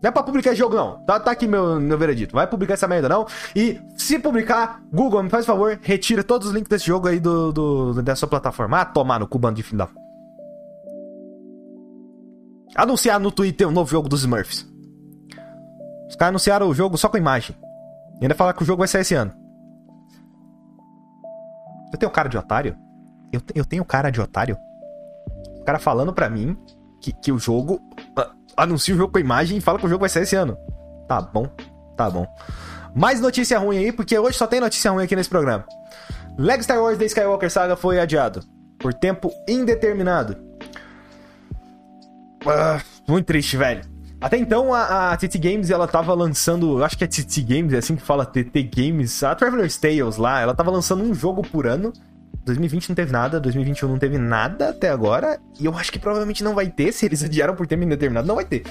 Não 0.00 0.08
é 0.08 0.10
pra 0.12 0.22
publicar 0.22 0.54
jogo, 0.54 0.76
não. 0.76 0.98
Tá, 1.00 1.18
tá 1.18 1.32
aqui 1.32 1.48
meu, 1.48 1.80
meu 1.80 1.98
veredito. 1.98 2.34
Vai 2.34 2.46
publicar 2.46 2.74
essa 2.74 2.86
merda, 2.86 3.08
não. 3.08 3.26
E 3.54 3.80
se 3.96 4.18
publicar, 4.18 4.80
Google, 4.92 5.24
me 5.24 5.30
faz 5.30 5.44
favor, 5.44 5.78
retira 5.82 6.22
todos 6.22 6.48
os 6.48 6.54
links 6.54 6.68
desse 6.68 6.86
jogo 6.86 7.08
aí 7.08 7.18
do, 7.18 7.52
do, 7.52 8.28
plataforma. 8.28 8.80
Ah, 8.80 8.84
tomar 8.84 9.18
no 9.18 9.26
cu, 9.26 9.38
bando 9.38 9.56
de 9.56 9.62
fim 9.64 9.76
da. 9.76 9.88
Anunciar 12.76 13.18
no 13.18 13.32
Twitter 13.32 13.66
um 13.66 13.72
novo 13.72 13.90
jogo 13.90 14.08
dos 14.08 14.20
Smurfs. 14.20 14.64
Os 16.08 16.14
caras 16.14 16.30
anunciaram 16.30 16.68
o 16.68 16.74
jogo 16.74 16.96
só 16.96 17.08
com 17.08 17.16
imagem. 17.16 17.56
E 18.20 18.24
ainda 18.24 18.36
falaram 18.36 18.56
que 18.56 18.62
o 18.62 18.66
jogo 18.66 18.78
vai 18.78 18.88
sair 18.88 19.00
esse 19.00 19.14
ano. 19.14 19.32
Eu 21.92 21.98
tenho 21.98 22.12
cara 22.12 22.28
de 22.28 22.38
otário? 22.38 22.76
Eu, 23.32 23.40
eu 23.52 23.64
tenho 23.64 23.84
cara 23.84 24.10
de 24.10 24.20
otário? 24.20 24.56
O 25.60 25.64
cara 25.64 25.78
falando 25.78 26.12
pra 26.12 26.30
mim 26.30 26.56
que, 27.00 27.12
que 27.12 27.32
o 27.32 27.38
jogo 27.38 27.80
anuncia 28.58 28.94
o 28.94 28.98
jogo 28.98 29.12
com 29.12 29.18
a 29.18 29.20
imagem 29.20 29.58
e 29.58 29.60
fala 29.60 29.78
que 29.78 29.86
o 29.86 29.88
jogo 29.88 30.00
vai 30.00 30.08
sair 30.08 30.24
esse 30.24 30.36
ano. 30.36 30.56
Tá 31.08 31.20
bom, 31.20 31.48
tá 31.96 32.10
bom. 32.10 32.26
Mais 32.94 33.20
notícia 33.20 33.58
ruim 33.58 33.78
aí, 33.78 33.92
porque 33.92 34.18
hoje 34.18 34.36
só 34.36 34.46
tem 34.46 34.60
notícia 34.60 34.90
ruim 34.90 35.04
aqui 35.04 35.14
nesse 35.14 35.30
programa. 35.30 35.64
Lego 36.36 36.62
Star 36.62 36.80
Wars 36.80 36.98
The 36.98 37.06
Skywalker 37.06 37.50
Saga 37.50 37.76
foi 37.76 37.98
adiado 37.98 38.42
por 38.78 38.92
tempo 38.92 39.32
indeterminado. 39.48 40.36
Uh, 42.44 42.80
muito 43.08 43.26
triste, 43.26 43.56
velho. 43.56 43.82
Até 44.20 44.36
então, 44.36 44.74
a, 44.74 45.12
a 45.12 45.16
TT 45.16 45.38
Games, 45.38 45.70
ela 45.70 45.86
tava 45.86 46.12
lançando... 46.12 46.82
Acho 46.82 46.98
que 46.98 47.04
é 47.04 47.06
TT 47.06 47.42
Games, 47.42 47.72
é 47.72 47.78
assim 47.78 47.94
que 47.94 48.02
fala 48.02 48.26
TT 48.26 48.62
Games. 48.64 49.22
A 49.22 49.34
Traveler's 49.34 49.76
Tales 49.76 50.16
lá, 50.16 50.40
ela 50.40 50.54
tava 50.54 50.70
lançando 50.70 51.04
um 51.04 51.14
jogo 51.14 51.42
por 51.42 51.66
ano 51.66 51.92
2020 52.48 52.88
não 52.90 52.96
teve 52.96 53.12
nada, 53.12 53.40
2021 53.40 53.88
não 53.88 53.98
teve 53.98 54.18
nada 54.18 54.70
até 54.70 54.90
agora, 54.90 55.40
e 55.58 55.66
eu 55.66 55.76
acho 55.76 55.92
que 55.92 55.98
provavelmente 55.98 56.42
não 56.42 56.54
vai 56.54 56.68
ter, 56.68 56.90
se 56.92 57.06
eles 57.06 57.22
adiaram 57.22 57.54
por 57.54 57.66
tempo 57.66 57.84
indeterminado, 57.84 58.26
não 58.26 58.36
vai 58.36 58.44
ter. 58.44 58.64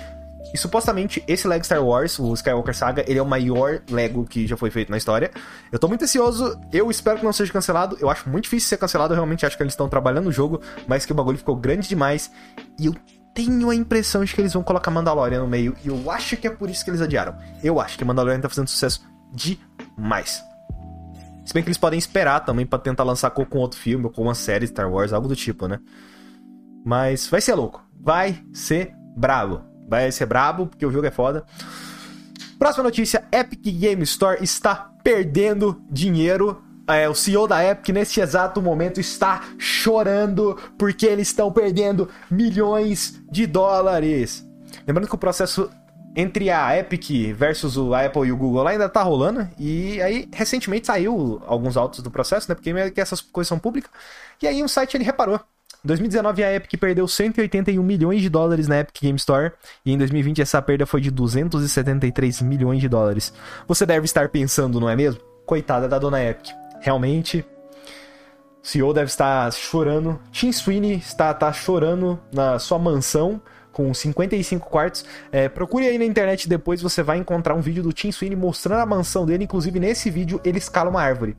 E 0.53 0.57
supostamente 0.57 1.23
esse 1.27 1.47
Lego 1.47 1.65
Star 1.65 1.83
Wars, 1.83 2.17
o 2.19 2.33
Skywalker 2.33 2.75
Saga, 2.75 3.03
ele 3.07 3.19
é 3.19 3.21
o 3.21 3.25
maior 3.25 3.81
Lego 3.89 4.25
que 4.25 4.47
já 4.47 4.55
foi 4.55 4.71
feito 4.71 4.89
na 4.89 4.97
história. 4.97 5.29
Eu 5.71 5.77
tô 5.77 5.87
muito 5.87 6.03
ansioso, 6.03 6.57
eu 6.71 6.89
espero 6.89 7.19
que 7.19 7.25
não 7.25 7.33
seja 7.33 7.51
cancelado. 7.51 7.97
Eu 7.99 8.09
acho 8.09 8.29
muito 8.29 8.45
difícil 8.45 8.69
ser 8.69 8.77
cancelado, 8.77 9.13
eu 9.13 9.15
realmente 9.15 9.45
acho 9.45 9.57
que 9.57 9.63
eles 9.63 9.73
estão 9.73 9.89
trabalhando 9.89 10.25
no 10.25 10.31
jogo, 10.31 10.61
mas 10.87 11.05
que 11.05 11.11
o 11.11 11.15
bagulho 11.15 11.37
ficou 11.37 11.55
grande 11.55 11.89
demais. 11.89 12.31
E 12.79 12.85
eu 12.85 12.95
tenho 13.33 13.69
a 13.69 13.75
impressão 13.75 14.23
de 14.23 14.33
que 14.33 14.39
eles 14.39 14.53
vão 14.53 14.63
colocar 14.63 14.89
Mandalorian 14.89 15.41
no 15.41 15.47
meio, 15.47 15.75
e 15.83 15.89
eu 15.89 16.09
acho 16.09 16.37
que 16.37 16.47
é 16.47 16.49
por 16.49 16.69
isso 16.69 16.83
que 16.83 16.89
eles 16.89 17.01
adiaram. 17.01 17.35
Eu 17.63 17.79
acho 17.79 17.97
que 17.97 18.05
Mandalorian 18.05 18.39
tá 18.39 18.49
fazendo 18.49 18.67
sucesso 18.67 19.05
demais. 19.33 20.41
Se 21.47 21.53
bem 21.53 21.63
que 21.63 21.69
eles 21.69 21.77
podem 21.77 21.97
esperar 21.97 22.41
também 22.41 22.65
para 22.65 22.77
tentar 22.77 23.05
lançar 23.05 23.29
com, 23.29 23.45
outro 23.57 23.79
filme 23.79 24.03
ou 24.03 24.11
com 24.11 24.23
uma 24.23 24.35
série 24.35 24.67
Star 24.67 24.91
Wars, 24.91 25.13
algo 25.13 25.29
do 25.29 25.35
tipo, 25.35 25.65
né? 25.65 25.79
Mas 26.83 27.29
vai 27.29 27.39
ser 27.39 27.55
louco. 27.55 27.81
Vai 27.97 28.43
ser 28.51 28.93
brabo. 29.15 29.61
Vai 29.87 30.11
ser 30.11 30.25
brabo, 30.25 30.67
porque 30.67 30.85
o 30.85 30.91
jogo 30.91 31.07
é 31.07 31.11
foda. 31.11 31.45
Próxima 32.59 32.83
notícia: 32.83 33.23
Epic 33.31 33.63
Game 33.63 34.03
Store 34.03 34.43
está 34.43 34.91
perdendo 35.01 35.81
dinheiro. 35.89 36.61
É, 36.85 37.07
o 37.07 37.15
CEO 37.15 37.47
da 37.47 37.63
Epic, 37.63 37.95
nesse 37.95 38.19
exato 38.19 38.61
momento, 38.61 38.99
está 38.99 39.41
chorando 39.57 40.57
porque 40.77 41.05
eles 41.05 41.29
estão 41.29 41.49
perdendo 41.49 42.09
milhões 42.29 43.21
de 43.31 43.47
dólares. 43.47 44.45
Lembrando 44.85 45.07
que 45.07 45.15
o 45.15 45.17
processo 45.17 45.69
entre 46.19 46.49
a 46.49 46.75
Epic 46.75 47.31
versus 47.35 47.77
o 47.77 47.93
Apple 47.93 48.27
e 48.27 48.31
o 48.31 48.37
Google 48.37 48.67
ainda 48.67 48.89
tá 48.89 49.03
rolando. 49.03 49.47
E 49.59 50.01
aí, 50.01 50.27
recentemente 50.33 50.87
saiu 50.87 51.39
alguns 51.45 51.77
autos 51.77 52.01
do 52.01 52.09
processo, 52.09 52.49
né? 52.49 52.55
Porque 52.55 52.73
meio 52.73 52.91
que 52.91 52.99
essas 52.99 53.21
coisas 53.21 53.47
são 53.47 53.59
públicas. 53.59 53.91
E 54.41 54.47
aí, 54.47 54.63
um 54.63 54.67
site 54.67 54.97
ele 54.97 55.03
reparou. 55.03 55.39
Em 55.85 55.87
2019, 55.87 56.43
a 56.43 56.55
Epic 56.55 56.79
perdeu 56.79 57.07
181 57.07 57.83
milhões 57.83 58.19
de 58.19 58.29
dólares 58.29 58.67
na 58.67 58.79
Epic 58.79 58.99
Game 58.99 59.15
Store. 59.17 59.51
E 59.85 59.91
em 59.91 59.97
2020, 59.99 60.41
essa 60.41 60.59
perda 60.59 60.87
foi 60.87 61.01
de 61.01 61.11
273 61.11 62.41
milhões 62.41 62.81
de 62.81 62.89
dólares. 62.89 63.31
Você 63.67 63.85
deve 63.85 64.05
estar 64.05 64.27
pensando, 64.29 64.79
não 64.79 64.89
é 64.89 64.95
mesmo? 64.95 65.21
Coitada 65.45 65.87
da 65.87 65.99
dona 65.99 66.19
Epic. 66.19 66.49
Realmente, 66.81 67.45
o 68.63 68.67
CEO 68.67 68.91
deve 68.91 69.11
estar 69.11 69.53
chorando. 69.53 70.19
Tim 70.31 70.51
Sweeney 70.51 70.95
está, 70.95 71.29
está 71.29 71.53
chorando 71.53 72.19
na 72.33 72.57
sua 72.57 72.79
mansão 72.79 73.39
com 73.77 73.93
55 73.93 74.67
quartos. 74.67 75.05
É, 75.31 75.47
procure 75.47 75.85
aí 75.85 75.99
na 75.99 76.05
internet 76.05 76.49
depois, 76.49 76.81
você 76.81 77.03
vai 77.03 77.19
encontrar 77.19 77.53
um 77.53 77.61
vídeo 77.61 77.83
do 77.83 77.93
Tim 77.93 78.11
Sweeney 78.11 78.35
mostrando 78.35 78.81
a 78.81 78.85
mansão 78.87 79.23
dele. 79.23 79.43
Inclusive, 79.43 79.79
nesse 79.79 80.09
vídeo, 80.09 80.41
ele 80.43 80.57
escala 80.57 80.89
uma 80.89 80.99
árvore. 80.99 81.37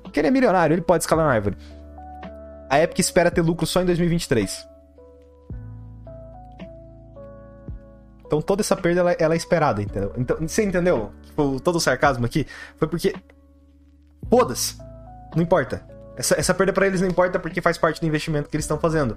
Porque 0.00 0.20
ele 0.20 0.28
é 0.28 0.30
milionário, 0.30 0.74
ele 0.74 0.80
pode 0.82 1.02
escalar 1.02 1.26
uma 1.26 1.32
árvore. 1.32 1.56
A 2.70 2.80
Epic 2.80 3.00
espera 3.00 3.32
ter 3.32 3.42
lucro 3.42 3.66
só 3.66 3.82
em 3.82 3.84
2023. 3.84 4.68
Então 8.24 8.40
toda 8.40 8.62
essa 8.62 8.76
perda 8.76 9.00
ela, 9.00 9.12
ela 9.18 9.34
é 9.34 9.36
esperada, 9.36 9.82
entendeu? 9.82 10.12
Então, 10.16 10.36
você 10.40 10.62
entendeu? 10.62 11.10
Tipo, 11.24 11.60
todo 11.60 11.76
o 11.76 11.80
sarcasmo 11.80 12.24
aqui 12.24 12.46
foi 12.76 12.86
porque. 12.86 13.12
Foda-se. 14.30 14.78
Não 15.34 15.42
importa. 15.42 15.84
Essa, 16.16 16.38
essa 16.38 16.54
perda 16.54 16.72
para 16.72 16.86
eles 16.86 17.00
não 17.00 17.08
importa 17.08 17.38
porque 17.38 17.60
faz 17.60 17.76
parte 17.76 18.00
do 18.00 18.06
investimento 18.06 18.48
que 18.48 18.56
eles 18.56 18.64
estão 18.64 18.78
fazendo. 18.78 19.16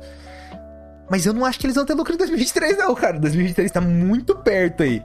Mas 1.09 1.25
eu 1.25 1.33
não 1.33 1.45
acho 1.45 1.59
que 1.59 1.65
eles 1.65 1.75
vão 1.75 1.85
ter 1.85 1.93
lucro 1.93 2.13
em 2.13 2.17
2023, 2.17 2.77
não, 2.77 2.95
cara. 2.95 3.19
2023 3.19 3.71
tá 3.71 3.81
muito 3.81 4.35
perto 4.35 4.83
aí. 4.83 5.03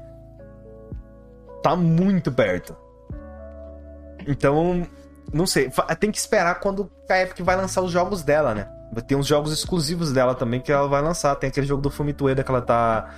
Tá 1.62 1.76
muito 1.76 2.32
perto. 2.32 2.74
Então, 4.26 4.86
não 5.32 5.46
sei. 5.46 5.70
Tem 5.98 6.10
que 6.10 6.18
esperar 6.18 6.58
quando 6.60 6.90
a 7.08 7.22
Epic 7.22 7.40
vai 7.40 7.56
lançar 7.56 7.82
os 7.82 7.92
jogos 7.92 8.22
dela, 8.22 8.54
né? 8.54 8.68
Ter 9.06 9.14
uns 9.14 9.26
jogos 9.26 9.52
exclusivos 9.52 10.12
dela 10.12 10.34
também 10.34 10.60
que 10.60 10.72
ela 10.72 10.88
vai 10.88 11.02
lançar. 11.02 11.36
Tem 11.36 11.48
aquele 11.48 11.66
jogo 11.66 11.82
do 11.82 11.90
Fumitueda 11.90 12.42
que 12.42 12.50
ela 12.50 12.62
tá 12.62 13.10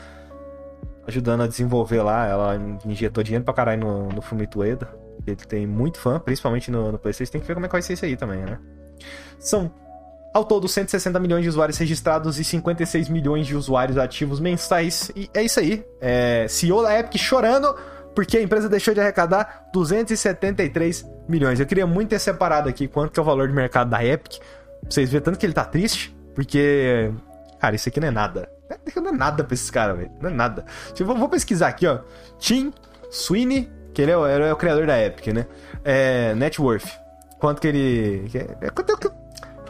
ajudando 1.07 1.43
a 1.43 1.47
desenvolver 1.47 2.03
lá. 2.03 2.27
Ela 2.27 2.57
injetou 2.85 3.23
dinheiro 3.23 3.45
pra 3.45 3.55
caralho 3.55 3.81
no, 3.81 4.09
no 4.09 4.23
Fumitueda. 4.23 4.89
Ele 5.25 5.37
tem 5.37 5.67
muito 5.67 5.99
fã, 5.99 6.19
principalmente 6.19 6.71
no, 6.71 6.91
no 6.91 6.99
PC. 6.99 7.27
Tem 7.27 7.41
que 7.41 7.47
ver 7.47 7.55
como 7.55 7.67
é 7.67 7.69
que 7.69 7.73
vai 7.73 7.83
ser 7.83 7.93
isso 7.93 8.05
aí 8.05 8.17
também, 8.17 8.41
né? 8.41 8.59
São 9.39 9.73
ao 10.33 10.45
todo, 10.45 10.67
160 10.67 11.19
milhões 11.21 11.43
de 11.43 11.49
usuários 11.49 11.77
registrados 11.77 12.39
e 12.39 12.45
56 12.45 13.09
milhões 13.09 13.47
de 13.47 13.55
usuários 13.55 13.99
ativos 13.99 14.41
mensais. 14.41 15.11
E 15.15 15.29
é 15.35 15.43
isso 15.43 15.61
aí. 15.61 15.85
É, 16.01 16.47
CEO 16.49 16.83
da 16.83 16.99
Epic 16.99 17.19
chorando 17.19 17.75
porque 18.15 18.37
a 18.37 18.43
empresa 18.43 18.69
deixou 18.69 18.95
de 18.95 19.01
arrecadar 19.01 19.69
273 19.73 21.07
milhões. 21.29 21.61
Eu 21.61 21.67
queria 21.67 21.87
muito 21.87 22.11
ter 22.11 22.19
separado 22.19 22.69
aqui 22.69 22.89
quanto 22.89 23.13
que 23.13 23.21
é 23.21 23.23
o 23.23 23.27
valor 23.27 23.49
de 23.49 23.55
mercado 23.55 23.91
da 23.91 24.05
Epic. 24.05 24.39
Pra 24.39 24.91
vocês 24.91 25.11
verem 25.11 25.25
tanto 25.25 25.39
que 25.39 25.47
ele 25.47 25.53
tá 25.53 25.65
triste. 25.65 26.17
Porque, 26.35 27.13
cara, 27.61 27.75
isso 27.75 27.89
aqui 27.89 28.01
não 28.01 28.09
é 28.09 28.11
nada. 28.11 28.49
Não 28.97 29.09
é 29.09 29.13
nada 29.13 29.45
pra 29.45 29.55
esses 29.55 29.71
caras, 29.71 29.99
velho. 29.99 30.11
Não 30.21 30.31
é 30.31 30.33
nada. 30.33 30.65
Vou 30.99 31.29
pesquisar 31.29 31.69
aqui, 31.69 31.87
ó. 31.87 32.01
Tim 32.39 32.73
Sweeney, 33.11 33.71
que 33.93 34.01
ele 34.01 34.13
é, 34.13 34.17
o, 34.17 34.27
é 34.27 34.53
o 34.53 34.57
criador 34.57 34.87
da 34.87 34.99
Epic, 34.99 35.27
né? 35.29 35.47
É, 35.85 36.35
net 36.35 36.61
worth. 36.61 36.89
Quanto 37.39 37.61
que 37.61 37.69
ele... 37.69 38.31
É, 38.63 38.71
quanto, 38.71 39.13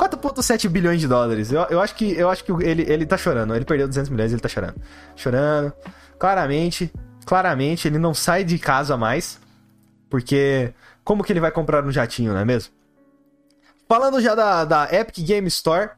4,7 0.09 0.69
bilhões 0.69 1.01
de 1.01 1.07
dólares. 1.07 1.53
Eu, 1.53 1.63
eu, 1.71 1.81
acho 1.81 1.95
que, 1.95 2.13
eu 2.13 2.29
acho 2.29 2.45
que 2.45 2.53
ele, 2.53 2.83
ele 2.91 3.07
tá 3.07 3.17
chorando. 3.17 3.55
Ele 3.55 3.65
perdeu 3.65 3.87
200 3.87 4.11
milhões, 4.11 4.33
ele 4.33 4.41
tá 4.41 4.49
chorando. 4.49 4.75
Chorando. 5.15 5.73
Claramente, 6.19 6.93
claramente, 7.25 7.87
ele 7.87 7.99
não 7.99 8.13
sai 8.13 8.43
de 8.43 8.59
casa 8.59 8.97
mais. 8.97 9.39
Porque 10.11 10.75
como 11.05 11.23
que 11.23 11.33
ele 11.33 11.41
vai 11.41 11.53
comprar 11.53 11.85
um 11.85 11.93
jatinho, 11.93 12.33
não 12.33 12.41
é 12.41 12.45
mesmo? 12.45 12.73
Falando 13.89 14.21
já 14.21 14.35
da, 14.35 14.65
da 14.65 14.89
Epic 14.93 15.19
Game 15.25 15.47
Store, 15.49 15.91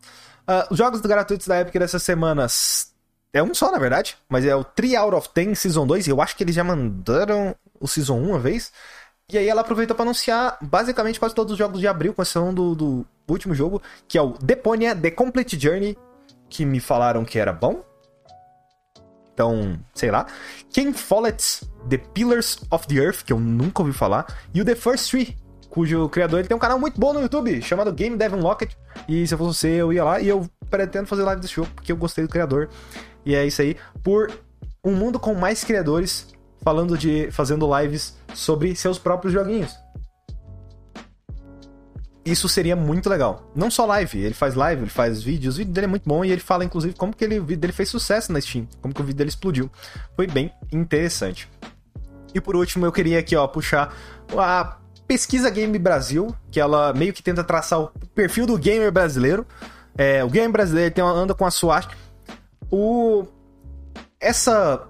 uh, 0.48 0.70
os 0.70 0.78
jogos 0.78 1.00
gratuitos 1.00 1.46
da 1.46 1.60
Epic 1.60 1.74
dessas 1.74 2.02
semanas 2.02 2.92
é 3.32 3.42
um 3.42 3.54
só, 3.54 3.70
na 3.72 3.78
verdade, 3.78 4.16
mas 4.28 4.44
é 4.44 4.54
o 4.54 4.62
3 4.62 4.94
out 4.94 5.14
of 5.14 5.28
10 5.34 5.58
Season 5.58 5.86
2. 5.86 6.08
Eu 6.08 6.20
acho 6.20 6.36
que 6.36 6.44
eles 6.44 6.54
já 6.54 6.62
mandaram 6.62 7.54
o 7.80 7.88
Season 7.88 8.16
1 8.16 8.28
uma 8.28 8.38
vez. 8.38 8.70
E 9.32 9.38
aí 9.38 9.48
ela 9.48 9.62
aproveita 9.62 9.94
para 9.94 10.04
anunciar 10.04 10.58
basicamente 10.60 11.18
quase 11.18 11.34
todos 11.34 11.52
os 11.52 11.58
jogos 11.58 11.80
de 11.80 11.88
abril, 11.88 12.12
com 12.12 12.20
exceção 12.20 12.52
do, 12.52 12.74
do 12.74 13.06
último 13.26 13.54
jogo, 13.54 13.80
que 14.06 14.18
é 14.18 14.22
o 14.22 14.34
Deponia 14.38 14.94
The 14.94 15.10
Complete 15.10 15.58
Journey, 15.58 15.96
que 16.48 16.64
me 16.64 16.78
falaram 16.78 17.24
que 17.24 17.38
era 17.38 17.52
bom. 17.52 17.82
Então, 19.32 19.78
sei 19.94 20.10
lá. 20.10 20.26
Ken 20.70 20.92
Follett's 20.92 21.64
The 21.88 21.98
Pillars 21.98 22.58
of 22.70 22.86
the 22.86 22.96
Earth, 22.96 23.24
que 23.24 23.32
eu 23.32 23.40
nunca 23.40 23.82
ouvi 23.82 23.92
falar. 23.92 24.26
E 24.52 24.60
o 24.60 24.64
The 24.64 24.74
First 24.74 25.10
Tree, 25.10 25.36
cujo 25.70 26.08
criador 26.10 26.40
ele 26.40 26.48
tem 26.48 26.56
um 26.56 26.60
canal 26.60 26.78
muito 26.78 27.00
bom 27.00 27.12
no 27.12 27.20
YouTube, 27.20 27.60
chamado 27.62 27.92
Game 27.92 28.16
Dev 28.16 28.34
Unlocked. 28.34 28.76
E 29.08 29.26
se 29.26 29.34
eu 29.34 29.38
fosse 29.38 29.58
você, 29.58 29.68
eu 29.70 29.92
ia 29.92 30.04
lá 30.04 30.20
e 30.20 30.28
eu 30.28 30.48
pretendo 30.70 31.06
fazer 31.06 31.22
live 31.22 31.40
desse 31.40 31.54
jogo, 31.54 31.70
porque 31.74 31.90
eu 31.90 31.96
gostei 31.96 32.24
do 32.24 32.30
criador. 32.30 32.68
E 33.24 33.34
é 33.34 33.44
isso 33.46 33.62
aí. 33.62 33.76
Por 34.02 34.30
um 34.84 34.94
mundo 34.94 35.18
com 35.18 35.34
mais 35.34 35.64
criadores 35.64 36.33
falando 36.64 36.96
de. 36.96 37.30
fazendo 37.30 37.68
lives 37.78 38.16
sobre 38.34 38.74
seus 38.74 38.98
próprios 38.98 39.32
joguinhos 39.32 39.76
isso 42.24 42.48
seria 42.48 42.74
muito 42.74 43.08
legal. 43.08 43.50
Não 43.54 43.70
só 43.70 43.84
live, 43.84 44.18
ele 44.18 44.34
faz 44.34 44.54
live, 44.54 44.82
ele 44.82 44.90
faz 44.90 45.22
vídeos, 45.22 45.56
o 45.56 45.58
vídeo 45.58 45.72
dele 45.72 45.84
é 45.84 45.88
muito 45.88 46.08
bom 46.08 46.24
e 46.24 46.30
ele 46.30 46.40
fala, 46.40 46.64
inclusive, 46.64 46.94
como 46.94 47.14
que 47.14 47.22
ele, 47.22 47.38
o 47.38 47.44
vídeo 47.44 47.60
dele 47.60 47.72
fez 47.72 47.88
sucesso 47.88 48.32
na 48.32 48.40
Steam, 48.40 48.66
como 48.80 48.94
que 48.94 49.00
o 49.00 49.04
vídeo 49.04 49.18
dele 49.18 49.28
explodiu. 49.28 49.70
Foi 50.16 50.26
bem 50.26 50.50
interessante. 50.72 51.48
E 52.34 52.40
por 52.40 52.56
último, 52.56 52.86
eu 52.86 52.92
queria 52.92 53.18
aqui, 53.18 53.36
ó, 53.36 53.46
puxar 53.46 53.94
a 54.36 54.78
Pesquisa 55.06 55.50
Game 55.50 55.78
Brasil, 55.78 56.34
que 56.50 56.58
ela 56.58 56.94
meio 56.94 57.12
que 57.12 57.22
tenta 57.22 57.44
traçar 57.44 57.80
o 57.80 57.90
perfil 58.14 58.46
do 58.46 58.56
gamer 58.56 58.90
brasileiro. 58.90 59.46
É, 59.96 60.24
o 60.24 60.30
gamer 60.30 60.50
brasileiro 60.50 60.94
tem 60.94 61.04
anda 61.04 61.34
com 61.34 61.44
a 61.44 61.50
SWAT. 61.50 61.88
O... 62.70 63.26
Essa 64.18 64.88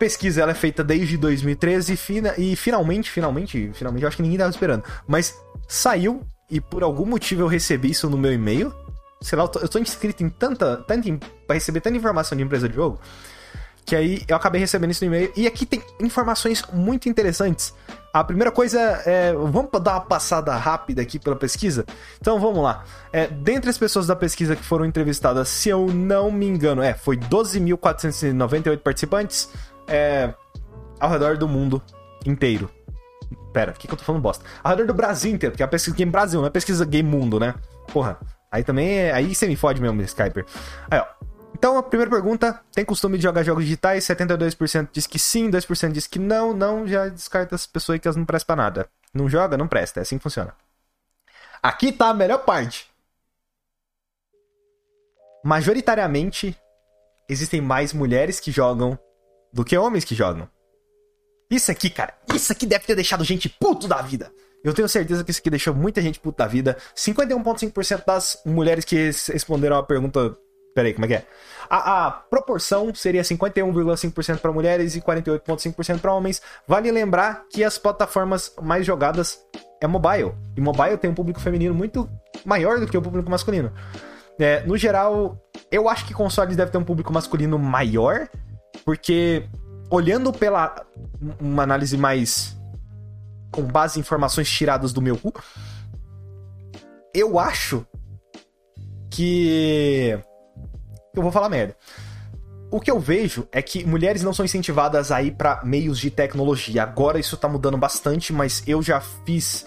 pesquisa 0.00 0.40
ela 0.40 0.52
é 0.52 0.54
feita 0.54 0.82
desde 0.82 1.18
2013 1.18 1.92
e, 1.92 1.96
fina, 1.96 2.34
e 2.38 2.56
finalmente, 2.56 3.10
finalmente, 3.10 3.70
finalmente, 3.74 4.02
eu 4.02 4.08
acho 4.08 4.16
que 4.16 4.22
ninguém 4.22 4.36
estava 4.36 4.50
esperando, 4.50 4.82
mas 5.06 5.38
saiu 5.68 6.22
e 6.50 6.58
por 6.58 6.82
algum 6.82 7.04
motivo 7.04 7.42
eu 7.42 7.46
recebi 7.46 7.90
isso 7.90 8.08
no 8.08 8.16
meu 8.16 8.32
e-mail. 8.32 8.74
Sei 9.20 9.36
lá, 9.36 9.44
eu 9.44 9.48
tô, 9.48 9.58
eu 9.60 9.68
tô 9.68 9.78
inscrito 9.78 10.24
em 10.24 10.30
tanta. 10.30 10.78
tanta 10.78 11.08
pra 11.46 11.54
receber 11.54 11.82
tanta 11.82 11.96
informação 11.96 12.36
de 12.36 12.42
empresa 12.42 12.66
de 12.66 12.74
jogo. 12.74 12.98
Que 13.84 13.94
aí 13.94 14.22
eu 14.26 14.36
acabei 14.36 14.60
recebendo 14.60 14.90
isso 14.90 15.04
no 15.04 15.14
e-mail. 15.14 15.32
E 15.36 15.46
aqui 15.46 15.66
tem 15.66 15.82
informações 16.00 16.64
muito 16.72 17.08
interessantes. 17.08 17.74
A 18.12 18.24
primeira 18.24 18.50
coisa 18.50 18.80
é. 19.06 19.32
Vamos 19.32 19.70
dar 19.82 19.92
uma 19.92 20.00
passada 20.00 20.56
rápida 20.56 21.02
aqui 21.02 21.18
pela 21.18 21.36
pesquisa? 21.36 21.84
Então 22.20 22.40
vamos 22.40 22.62
lá. 22.62 22.84
É, 23.12 23.28
dentre 23.28 23.70
as 23.70 23.78
pessoas 23.78 24.06
da 24.06 24.16
pesquisa 24.16 24.56
que 24.56 24.64
foram 24.64 24.84
entrevistadas, 24.84 25.48
se 25.48 25.68
eu 25.68 25.86
não 25.86 26.32
me 26.32 26.46
engano, 26.46 26.82
é, 26.82 26.94
foi 26.94 27.16
12.498 27.16 28.78
participantes 28.78 29.48
é, 29.90 30.32
ao 30.98 31.10
redor 31.10 31.36
do 31.36 31.48
mundo 31.48 31.82
inteiro. 32.24 32.70
Pera, 33.52 33.72
o 33.72 33.74
que, 33.74 33.88
que 33.88 33.92
eu 33.92 33.98
tô 33.98 34.04
falando 34.04 34.22
bosta? 34.22 34.44
Ao 34.62 34.70
redor 34.70 34.86
do 34.86 34.94
Brasil 34.94 35.32
inteiro, 35.32 35.52
porque 35.52 35.62
é 35.62 35.66
a 35.66 35.68
pesquisa 35.68 35.96
Game 35.96 36.10
Brasil, 36.10 36.40
não 36.40 36.46
é 36.46 36.50
pesquisa 36.50 36.84
Game 36.84 37.08
Mundo, 37.08 37.40
né? 37.40 37.54
Porra. 37.92 38.18
Aí 38.50 38.64
também 38.64 38.98
é. 38.98 39.12
Aí 39.12 39.34
você 39.34 39.46
me 39.46 39.56
fode 39.56 39.80
mesmo, 39.80 40.00
Skyper. 40.02 40.44
Aí, 40.90 40.98
ó. 40.98 41.06
Então, 41.54 41.76
a 41.76 41.82
primeira 41.82 42.10
pergunta: 42.10 42.60
tem 42.72 42.84
costume 42.84 43.16
de 43.16 43.24
jogar 43.24 43.42
jogos 43.42 43.64
digitais? 43.64 44.04
72% 44.04 44.88
diz 44.92 45.06
que 45.06 45.18
sim, 45.18 45.50
2% 45.50 45.92
diz 45.92 46.06
que 46.06 46.18
não. 46.18 46.52
Não, 46.52 46.86
já 46.86 47.08
descarta 47.08 47.54
as 47.54 47.66
pessoas 47.66 47.98
que 47.98 48.08
elas 48.08 48.16
não 48.16 48.24
prestam 48.24 48.54
pra 48.54 48.64
nada. 48.64 48.88
Não 49.12 49.28
joga, 49.28 49.56
não 49.56 49.68
presta. 49.68 50.00
É 50.00 50.02
assim 50.02 50.16
que 50.16 50.22
funciona. 50.22 50.54
Aqui 51.62 51.92
tá 51.92 52.08
a 52.08 52.14
melhor 52.14 52.38
parte. 52.38 52.88
Majoritariamente, 55.44 56.56
existem 57.28 57.60
mais 57.60 57.92
mulheres 57.92 58.40
que 58.40 58.50
jogam 58.50 58.98
do 59.52 59.64
que 59.64 59.76
homens 59.76 60.04
que 60.04 60.14
jogam. 60.14 60.48
Isso 61.50 61.70
aqui, 61.70 61.90
cara, 61.90 62.14
isso 62.34 62.52
aqui 62.52 62.64
deve 62.64 62.84
ter 62.84 62.94
deixado 62.94 63.24
gente 63.24 63.48
puto 63.48 63.88
da 63.88 64.00
vida. 64.00 64.32
Eu 64.62 64.74
tenho 64.74 64.88
certeza 64.88 65.24
que 65.24 65.30
isso 65.30 65.40
aqui 65.40 65.50
deixou 65.50 65.74
muita 65.74 66.00
gente 66.02 66.20
puto 66.20 66.38
da 66.38 66.46
vida. 66.46 66.76
51,5% 66.94 68.04
das 68.04 68.40
mulheres 68.44 68.84
que 68.84 68.96
responderam 69.32 69.76
a 69.76 69.82
pergunta. 69.82 70.36
Peraí, 70.74 70.92
como 70.94 71.06
é 71.06 71.08
que 71.08 71.14
é? 71.14 71.26
A, 71.68 72.06
a 72.06 72.10
proporção 72.12 72.94
seria 72.94 73.22
51,5% 73.22 74.38
para 74.38 74.52
mulheres 74.52 74.94
e 74.94 75.00
48,5% 75.00 75.98
para 75.98 76.12
homens. 76.12 76.40
Vale 76.68 76.92
lembrar 76.92 77.46
que 77.50 77.64
as 77.64 77.78
plataformas 77.78 78.54
mais 78.62 78.86
jogadas 78.86 79.40
é 79.80 79.86
mobile. 79.86 80.32
E 80.56 80.60
mobile 80.60 80.96
tem 80.98 81.10
um 81.10 81.14
público 81.14 81.40
feminino 81.40 81.74
muito 81.74 82.08
maior 82.44 82.78
do 82.78 82.86
que 82.86 82.96
o 82.96 83.02
público 83.02 83.30
masculino. 83.30 83.72
É, 84.38 84.62
no 84.64 84.76
geral, 84.76 85.38
eu 85.70 85.88
acho 85.88 86.06
que 86.06 86.14
consoles 86.14 86.56
devem 86.56 86.70
ter 86.70 86.78
um 86.78 86.84
público 86.84 87.12
masculino 87.12 87.58
maior, 87.58 88.28
porque 88.84 89.48
olhando 89.90 90.32
pela 90.32 90.86
uma 91.40 91.62
análise 91.62 91.96
mais 91.96 92.56
com 93.50 93.62
base 93.62 93.98
em 93.98 94.00
informações 94.00 94.48
tiradas 94.48 94.92
do 94.92 95.02
meu 95.02 95.16
cu, 95.16 95.32
eu 97.12 97.38
acho 97.38 97.84
que 99.10 100.18
eu 101.14 101.22
vou 101.22 101.32
falar 101.32 101.48
merda. 101.48 101.76
O 102.70 102.80
que 102.80 102.90
eu 102.90 103.00
vejo 103.00 103.48
é 103.50 103.60
que 103.60 103.84
mulheres 103.84 104.22
não 104.22 104.32
são 104.32 104.44
incentivadas 104.44 105.10
a 105.10 105.20
ir 105.20 105.32
para 105.32 105.64
meios 105.64 105.98
de 105.98 106.08
tecnologia. 106.08 106.84
Agora 106.84 107.18
isso 107.18 107.36
tá 107.36 107.48
mudando 107.48 107.76
bastante, 107.76 108.32
mas 108.32 108.62
eu 108.64 108.80
já 108.80 109.00
fiz 109.00 109.66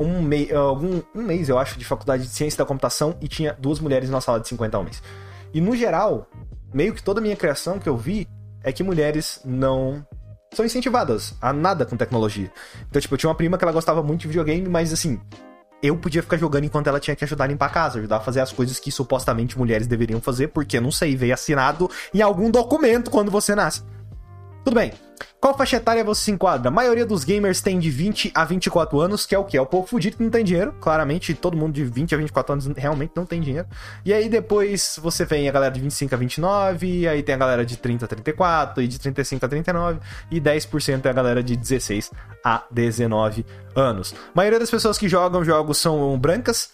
um, 0.00 0.22
mei 0.22 0.50
algum, 0.54 1.02
um 1.14 1.22
mês, 1.22 1.50
eu 1.50 1.58
acho, 1.58 1.78
de 1.78 1.84
faculdade 1.84 2.22
de 2.22 2.30
ciência 2.30 2.56
da 2.56 2.64
computação 2.64 3.16
e 3.20 3.28
tinha 3.28 3.54
duas 3.58 3.80
mulheres 3.80 4.08
na 4.08 4.22
sala 4.22 4.40
de 4.40 4.48
50 4.48 4.78
homens. 4.78 5.02
E 5.52 5.60
no 5.60 5.76
geral, 5.76 6.26
meio 6.72 6.94
que 6.94 7.02
toda 7.02 7.20
a 7.20 7.22
minha 7.22 7.36
criação 7.36 7.78
que 7.78 7.88
eu 7.88 7.98
vi 7.98 8.26
é 8.68 8.72
que 8.72 8.82
mulheres 8.82 9.40
não 9.46 10.06
são 10.52 10.64
incentivadas 10.64 11.34
a 11.40 11.52
nada 11.52 11.86
com 11.86 11.96
tecnologia. 11.96 12.52
Então, 12.88 13.00
tipo, 13.00 13.14
eu 13.14 13.18
tinha 13.18 13.30
uma 13.30 13.34
prima 13.34 13.56
que 13.56 13.64
ela 13.64 13.72
gostava 13.72 14.02
muito 14.02 14.22
de 14.22 14.28
videogame, 14.28 14.68
mas 14.68 14.92
assim, 14.92 15.18
eu 15.82 15.96
podia 15.96 16.22
ficar 16.22 16.36
jogando 16.36 16.64
enquanto 16.64 16.86
ela 16.86 17.00
tinha 17.00 17.16
que 17.16 17.24
ajudar 17.24 17.44
a 17.44 17.46
limpar 17.46 17.66
a 17.66 17.70
casa, 17.70 17.98
ajudar 17.98 18.16
a 18.16 18.20
fazer 18.20 18.40
as 18.40 18.52
coisas 18.52 18.78
que 18.78 18.92
supostamente 18.92 19.58
mulheres 19.58 19.86
deveriam 19.86 20.20
fazer, 20.20 20.48
porque 20.48 20.78
não 20.80 20.90
sei, 20.90 21.16
veio 21.16 21.32
assinado 21.32 21.90
em 22.12 22.20
algum 22.20 22.50
documento 22.50 23.10
quando 23.10 23.30
você 23.30 23.54
nasce. 23.54 23.82
Tudo 24.64 24.74
bem. 24.74 24.92
Qual 25.40 25.56
faixa 25.56 25.76
etária 25.76 26.02
você 26.02 26.24
se 26.24 26.30
enquadra? 26.30 26.68
A 26.68 26.70
maioria 26.70 27.06
dos 27.06 27.24
gamers 27.24 27.60
tem 27.60 27.78
de 27.78 27.90
20 27.90 28.32
a 28.34 28.44
24 28.44 29.00
anos, 29.00 29.24
que 29.24 29.34
é 29.34 29.38
o 29.38 29.44
que? 29.44 29.56
É 29.56 29.60
o 29.60 29.66
povo 29.66 29.86
fudido 29.86 30.16
que 30.16 30.22
não 30.22 30.30
tem 30.30 30.44
dinheiro. 30.44 30.74
Claramente, 30.80 31.32
todo 31.34 31.56
mundo 31.56 31.74
de 31.74 31.84
20 31.84 32.14
a 32.14 32.18
24 32.18 32.52
anos 32.52 32.66
realmente 32.76 33.12
não 33.14 33.24
tem 33.24 33.40
dinheiro. 33.40 33.66
E 34.04 34.12
aí 34.12 34.28
depois 34.28 34.98
você 35.00 35.24
vem 35.24 35.48
a 35.48 35.52
galera 35.52 35.72
de 35.72 35.80
25 35.80 36.14
a 36.14 36.18
29, 36.18 37.08
aí 37.08 37.22
tem 37.22 37.34
a 37.34 37.38
galera 37.38 37.64
de 37.64 37.76
30 37.76 38.04
a 38.04 38.08
34, 38.08 38.82
e 38.82 38.88
de 38.88 38.98
35 38.98 39.44
a 39.44 39.48
39, 39.48 40.00
e 40.30 40.40
10% 40.40 41.06
é 41.06 41.08
a 41.08 41.12
galera 41.12 41.42
de 41.42 41.56
16 41.56 42.10
a 42.44 42.64
19 42.70 43.46
anos. 43.74 44.14
A 44.14 44.36
maioria 44.36 44.58
das 44.58 44.70
pessoas 44.70 44.98
que 44.98 45.08
jogam 45.08 45.44
jogos 45.44 45.78
são 45.78 46.18
brancas, 46.18 46.70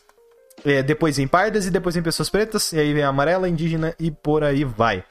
é, 0.64 0.82
depois 0.82 1.18
em 1.18 1.26
pardas 1.26 1.66
e 1.66 1.70
depois 1.70 1.96
em 1.96 2.02
pessoas 2.02 2.30
pretas, 2.30 2.72
e 2.72 2.78
aí 2.78 2.94
vem 2.94 3.02
amarela, 3.02 3.48
indígena 3.48 3.94
e 3.98 4.10
por 4.10 4.42
aí 4.42 4.64
vai. 4.64 5.04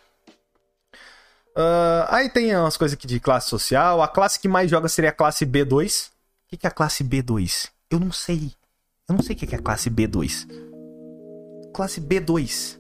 Uh, 1.56 2.10
aí 2.10 2.30
tem 2.30 2.56
umas 2.56 2.78
coisas 2.78 2.98
aqui 2.98 3.06
de 3.06 3.20
classe 3.20 3.50
social. 3.50 4.02
A 4.02 4.08
classe 4.08 4.40
que 4.40 4.48
mais 4.48 4.70
joga 4.70 4.90
seria 4.90 5.12
a 5.12 5.14
classe 5.14 5.46
B2. 5.46 6.10
O 6.52 6.58
que 6.58 6.66
é 6.66 6.70
a 6.70 6.72
classe 6.72 7.04
B2? 7.04 7.70
Eu 7.90 8.00
não 8.00 8.12
sei. 8.12 8.52
Eu 9.08 9.16
não 9.16 9.24
sei 9.24 9.36
o 9.36 9.40
que 9.40 9.54
é 9.54 9.58
a 9.58 9.62
classe 9.62 9.90
B2. 9.90 10.48
Classe 11.74 12.02
B2. 12.02 12.80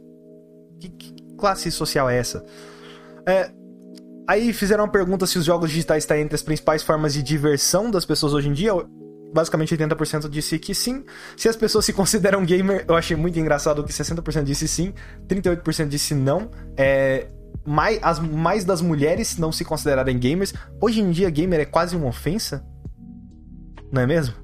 Que, 0.80 0.90
que 0.90 1.14
classe 1.38 1.72
social 1.72 2.10
é 2.10 2.18
essa? 2.18 2.44
É, 3.28 3.52
aí 4.28 4.52
fizeram 4.54 4.84
uma 4.84 4.92
pergunta 4.92 5.26
se 5.28 5.38
os 5.38 5.46
jogos 5.46 5.70
digitais 5.70 6.04
estão 6.04 6.18
entre 6.18 6.36
as 6.36 6.42
principais 6.42 6.82
formas 6.82 7.14
de 7.14 7.22
diversão 7.22 7.92
das 7.92 8.06
pessoas 8.06 8.34
hoje 8.34 8.50
em 8.50 8.54
dia. 8.54 8.72
Basicamente 9.34 9.76
80% 9.76 10.30
disse 10.30 10.58
que 10.60 10.74
sim. 10.74 11.04
Se 11.36 11.50
as 11.50 11.56
pessoas 11.56 11.86
se 11.86 11.94
consideram 11.94 12.46
gamer, 12.46 12.86
eu 12.88 12.96
achei 12.96 13.18
muito 13.18 13.38
engraçado 13.40 13.84
que 13.84 13.92
60% 13.92 14.44
disse 14.44 14.68
sim, 14.68 14.94
38% 15.28 15.88
disse 15.88 16.14
não. 16.14 16.50
É, 16.78 17.28
mais, 17.66 18.00
as, 18.02 18.20
mais 18.20 18.66
das 18.66 18.82
mulheres 18.82 19.38
não 19.38 19.52
se 19.52 19.64
considerarem 19.64 20.18
gamers. 20.18 20.54
Hoje 20.82 21.02
em 21.02 21.12
dia, 21.12 21.30
gamer 21.30 21.60
é 21.60 21.66
quase 21.66 21.96
uma 21.96 22.08
ofensa. 22.08 22.66
Não 23.92 24.02
é 24.02 24.08
mesmo? 24.08 24.44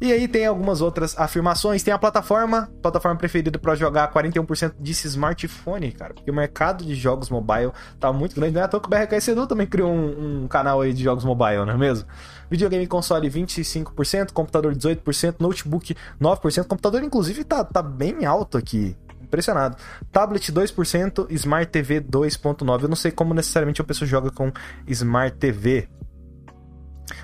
E 0.00 0.12
aí 0.12 0.26
tem 0.26 0.44
algumas 0.44 0.80
outras 0.80 1.16
afirmações. 1.18 1.82
Tem 1.82 1.94
a 1.94 1.98
plataforma, 1.98 2.68
plataforma 2.82 3.16
preferida 3.16 3.58
para 3.58 3.74
jogar, 3.74 4.12
41% 4.12 4.74
disse 4.78 5.06
smartphone, 5.06 5.92
cara. 5.92 6.14
Porque 6.14 6.30
o 6.30 6.34
mercado 6.34 6.84
de 6.84 6.94
jogos 6.94 7.30
mobile 7.30 7.70
tá 8.00 8.12
muito 8.12 8.34
grande. 8.34 8.54
Não 8.54 8.60
é 8.60 8.64
à 8.64 8.68
toa 8.68 8.80
que 8.80 8.86
o 8.86 8.90
BRK 8.90 9.30
Edu 9.30 9.46
também 9.46 9.66
criou 9.66 9.90
um, 9.90 10.42
um, 10.42 10.48
canal 10.48 10.80
aí 10.80 10.92
de 10.92 11.02
jogos 11.02 11.24
mobile, 11.24 11.64
não 11.64 11.70
é 11.70 11.78
mesmo? 11.78 12.08
Videogame 12.50 12.86
console 12.86 13.30
25%, 13.30 14.32
computador 14.32 14.74
18%, 14.74 15.36
notebook 15.38 15.96
9%. 16.20 16.64
Computador, 16.66 17.02
inclusive, 17.02 17.44
tá, 17.44 17.64
tá 17.64 17.80
bem 17.80 18.24
alto 18.24 18.58
aqui 18.58 18.96
impressionado. 19.24 19.76
Tablet 20.12 20.52
2%, 20.52 21.26
Smart 21.30 21.70
TV 21.70 22.00
2.9%. 22.00 22.82
Eu 22.82 22.88
não 22.88 22.96
sei 22.96 23.10
como 23.10 23.34
necessariamente 23.34 23.80
a 23.80 23.84
pessoa 23.84 24.08
joga 24.08 24.30
com 24.30 24.52
Smart 24.86 25.36
TV. 25.38 25.88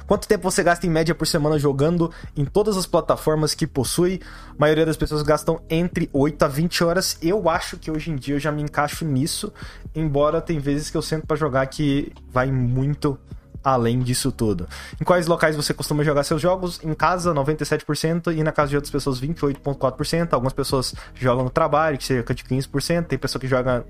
Quanto 0.07 0.27
tempo 0.27 0.51
você 0.51 0.63
gasta 0.63 0.87
em 0.87 0.91
média 0.91 1.15
por 1.15 1.27
semana 1.27 1.59
jogando 1.59 2.13
em 2.37 2.45
todas 2.45 2.77
as 2.77 2.87
plataformas 2.87 3.55
que 3.55 3.67
possui? 3.67 4.21
A 4.51 4.55
maioria 4.59 4.85
das 4.85 4.97
pessoas 4.97 5.23
gastam 5.23 5.61
entre 5.71 6.11
8 6.13 6.45
a 6.45 6.49
20 6.49 6.85
horas. 6.85 7.19
Eu 7.23 7.49
acho 7.49 7.77
que 7.77 7.91
hoje 7.91 8.11
em 8.11 8.17
dia 8.17 8.35
eu 8.35 8.41
já 8.41 8.51
me 8.53 8.63
encaixo 8.63 9.05
nisso, 9.05 9.53
embora 9.95 10.41
tem 10.41 10.59
vezes 10.59 10.91
que 10.91 10.97
eu 10.97 11.03
sento 11.03 11.27
para 11.27 11.37
jogar 11.37 11.67
que 11.67 12.13
vai 12.31 12.51
muito 12.51 13.19
além 13.63 14.01
disso 14.01 14.33
tudo. 14.33 14.69
Em 15.01 15.05
quais 15.05 15.27
locais 15.27 15.57
você 15.57 15.73
costuma 15.75 16.03
jogar 16.03 16.25
seus 16.25 16.41
jogos? 16.41 16.81
Em 16.83 16.95
casa, 16.95 17.35
97%, 17.35 18.35
e 18.35 18.43
na 18.43 18.53
casa 18.53 18.71
de 18.71 18.77
outras 18.77 18.91
pessoas, 18.91 19.21
28,4%. 19.21 20.33
Algumas 20.33 20.53
pessoas 20.53 20.95
jogam 21.15 21.45
no 21.45 21.51
trabalho, 21.51 21.99
que 21.99 22.05
cerca 22.05 22.35
de 22.35 22.45
15%. 22.45 23.07
Tem 23.07 23.19
pessoa 23.19 23.41
que 23.41 23.49
joga 23.49 23.85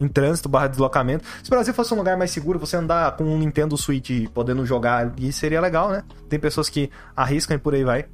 em 0.00 0.08
trânsito, 0.08 0.48
barra 0.48 0.68
deslocamento. 0.68 1.24
Se 1.42 1.48
o 1.48 1.50
Brasil 1.50 1.74
fosse 1.74 1.92
um 1.92 1.96
lugar 1.96 2.16
mais 2.16 2.30
seguro, 2.30 2.58
você 2.58 2.76
andar 2.76 3.16
com 3.16 3.24
um 3.24 3.38
Nintendo 3.38 3.76
Switch 3.76 4.28
podendo 4.32 4.64
jogar 4.64 4.98
ali 4.98 5.32
seria 5.32 5.60
legal, 5.60 5.90
né? 5.90 6.04
Tem 6.28 6.38
pessoas 6.38 6.68
que 6.68 6.90
arriscam 7.16 7.56
e 7.56 7.58
por 7.58 7.74
aí 7.74 7.84
vai. 7.84 8.06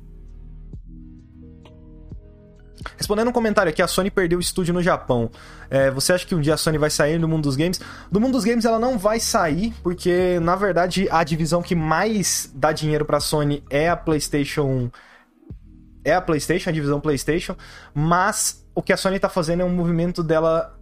Respondendo 2.96 3.28
um 3.28 3.32
comentário 3.32 3.70
aqui, 3.70 3.82
a 3.82 3.86
Sony 3.86 4.10
perdeu 4.10 4.38
o 4.38 4.40
estúdio 4.40 4.74
no 4.74 4.82
Japão. 4.82 5.30
É, 5.70 5.90
você 5.90 6.12
acha 6.12 6.26
que 6.26 6.34
um 6.34 6.40
dia 6.40 6.54
a 6.54 6.56
Sony 6.56 6.78
vai 6.78 6.90
sair 6.90 7.18
do 7.18 7.28
mundo 7.28 7.44
dos 7.44 7.56
games? 7.56 7.80
Do 8.10 8.20
mundo 8.20 8.32
dos 8.32 8.44
games 8.44 8.64
ela 8.64 8.78
não 8.78 8.98
vai 8.98 9.20
sair, 9.20 9.74
porque 9.82 10.38
na 10.40 10.56
verdade 10.56 11.08
a 11.10 11.24
divisão 11.24 11.62
que 11.62 11.74
mais 11.74 12.50
dá 12.54 12.72
dinheiro 12.72 13.04
pra 13.04 13.20
Sony 13.20 13.62
é 13.70 13.88
a 13.88 13.96
PlayStation. 13.96 14.90
É 16.04 16.14
a 16.14 16.20
PlayStation, 16.20 16.70
a 16.70 16.72
divisão 16.72 17.00
PlayStation. 17.00 17.56
Mas 17.94 18.64
o 18.74 18.82
que 18.82 18.92
a 18.92 18.96
Sony 18.96 19.18
tá 19.18 19.28
fazendo 19.28 19.62
é 19.62 19.64
um 19.64 19.74
movimento 19.74 20.22
dela 20.22 20.78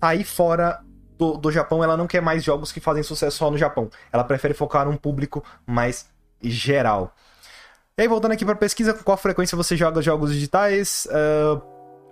sair 0.00 0.24
fora 0.24 0.80
do, 1.16 1.36
do 1.36 1.50
Japão. 1.52 1.82
Ela 1.82 1.96
não 1.96 2.06
quer 2.06 2.20
mais 2.20 2.42
jogos 2.42 2.72
que 2.72 2.80
fazem 2.80 3.02
sucesso 3.02 3.38
só 3.38 3.50
no 3.50 3.58
Japão. 3.58 3.88
Ela 4.12 4.24
prefere 4.24 4.54
focar 4.54 4.86
num 4.86 4.96
público 4.96 5.44
mais 5.66 6.06
geral. 6.42 7.14
E 7.96 8.02
aí, 8.02 8.08
voltando 8.08 8.32
aqui 8.32 8.44
para 8.44 8.56
pesquisa, 8.56 8.92
com 8.92 9.04
qual 9.04 9.16
frequência 9.16 9.54
você 9.54 9.76
joga 9.76 10.02
jogos 10.02 10.32
digitais? 10.32 11.06
Uh, 11.06 11.62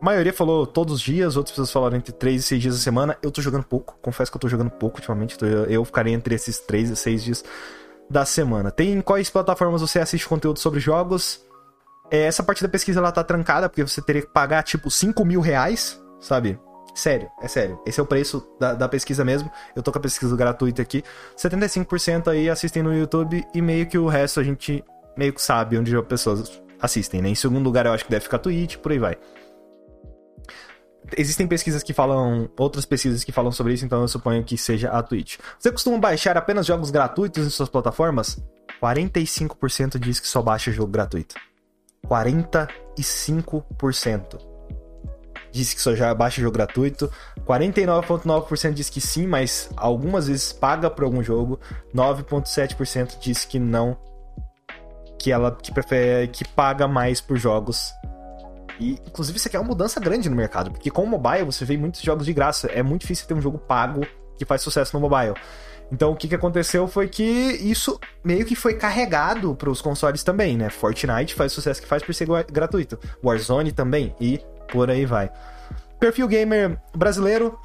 a 0.01 0.05
maioria 0.05 0.33
falou 0.33 0.65
todos 0.65 0.95
os 0.95 1.01
dias, 1.01 1.37
outras 1.37 1.51
pessoas 1.51 1.73
falaram 1.73 1.97
entre 1.97 2.13
3 2.13 2.41
e 2.41 2.47
6 2.47 2.63
dias 2.63 2.75
a 2.77 2.79
semana. 2.79 3.19
Eu 3.21 3.33
tô 3.33 3.43
jogando 3.43 3.65
pouco, 3.65 3.99
confesso 4.01 4.31
que 4.31 4.37
eu 4.37 4.41
tô 4.41 4.49
jogando 4.49 4.71
pouco 4.71 4.99
ultimamente. 4.99 5.37
Eu 5.69 5.85
ficaria 5.85 6.15
entre 6.15 6.37
esses 6.37 6.61
3 6.61 6.91
e 6.91 6.95
6 6.95 7.25
dias 7.25 7.45
da 8.09 8.25
semana. 8.25 8.71
Tem 8.71 8.93
em 8.93 9.01
quais 9.01 9.29
plataformas 9.29 9.81
você 9.81 9.99
assiste 9.99 10.29
conteúdo 10.29 10.61
sobre 10.61 10.79
jogos? 10.79 11.45
É, 12.13 12.27
essa 12.27 12.45
parte 12.45 12.63
da 12.63 12.69
pesquisa 12.69 13.01
ela 13.01 13.11
tá 13.11 13.25
trancada, 13.25 13.69
porque 13.69 13.83
você 13.83 14.01
teria 14.01 14.23
que 14.23 14.29
pagar 14.29 14.63
tipo 14.63 14.89
5 14.89 15.25
mil 15.25 15.41
reais, 15.41 16.01
sabe? 16.21 16.61
Sério, 16.95 17.29
é 17.43 17.49
sério. 17.49 17.81
Esse 17.85 17.99
é 17.99 18.03
o 18.05 18.07
preço 18.07 18.47
da, 18.61 18.75
da, 18.75 18.89
pesquisa 18.89 19.25
mesmo. 19.25 19.51
Eu 19.75 19.83
tô 19.83 19.91
com 19.91 19.99
a 19.99 20.03
pesquisa 20.03 20.37
gratuita 20.37 20.81
aqui. 20.81 21.03
75% 21.37 22.29
aí 22.29 22.49
assistem 22.49 22.85
no 22.85 22.97
YouTube 22.97 23.45
e 23.53 23.61
meio 23.61 23.87
que 23.87 23.99
o 23.99 24.07
resto 24.07 24.39
a 24.39 24.45
gente 24.45 24.85
meio 25.17 25.33
que 25.33 25.43
sabe 25.43 25.79
onde 25.79 25.97
as 25.97 26.07
pessoas 26.07 26.63
assistem, 26.81 27.23
né? 27.23 27.29
Em 27.29 27.35
segundo 27.35 27.65
lugar, 27.65 27.87
eu 27.87 27.93
acho 27.93 28.05
que 28.05 28.11
deve 28.11 28.25
ficar 28.25 28.39
Twitch, 28.39 28.77
por 28.77 28.93
aí 28.93 28.99
vai. 28.99 29.17
Existem 31.17 31.47
pesquisas 31.47 31.83
que 31.83 31.93
falam, 31.93 32.49
outras 32.59 32.87
pesquisas 32.87 33.25
que 33.25 33.33
falam 33.33 33.53
sobre 33.53 33.75
isso, 33.75 33.85
então 33.85 34.01
eu 34.01 34.09
suponho 34.09 34.43
que 34.45 34.57
seja 34.57 34.91
a 34.91 35.03
Twitch. 35.03 35.39
Você 35.59 35.71
costuma 35.71 35.99
baixar 35.99 36.37
apenas 36.37 36.67
jogos 36.67 36.91
gratuitos 36.91 37.47
em 37.47 37.51
suas 37.51 37.69
plataformas? 37.69 38.43
45% 38.81 39.99
diz 39.99 40.19
que 40.19 40.27
só 40.27 40.41
baixa 40.41 40.73
jogo 40.73 40.91
gratuito. 40.91 41.35
45% 42.07 44.53
diz 45.53 45.75
que 45.75 45.81
só 45.81 45.95
já 45.95 46.13
baixa 46.15 46.41
jogo 46.41 46.55
gratuito. 46.55 47.11
49,9% 47.47 48.73
diz 48.73 48.89
que 48.89 49.01
sim, 49.01 49.27
mas 49.27 49.69
algumas 49.77 50.29
vezes 50.29 50.53
paga 50.53 50.91
por 50.91 51.05
algum 51.05 51.23
jogo. 51.23 51.61
9,7% 51.95 53.19
diz 53.21 53.45
que 53.45 53.59
não 53.59 53.97
que 55.23 55.31
ela 55.31 55.53
que 55.53 55.71
prefere 55.71 56.27
que 56.27 56.45
paga 56.45 56.89
mais 56.89 57.21
por 57.21 57.37
jogos. 57.37 57.95
E 58.81 58.99
inclusive 59.07 59.39
isso 59.39 59.47
aqui 59.47 59.57
é 59.57 59.61
uma 59.61 59.69
mudança 59.69 60.01
grande 60.01 60.29
no 60.29 60.35
mercado, 60.35 60.73
porque 60.73 60.91
com 60.91 61.05
o 61.05 61.07
mobile 61.07 61.45
você 61.45 61.65
vê 61.65 61.77
muitos 61.77 62.03
jogos 62.03 62.27
de 62.27 62.33
graça, 62.33 62.67
é 62.67 62.83
muito 62.83 63.03
difícil 63.03 63.29
ter 63.29 63.35
um 63.35 63.41
jogo 63.41 63.57
pago 63.57 64.05
que 64.37 64.45
faz 64.45 64.63
sucesso 64.63 64.99
no 64.99 65.09
mobile. 65.09 65.35
Então 65.93 66.11
o 66.11 66.17
que, 66.17 66.27
que 66.27 66.35
aconteceu 66.35 66.89
foi 66.89 67.07
que 67.07 67.23
isso 67.23 68.01
meio 68.25 68.45
que 68.45 68.57
foi 68.57 68.75
carregado 68.75 69.55
para 69.55 69.71
os 69.71 69.81
consoles 69.81 70.25
também, 70.25 70.57
né? 70.57 70.71
Fortnite 70.71 71.35
faz 71.35 71.53
sucesso 71.53 71.81
que 71.81 71.87
faz 71.87 72.03
por 72.03 72.13
ser 72.13 72.27
gratuito, 72.51 72.99
Warzone 73.25 73.71
também 73.71 74.17
e 74.21 74.41
por 74.73 74.91
aí 74.91 75.07
vai. 75.07 75.31
Perfil 76.01 76.27
gamer 76.27 76.81
brasileiro, 76.97 77.57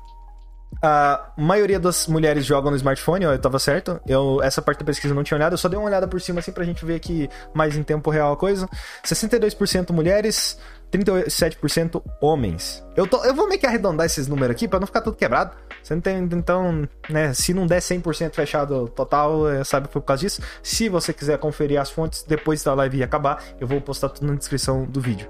a 0.82 1.32
maioria 1.38 1.80
das 1.80 2.08
mulheres 2.08 2.46
jogam 2.46 2.72
no 2.72 2.78
smartphone, 2.78 3.26
eu 3.26 3.40
tava 3.40 3.60
certo. 3.60 4.00
Eu, 4.08 4.42
essa 4.44 4.62
parte 4.62 4.80
da 4.80 4.86
pesquisa 4.86 5.12
eu 5.12 5.16
não 5.16 5.24
tinha 5.24 5.38
olhado, 5.38 5.54
eu 5.54 5.58
só 5.58 5.68
dei 5.68 5.78
uma 5.78 5.88
olhada 5.88 6.08
por 6.08 6.22
cima 6.22 6.40
assim 6.40 6.52
pra 6.52 6.64
gente 6.64 6.86
ver 6.86 6.96
aqui 6.96 7.30
mais 7.54 7.76
em 7.76 7.84
tempo 7.84 8.10
real 8.10 8.34
a 8.34 8.38
coisa. 8.38 8.70
62% 9.04 9.92
mulheres, 9.92 10.58
37% 10.92 12.02
homens. 12.22 12.86
Eu, 12.96 13.08
tô, 13.08 13.24
eu 13.24 13.34
vou 13.34 13.48
meio 13.48 13.60
que 13.60 13.66
arredondar 13.66 14.06
esses 14.06 14.28
números 14.28 14.56
aqui 14.56 14.68
para 14.68 14.80
não 14.80 14.88
ficar 14.88 15.02
tudo 15.02 15.18
quebrado. 15.18 15.56
Você 15.82 15.94
entende? 15.94 16.36
Então, 16.36 16.88
né, 17.10 17.34
se 17.34 17.54
não 17.54 17.66
der 17.66 17.80
100% 17.80 18.34
fechado 18.34 18.88
total, 18.90 19.50
é, 19.50 19.64
sabe 19.64 19.88
que 19.88 19.94
foi 19.94 20.02
por 20.02 20.08
causa 20.08 20.22
disso. 20.22 20.42
Se 20.62 20.90
você 20.90 21.14
quiser 21.14 21.38
conferir 21.38 21.80
as 21.80 21.90
fontes 21.90 22.24
depois 22.24 22.64
da 22.64 22.74
live 22.74 23.04
acabar, 23.04 23.44
eu 23.60 23.68
vou 23.68 23.82
postar 23.82 24.10
tudo 24.10 24.28
na 24.28 24.36
descrição 24.36 24.86
do 24.86 25.02
vídeo. 25.02 25.30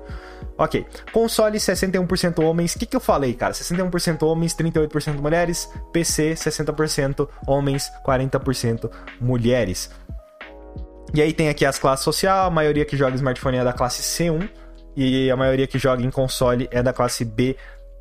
Ok. 0.58 0.86
Console 1.12 1.58
61% 1.58 2.44
homens. 2.44 2.76
O 2.76 2.80
que, 2.80 2.86
que 2.86 2.96
eu 2.96 3.00
falei, 3.00 3.34
cara? 3.34 3.54
61% 3.54 4.24
homens, 4.24 4.56
38% 4.56 5.22
mulheres. 5.22 5.70
PC 5.94 6.34
60% 6.34 7.28
homens, 7.46 7.92
40% 8.06 8.90
mulheres. 9.22 9.90
E 11.14 11.22
aí 11.22 11.32
tem 11.32 11.50
aqui 11.50 11.66
as 11.66 11.80
classes 11.80 12.04
social, 12.04 12.48
a 12.48 12.50
maioria 12.50 12.86
que 12.86 12.98
joga 12.98 13.16
smartphone 13.16 13.58
é 13.58 13.64
da 13.64 13.72
classe 13.72 14.02
C1 14.02 14.50
e 14.96 15.32
a 15.32 15.36
maioria 15.36 15.68
que 15.68 15.78
joga 15.78 16.04
em 16.04 16.10
console 16.10 16.68
é 16.72 16.82
da 16.84 16.92
classe 16.92 17.24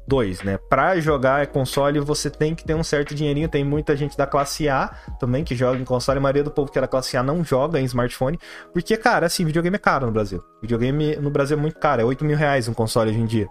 B2, 0.09 0.45
né? 0.45 0.59
Para 0.59 0.99
jogar 1.01 1.47
console 1.49 1.99
você 2.01 2.31
tem 2.31 2.55
que 2.55 2.65
ter 2.65 2.75
um 2.75 2.83
certo 2.83 3.15
dinheirinho. 3.15 3.49
Tem 3.49 3.65
muita 3.65 3.97
gente 3.97 4.17
da 4.17 4.27
classe 4.27 4.69
A 4.69 4.89
também 5.19 5.45
que 5.45 5.55
joga 5.55 5.79
em 5.79 5.85
console. 5.85 6.19
A 6.19 6.21
maioria 6.21 6.45
do 6.45 6.51
povo 6.51 6.71
que 6.71 6.79
é 6.79 6.81
da 6.81 6.89
classe 6.89 7.17
A 7.17 7.23
não 7.23 7.45
joga 7.45 7.81
em 7.81 7.85
smartphone. 7.85 8.39
Porque, 8.73 8.97
cara, 8.97 9.27
assim, 9.27 9.45
videogame 9.45 9.77
é 9.77 9.79
caro 9.79 10.07
no 10.07 10.13
Brasil. 10.13 10.43
Videogame 10.61 11.17
no 11.17 11.31
Brasil 11.31 11.57
é 11.57 11.61
muito 11.61 11.79
caro. 11.79 12.03
É 12.03 12.05
8 12.05 12.25
mil 12.25 12.37
reais 12.37 12.69
um 12.69 12.75
console 12.75 13.11
hoje 13.11 13.21
em 13.21 13.27
dia. 13.27 13.49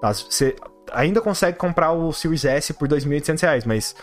Tá? 0.00 0.12
Você 0.12 0.56
ainda 0.92 1.20
consegue 1.20 1.56
comprar 1.56 1.92
o 1.92 2.12
Series 2.12 2.44
S 2.44 2.74
por 2.74 2.88
2.800 2.88 3.40
reais, 3.40 3.64
mas 3.64 3.94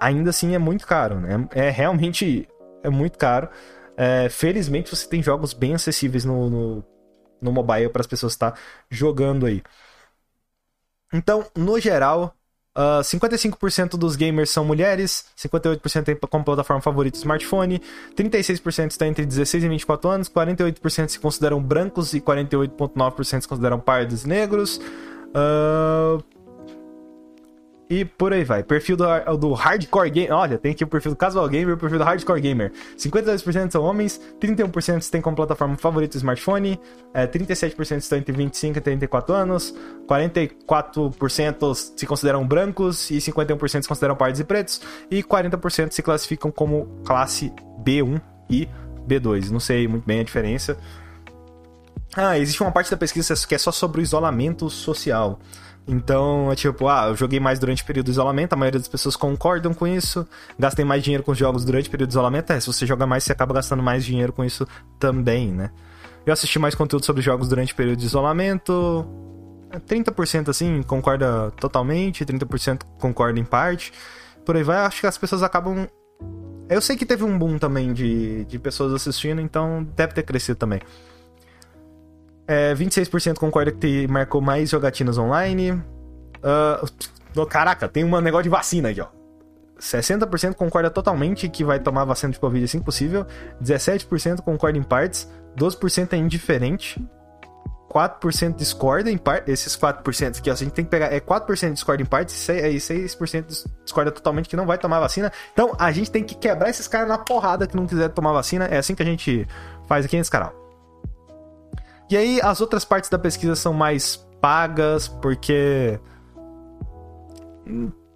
ainda 0.00 0.30
assim 0.30 0.54
é 0.54 0.58
muito 0.58 0.86
caro, 0.86 1.20
né? 1.20 1.48
É 1.52 1.70
realmente 1.70 2.48
é 2.82 2.90
muito 2.90 3.18
caro. 3.18 3.48
É, 3.96 4.28
felizmente 4.28 4.94
você 4.94 5.08
tem 5.08 5.22
jogos 5.22 5.52
bem 5.52 5.74
acessíveis 5.74 6.24
no, 6.24 6.50
no, 6.50 6.84
no 7.40 7.52
mobile 7.52 7.88
para 7.88 8.00
as 8.00 8.06
pessoas 8.06 8.32
estar 8.32 8.52
tá 8.52 8.58
jogando 8.90 9.46
aí. 9.46 9.62
Então, 11.14 11.46
no 11.56 11.78
geral, 11.78 12.34
uh, 12.76 12.98
ah, 12.98 13.00
55% 13.02 13.90
dos 13.90 14.16
gamers 14.16 14.50
são 14.50 14.64
mulheres, 14.64 15.26
58% 15.38 16.02
tem 16.02 16.16
como 16.16 16.44
plataforma 16.44 16.82
favorita 16.82 17.16
smartphone, 17.16 17.80
36% 18.16 18.90
está 18.90 19.06
entre 19.06 19.24
16 19.24 19.62
e 19.62 19.68
24 19.68 20.10
anos, 20.10 20.28
48% 20.28 21.08
se 21.08 21.20
consideram 21.20 21.62
brancos 21.62 22.14
e 22.14 22.20
48,9% 22.20 23.42
se 23.42 23.48
consideram 23.48 23.78
pardos 23.78 24.24
e 24.24 24.28
negros. 24.28 24.80
Uh, 25.30 26.22
e 27.88 28.04
por 28.04 28.32
aí 28.32 28.44
vai. 28.44 28.62
Perfil 28.62 28.96
do, 28.96 29.36
do 29.36 29.52
Hardcore 29.52 30.10
Gamer. 30.10 30.32
Olha, 30.32 30.58
tem 30.58 30.72
aqui 30.72 30.84
o 30.84 30.86
perfil 30.86 31.12
do 31.12 31.16
Casual 31.16 31.48
Gamer 31.48 31.70
e 31.70 31.72
o 31.72 31.76
perfil 31.76 31.98
do 31.98 32.04
Hardcore 32.04 32.40
Gamer. 32.40 32.72
52% 32.96 33.70
são 33.70 33.82
homens, 33.82 34.20
31% 34.40 35.10
têm 35.10 35.20
como 35.20 35.36
plataforma 35.36 35.76
favorita 35.76 36.16
smartphone, 36.16 36.80
é, 37.12 37.26
37% 37.26 37.98
estão 37.98 38.18
entre 38.18 38.34
25 38.34 38.78
e 38.78 38.80
34 38.80 39.34
anos, 39.34 39.74
44% 40.08 41.74
se 41.96 42.06
consideram 42.06 42.46
brancos 42.46 43.10
e 43.10 43.18
51% 43.18 43.82
se 43.82 43.88
consideram 43.88 44.16
pardos 44.16 44.40
e 44.40 44.44
pretos, 44.44 44.80
e 45.10 45.22
40% 45.22 45.92
se 45.92 46.02
classificam 46.02 46.50
como 46.50 46.86
classe 47.04 47.52
B1 47.84 48.20
e 48.48 48.68
B2. 49.06 49.50
Não 49.50 49.60
sei 49.60 49.86
muito 49.86 50.06
bem 50.06 50.20
a 50.20 50.24
diferença. 50.24 50.78
Ah, 52.16 52.38
existe 52.38 52.62
uma 52.62 52.70
parte 52.70 52.90
da 52.90 52.96
pesquisa 52.96 53.34
que 53.46 53.54
é 53.54 53.58
só 53.58 53.72
sobre 53.72 54.00
o 54.00 54.02
isolamento 54.02 54.70
social. 54.70 55.40
Então, 55.86 56.50
é 56.50 56.54
tipo, 56.54 56.88
ah, 56.88 57.08
eu 57.08 57.16
joguei 57.16 57.38
mais 57.38 57.58
durante 57.58 57.82
o 57.82 57.86
período 57.86 58.06
de 58.06 58.12
isolamento, 58.12 58.54
a 58.54 58.56
maioria 58.56 58.80
das 58.80 58.88
pessoas 58.88 59.16
concordam 59.16 59.74
com 59.74 59.86
isso. 59.86 60.26
Gastei 60.58 60.84
mais 60.84 61.02
dinheiro 61.02 61.22
com 61.22 61.32
os 61.32 61.38
jogos 61.38 61.64
durante 61.64 61.88
o 61.88 61.90
período 61.90 62.08
de 62.08 62.14
isolamento. 62.14 62.52
É, 62.52 62.60
se 62.60 62.66
você 62.66 62.86
joga 62.86 63.06
mais, 63.06 63.24
você 63.24 63.32
acaba 63.32 63.52
gastando 63.52 63.82
mais 63.82 64.04
dinheiro 64.04 64.32
com 64.32 64.42
isso 64.44 64.66
também, 64.98 65.52
né? 65.52 65.70
Eu 66.24 66.32
assisti 66.32 66.58
mais 66.58 66.74
conteúdo 66.74 67.04
sobre 67.04 67.20
jogos 67.20 67.48
durante 67.48 67.74
o 67.74 67.76
período 67.76 67.98
de 67.98 68.06
isolamento. 68.06 69.06
30% 69.86 70.48
assim, 70.48 70.82
concorda 70.82 71.50
totalmente, 71.60 72.24
30% 72.24 72.82
concorda 72.98 73.38
em 73.38 73.44
parte. 73.44 73.92
Por 74.44 74.56
aí 74.56 74.62
vai, 74.62 74.78
acho 74.78 75.00
que 75.00 75.06
as 75.06 75.18
pessoas 75.18 75.42
acabam. 75.42 75.86
Eu 76.68 76.80
sei 76.80 76.96
que 76.96 77.04
teve 77.04 77.24
um 77.24 77.38
boom 77.38 77.58
também 77.58 77.92
de, 77.92 78.46
de 78.46 78.58
pessoas 78.58 78.94
assistindo, 78.94 79.40
então 79.40 79.86
deve 79.94 80.14
ter 80.14 80.22
crescido 80.22 80.58
também. 80.58 80.80
É, 82.46 82.74
26% 82.74 83.38
concorda 83.38 83.72
que 83.72 84.06
marcou 84.08 84.40
mais 84.40 84.70
jogatinas 84.70 85.16
online. 85.18 85.72
Uh, 85.72 87.46
caraca, 87.46 87.88
tem 87.88 88.04
um 88.04 88.20
negócio 88.20 88.44
de 88.44 88.50
vacina 88.50 88.90
aqui, 88.90 89.00
ó. 89.00 89.08
60% 89.80 90.54
concorda 90.54 90.88
totalmente 90.88 91.48
que 91.48 91.64
vai 91.64 91.78
tomar 91.78 92.04
vacina 92.04 92.32
de 92.32 92.38
Covid 92.38 92.64
assim 92.64 92.78
que 92.78 92.84
possível. 92.84 93.26
17% 93.62 94.40
concorda 94.40 94.78
em 94.78 94.82
partes. 94.82 95.28
12% 95.56 96.12
é 96.12 96.16
indiferente. 96.16 97.04
4% 97.90 98.56
discorda 98.56 99.10
em 99.10 99.18
partes. 99.18 99.52
Esses 99.52 99.76
4% 99.76 100.40
que 100.40 100.50
a 100.50 100.54
gente 100.54 100.72
tem 100.72 100.84
que 100.84 100.90
pegar 100.90 101.12
é 101.12 101.20
4% 101.20 101.72
discorda 101.72 102.02
em 102.02 102.06
partes 102.06 102.48
e 102.48 102.76
6% 102.76 103.66
discorda 103.84 104.10
totalmente 104.10 104.48
que 104.48 104.56
não 104.56 104.66
vai 104.66 104.78
tomar 104.78 105.00
vacina. 105.00 105.32
Então 105.52 105.72
a 105.78 105.90
gente 105.92 106.10
tem 106.10 106.24
que 106.24 106.34
quebrar 106.34 106.70
esses 106.70 106.88
caras 106.88 107.08
na 107.08 107.18
porrada 107.18 107.66
que 107.66 107.76
não 107.76 107.86
quiser 107.86 108.08
tomar 108.08 108.32
vacina. 108.32 108.66
É 108.66 108.78
assim 108.78 108.94
que 108.94 109.02
a 109.02 109.06
gente 109.06 109.46
faz 109.86 110.04
aqui 110.04 110.16
nesse 110.16 110.30
canal. 110.30 110.63
E 112.10 112.16
aí 112.16 112.40
as 112.42 112.60
outras 112.60 112.84
partes 112.84 113.10
da 113.10 113.18
pesquisa 113.18 113.56
são 113.56 113.72
mais 113.72 114.16
pagas, 114.40 115.08
porque 115.08 115.98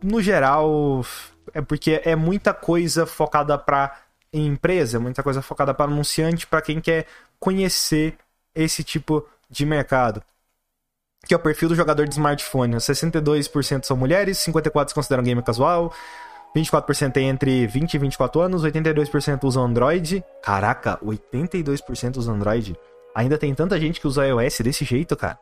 no 0.03 0.21
geral 0.21 1.03
é 1.55 1.63
porque 1.63 2.03
é 2.05 2.15
muita 2.15 2.53
coisa 2.53 3.07
focada 3.07 3.57
para 3.57 3.97
empresa, 4.33 5.01
muita 5.01 5.23
coisa 5.23 5.41
focada 5.41 5.73
para 5.73 5.91
anunciante, 5.91 6.47
para 6.47 6.61
quem 6.61 6.81
quer 6.81 7.07
conhecer 7.41 8.17
esse 8.55 8.85
tipo 8.85 9.27
de 9.49 9.65
mercado. 9.65 10.23
Que 11.27 11.35
é 11.35 11.37
o 11.37 11.41
perfil 11.41 11.71
do 11.71 11.75
jogador 11.75 12.07
de 12.07 12.15
smartphone. 12.15 12.77
62% 12.77 13.85
são 13.85 13.97
mulheres, 13.97 14.39
54% 14.39 14.89
se 14.89 14.95
consideram 14.95 15.23
gamer 15.23 15.43
casual, 15.43 15.93
24% 16.55 17.13
tem 17.13 17.29
entre 17.29 17.67
20 17.67 17.95
e 17.95 17.99
24 17.99 18.41
anos, 18.41 18.63
82% 18.65 19.45
usam 19.45 19.65
Android. 19.65 20.23
Caraca, 20.43 20.99
82% 21.03 22.17
usam 22.19 22.35
Android. 22.35 22.77
Ainda 23.15 23.39
tem 23.39 23.55
tanta 23.55 23.79
gente 23.79 24.01
que 24.01 24.07
usa 24.07 24.27
iOS 24.27 24.61
desse 24.61 24.85
jeito, 24.85 25.17
cara. 25.17 25.39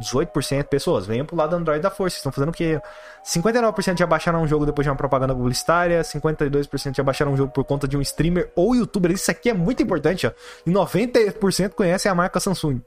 18% 0.00 0.64
pessoas, 0.64 1.06
venham 1.06 1.24
pro 1.24 1.36
lado 1.36 1.54
Android 1.54 1.80
da 1.80 1.90
força. 1.90 2.16
Estão 2.16 2.32
fazendo 2.32 2.48
o 2.48 2.52
quê? 2.52 2.80
59% 3.24 3.98
já 3.98 4.06
baixaram 4.06 4.42
um 4.42 4.46
jogo 4.46 4.66
depois 4.66 4.84
de 4.84 4.90
uma 4.90 4.96
propaganda 4.96 5.34
publicitária, 5.34 6.02
52% 6.02 6.96
já 6.96 7.02
baixaram 7.02 7.32
um 7.32 7.36
jogo 7.36 7.52
por 7.52 7.64
conta 7.64 7.86
de 7.86 7.96
um 7.96 8.00
streamer 8.00 8.50
ou 8.56 8.74
youtuber. 8.74 9.12
Isso 9.12 9.30
aqui 9.30 9.50
é 9.50 9.54
muito 9.54 9.82
importante, 9.82 10.26
ó. 10.26 10.32
E 10.66 10.70
90% 10.70 11.70
conhecem 11.70 12.10
a 12.10 12.14
marca 12.14 12.40
Samsung. 12.40 12.80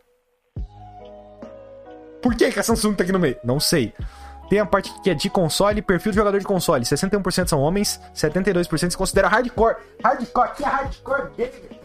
Por 2.22 2.36
que, 2.36 2.52
que 2.52 2.60
a 2.60 2.64
Samsung 2.64 2.94
tá 2.94 3.04
aqui 3.04 3.12
no 3.12 3.20
meio? 3.20 3.38
Não 3.44 3.60
sei. 3.60 3.94
Tem 4.50 4.60
a 4.60 4.66
parte 4.66 4.94
que 5.02 5.10
é 5.10 5.14
de 5.14 5.30
console, 5.30 5.82
perfil 5.82 6.12
de 6.12 6.18
jogador 6.18 6.40
de 6.40 6.46
console. 6.46 6.84
61% 6.84 7.48
são 7.48 7.60
homens, 7.60 8.00
72% 8.16 8.92
se 8.92 8.98
considera 8.98 9.28
hardcore. 9.28 9.76
Hardcore, 10.04 10.54
que 10.56 10.64
é 10.64 10.68
hardcore 10.68 11.32
gamer? 11.38 11.77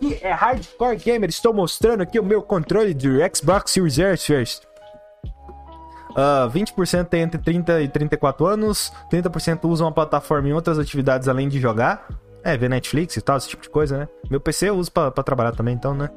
Aqui 0.00 0.18
é 0.22 0.32
Hardcore 0.32 0.96
Gamer. 0.96 1.28
Estou 1.28 1.52
mostrando 1.52 2.02
aqui 2.02 2.18
o 2.18 2.24
meu 2.24 2.42
controle 2.42 2.94
de 2.94 3.18
Xbox 3.34 3.72
Series 3.72 3.98
S. 3.98 4.62
Uh, 6.10 6.50
20% 6.50 7.04
tem 7.04 7.22
entre 7.22 7.40
30 7.40 7.82
e 7.82 7.88
34 7.88 8.44
anos, 8.46 8.92
30% 9.12 9.64
usam 9.68 9.86
a 9.86 9.92
plataforma 9.92 10.48
em 10.48 10.52
outras 10.52 10.78
atividades 10.78 11.28
além 11.28 11.48
de 11.48 11.60
jogar. 11.60 12.08
É, 12.42 12.56
ver 12.56 12.70
Netflix 12.70 13.16
e 13.16 13.20
tal, 13.20 13.36
esse 13.36 13.48
tipo 13.48 13.62
de 13.62 13.68
coisa, 13.68 13.98
né? 13.98 14.08
Meu 14.30 14.40
PC 14.40 14.70
eu 14.70 14.76
uso 14.76 14.90
pra, 14.90 15.10
pra 15.10 15.22
trabalhar 15.22 15.52
também, 15.52 15.74
então, 15.74 15.94
né? 15.94 16.08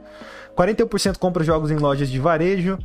41% 0.58 1.18
compra 1.18 1.44
jogos 1.44 1.70
em 1.70 1.76
lojas 1.76 2.10
de 2.10 2.18
varejo. 2.18 2.80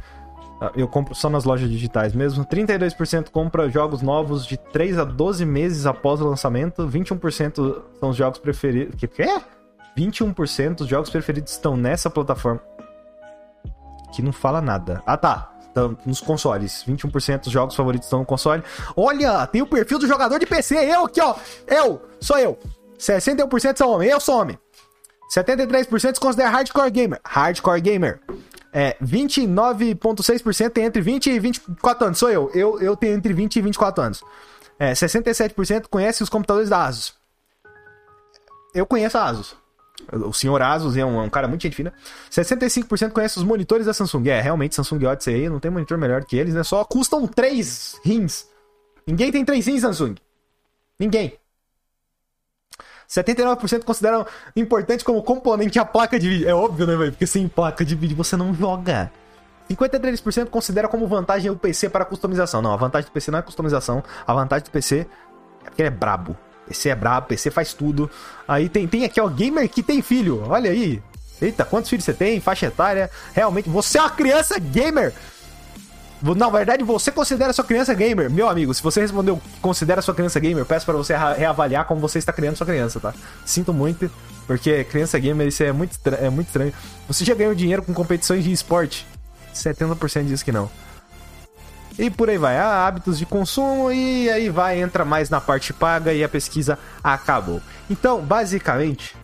Uh, 0.61 0.71
eu 0.75 0.89
compro 0.89 1.15
só 1.15 1.31
nas 1.31 1.45
lojas 1.45 1.71
digitais 1.71 2.13
mesmo. 2.13 2.45
32% 2.45 3.31
compra 3.31 3.71
jogos 3.71 4.03
novos 4.03 4.45
de 4.45 4.57
3 4.57 4.99
a 4.99 5.05
12 5.05 5.47
meses 5.47 5.87
após 5.87 6.21
o 6.21 6.29
lançamento. 6.29 6.87
21% 6.87 7.83
são 8.01 8.11
os 8.11 8.17
jogos 8.17 8.41
preferidos. 8.41 8.97
Que, 8.97 9.07
que 9.07 9.23
é? 9.23 9.41
21% 9.99 10.77
dos 10.77 10.87
jogos 10.87 11.11
preferidos 11.11 11.53
estão 11.53 11.77
nessa 11.77 12.09
plataforma. 12.09 12.63
Que 14.15 14.23
não 14.23 14.33
fala 14.33 14.61
nada. 14.61 15.03
Ah, 15.05 15.17
tá. 15.17 15.53
Estão 15.61 15.99
nos 16.07 16.21
consoles. 16.21 16.85
21% 16.87 17.45
dos 17.45 17.53
jogos 17.53 17.75
favoritos 17.75 18.07
estão 18.07 18.21
no 18.21 18.25
console. 18.25 18.63
Olha, 18.97 19.47
tem 19.47 19.61
o 19.61 19.67
perfil 19.67 19.99
do 19.99 20.07
jogador 20.07 20.39
de 20.39 20.47
PC. 20.47 20.77
Eu 20.77 21.07
aqui, 21.07 21.21
ó. 21.21 21.35
Eu. 21.67 22.03
Sou 22.21 22.39
eu. 22.39 22.59
61% 22.99 23.77
são 23.77 23.91
homem. 23.91 24.09
Eu 24.09 24.21
sou 24.21 24.41
homem. 24.41 24.59
73% 25.35 26.15
se 26.15 26.21
considera 26.21 26.49
hardcore 26.49 26.91
gamer. 26.91 27.21
Hardcore 27.25 27.81
gamer. 27.81 28.21
É, 28.73 28.97
29,6% 29.03 30.71
tem 30.71 30.85
entre 30.85 31.03
20 31.03 31.31
e 31.31 31.39
24 31.39 32.07
anos. 32.07 32.19
Sou 32.19 32.31
eu. 32.31 32.51
Eu, 32.55 32.81
eu 32.81 32.97
tenho 32.97 33.15
entre 33.15 33.33
20 33.33 33.57
e 33.57 33.61
24 33.61 34.03
anos. 34.03 34.23
É, 34.79 34.93
67% 34.93 35.89
conhece 35.91 36.23
os 36.23 36.29
computadores 36.29 36.71
da 36.71 36.85
Asus. 36.85 37.15
Eu 38.75 38.87
conheço 38.87 39.19
a 39.19 39.25
Asus. 39.25 39.57
O 40.13 40.33
senhor 40.33 40.63
Asus 40.63 40.97
é 40.97 41.05
um, 41.05 41.21
é 41.21 41.23
um, 41.25 41.31
cara 41.31 41.49
muito 41.49 41.63
gente 41.63 41.75
fina. 41.75 41.93
65% 42.31 43.11
conhece 43.11 43.39
os 43.39 43.45
monitores 43.45 43.87
da 43.87 43.93
Samsung. 43.93 44.29
É, 44.29 44.41
realmente, 44.41 44.75
Samsung 44.75 45.05
Odyssey 45.05 45.35
aí 45.35 45.49
não 45.49 45.61
tem 45.61 45.71
monitor 45.71 45.99
melhor 45.99 46.25
que 46.25 46.37
eles, 46.37 46.55
né? 46.55 46.63
Só 46.63 46.85
custam 46.85 47.27
3 47.27 48.01
rins. 48.05 48.47
Ninguém 49.07 49.31
tem 49.33 49.45
3 49.45 49.67
rins, 49.67 49.83
Samsung. 49.83 50.15
Ninguém. 50.99 51.35
79% 53.09 53.85
consideram 53.85 54.27
importante 54.55 55.03
como 55.03 55.23
componente 55.23 55.79
a 55.79 55.85
placa 55.85 56.19
de 56.19 56.29
vídeo. 56.29 56.49
É 56.49 56.55
óbvio, 56.55 56.87
né, 56.87 56.97
velho? 56.97 57.13
Porque 57.13 57.27
sem 57.27 57.49
placa 57.49 57.85
de 57.85 57.95
vídeo 57.95 58.17
você 58.17 58.37
não 58.37 58.55
joga. 58.55 59.11
53% 59.71 60.47
considera 60.47 60.89
como 60.89 61.07
vantagem 61.07 61.51
o 61.51 61.57
PC 61.57 61.89
para 61.89 62.05
customização. 62.05 62.63
Não, 62.63 62.73
a 62.73 62.77
vantagem 62.77 63.09
do 63.09 63.13
PC 63.13 63.31
não 63.31 63.39
é 63.39 63.43
customização. 63.43 64.03
A 64.27 64.33
vantagem 64.33 64.65
do 64.65 64.71
PC 64.71 65.07
é 65.65 65.65
porque 65.65 65.83
ele 65.83 65.89
é 65.89 65.91
brabo. 65.91 66.37
PC 66.69 66.91
é 66.91 66.95
brabo, 66.95 67.27
PC 67.27 67.51
faz 67.51 67.73
tudo. 67.73 68.11
Aí 68.47 68.69
tem, 68.69 68.87
tem 68.87 69.05
aqui, 69.05 69.21
ó, 69.21 69.29
gamer 69.29 69.69
que 69.69 69.83
tem 69.83 70.03
filho. 70.03 70.45
Olha 70.47 70.71
aí. 70.71 71.03
Eita, 71.41 71.65
quantos 71.65 71.89
filhos 71.89 72.05
você 72.05 72.13
tem? 72.13 72.41
Faixa 72.41 72.67
etária. 72.67 73.11
Realmente, 73.33 73.69
você 73.69 73.99
é 73.99 74.03
uma 74.03 74.11
criança 74.11 74.59
gamer. 74.59 75.13
Na 76.21 76.51
verdade, 76.51 76.83
você 76.83 77.13
considera 77.13 77.53
sua 77.53 77.65
criança 77.65 77.95
gamer. 77.95 78.29
Meu 78.29 78.49
amigo, 78.49 78.75
se 78.75 78.83
você 78.83 79.01
respondeu 79.01 79.41
considera 79.63 80.03
sua 80.03 80.15
criança 80.15 80.41
gamer, 80.41 80.65
peço 80.65 80.85
para 80.85 80.97
você 80.97 81.15
reavaliar 81.17 81.85
como 81.87 82.01
você 82.01 82.19
está 82.19 82.33
criando 82.33 82.57
sua 82.57 82.67
criança, 82.67 82.99
tá? 82.99 83.15
Sinto 83.45 83.73
muito, 83.73 84.11
porque 84.47 84.83
criança 84.85 85.17
gamer, 85.19 85.47
isso 85.47 85.63
é 85.63 85.71
muito, 85.71 85.97
é 86.21 86.29
muito 86.29 86.49
estranho. 86.49 86.73
Você 87.07 87.25
já 87.25 87.35
ganhou 87.35 87.55
dinheiro 87.55 87.83
com 87.83 87.95
competições 87.95 88.43
de 88.43 88.51
esporte? 88.51 89.07
70% 89.55 90.25
diz 90.25 90.43
que 90.43 90.51
não. 90.51 90.69
E 91.99 92.09
por 92.11 92.31
aí 92.31 92.39
vai, 92.39 92.57
ah, 92.57 92.87
hábitos 92.87 93.19
de 93.19 93.27
consumo 93.27 93.91
e 93.91 94.31
aí 94.31 94.49
vai, 94.49 94.81
entra 94.81 95.05
mais 95.05 95.29
na 95.29 95.41
parte 95.41 95.73
paga 95.73 96.13
e 96.13 96.23
a 96.23 96.29
pesquisa 96.29 96.79
acabou. 97.03 97.61
Então, 97.91 98.21
basicamente, 98.21 99.17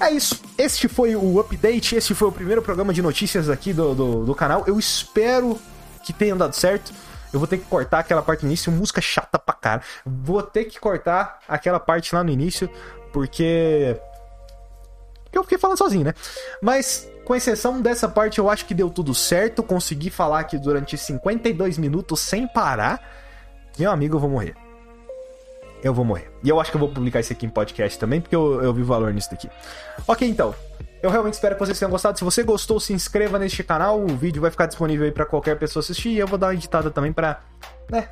é 0.00 0.10
isso. 0.10 0.40
Este 0.58 0.88
foi 0.88 1.16
o 1.16 1.40
update, 1.40 1.96
este 1.96 2.14
foi 2.14 2.28
o 2.28 2.32
primeiro 2.32 2.60
programa 2.62 2.92
de 2.92 3.00
notícias 3.00 3.48
aqui 3.48 3.72
do, 3.72 3.94
do, 3.94 4.24
do 4.24 4.34
canal. 4.34 4.64
Eu 4.66 4.78
espero 4.78 5.58
que 6.04 6.12
tenha 6.12 6.34
dado 6.36 6.54
certo. 6.54 6.92
Eu 7.32 7.38
vou 7.38 7.46
ter 7.46 7.58
que 7.58 7.64
cortar 7.64 8.00
aquela 8.00 8.22
parte 8.22 8.42
no 8.42 8.48
início, 8.48 8.72
música 8.72 9.00
chata 9.00 9.38
pra 9.38 9.54
cara. 9.54 9.82
Vou 10.04 10.42
ter 10.42 10.64
que 10.64 10.80
cortar 10.80 11.38
aquela 11.46 11.78
parte 11.78 12.14
lá 12.14 12.24
no 12.24 12.30
início, 12.30 12.68
porque. 13.12 13.96
Eu 15.32 15.44
fiquei 15.44 15.58
falando 15.58 15.78
sozinho, 15.78 16.04
né? 16.04 16.14
Mas, 16.60 17.08
com 17.30 17.36
exceção 17.36 17.80
dessa 17.80 18.08
parte, 18.08 18.40
eu 18.40 18.50
acho 18.50 18.66
que 18.66 18.74
deu 18.74 18.90
tudo 18.90 19.14
certo. 19.14 19.62
Consegui 19.62 20.10
falar 20.10 20.40
aqui 20.40 20.58
durante 20.58 20.98
52 20.98 21.78
minutos 21.78 22.18
sem 22.18 22.44
parar. 22.44 23.00
Meu 23.78 23.88
amigo, 23.92 24.16
eu 24.16 24.18
vou 24.18 24.28
morrer. 24.28 24.56
Eu 25.80 25.94
vou 25.94 26.04
morrer. 26.04 26.28
E 26.42 26.48
eu 26.48 26.58
acho 26.58 26.72
que 26.72 26.76
eu 26.76 26.80
vou 26.80 26.88
publicar 26.88 27.20
isso 27.20 27.32
aqui 27.32 27.46
em 27.46 27.48
podcast 27.48 27.96
também, 28.00 28.20
porque 28.20 28.34
eu, 28.34 28.60
eu 28.60 28.74
vi 28.74 28.82
valor 28.82 29.14
nisso 29.14 29.30
daqui. 29.30 29.48
Ok, 30.08 30.28
então. 30.28 30.52
Eu 31.00 31.08
realmente 31.08 31.34
espero 31.34 31.54
que 31.54 31.64
vocês 31.64 31.78
tenham 31.78 31.92
gostado. 31.92 32.18
Se 32.18 32.24
você 32.24 32.42
gostou, 32.42 32.80
se 32.80 32.92
inscreva 32.92 33.38
neste 33.38 33.62
canal. 33.62 34.00
O 34.00 34.08
vídeo 34.08 34.42
vai 34.42 34.50
ficar 34.50 34.66
disponível 34.66 35.06
aí 35.06 35.12
para 35.12 35.24
qualquer 35.24 35.56
pessoa 35.56 35.84
assistir. 35.84 36.08
E 36.08 36.18
eu 36.18 36.26
vou 36.26 36.36
dar 36.36 36.48
uma 36.48 36.54
editada 36.54 36.90
também 36.90 37.12
para, 37.12 37.44
né, 37.88 38.08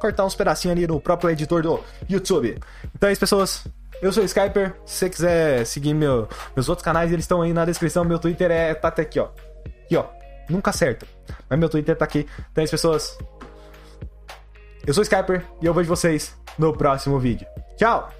cortar 0.00 0.24
uns 0.24 0.36
pedacinhos 0.36 0.76
ali 0.76 0.86
no 0.86 1.00
próprio 1.00 1.28
editor 1.30 1.60
do 1.60 1.80
YouTube. 2.08 2.56
Então 2.94 3.08
é 3.08 3.12
isso, 3.12 3.20
pessoas. 3.20 3.64
Eu 4.02 4.12
sou 4.12 4.22
o 4.22 4.26
Skyper. 4.26 4.74
Se 4.84 4.98
você 4.98 5.10
quiser 5.10 5.66
seguir 5.66 5.94
meu, 5.94 6.28
meus 6.56 6.68
outros 6.68 6.84
canais, 6.84 7.12
eles 7.12 7.24
estão 7.24 7.42
aí 7.42 7.52
na 7.52 7.64
descrição. 7.64 8.04
Meu 8.04 8.18
Twitter 8.18 8.50
é 8.50 8.74
tá 8.74 8.88
até 8.88 9.02
aqui, 9.02 9.20
ó. 9.20 9.28
Aqui, 9.84 9.96
ó. 9.96 10.04
Nunca 10.48 10.70
acerta. 10.70 11.06
Mas 11.48 11.58
meu 11.58 11.68
Twitter 11.68 11.96
tá 11.96 12.04
aqui. 12.04 12.26
Então 12.50 12.64
é 12.64 12.66
pessoas. 12.66 13.18
Eu 14.86 14.94
sou 14.94 15.02
o 15.02 15.04
Skyper 15.04 15.44
e 15.60 15.66
eu 15.66 15.74
vejo 15.74 15.88
vocês 15.88 16.34
no 16.58 16.72
próximo 16.72 17.18
vídeo. 17.18 17.46
Tchau! 17.76 18.19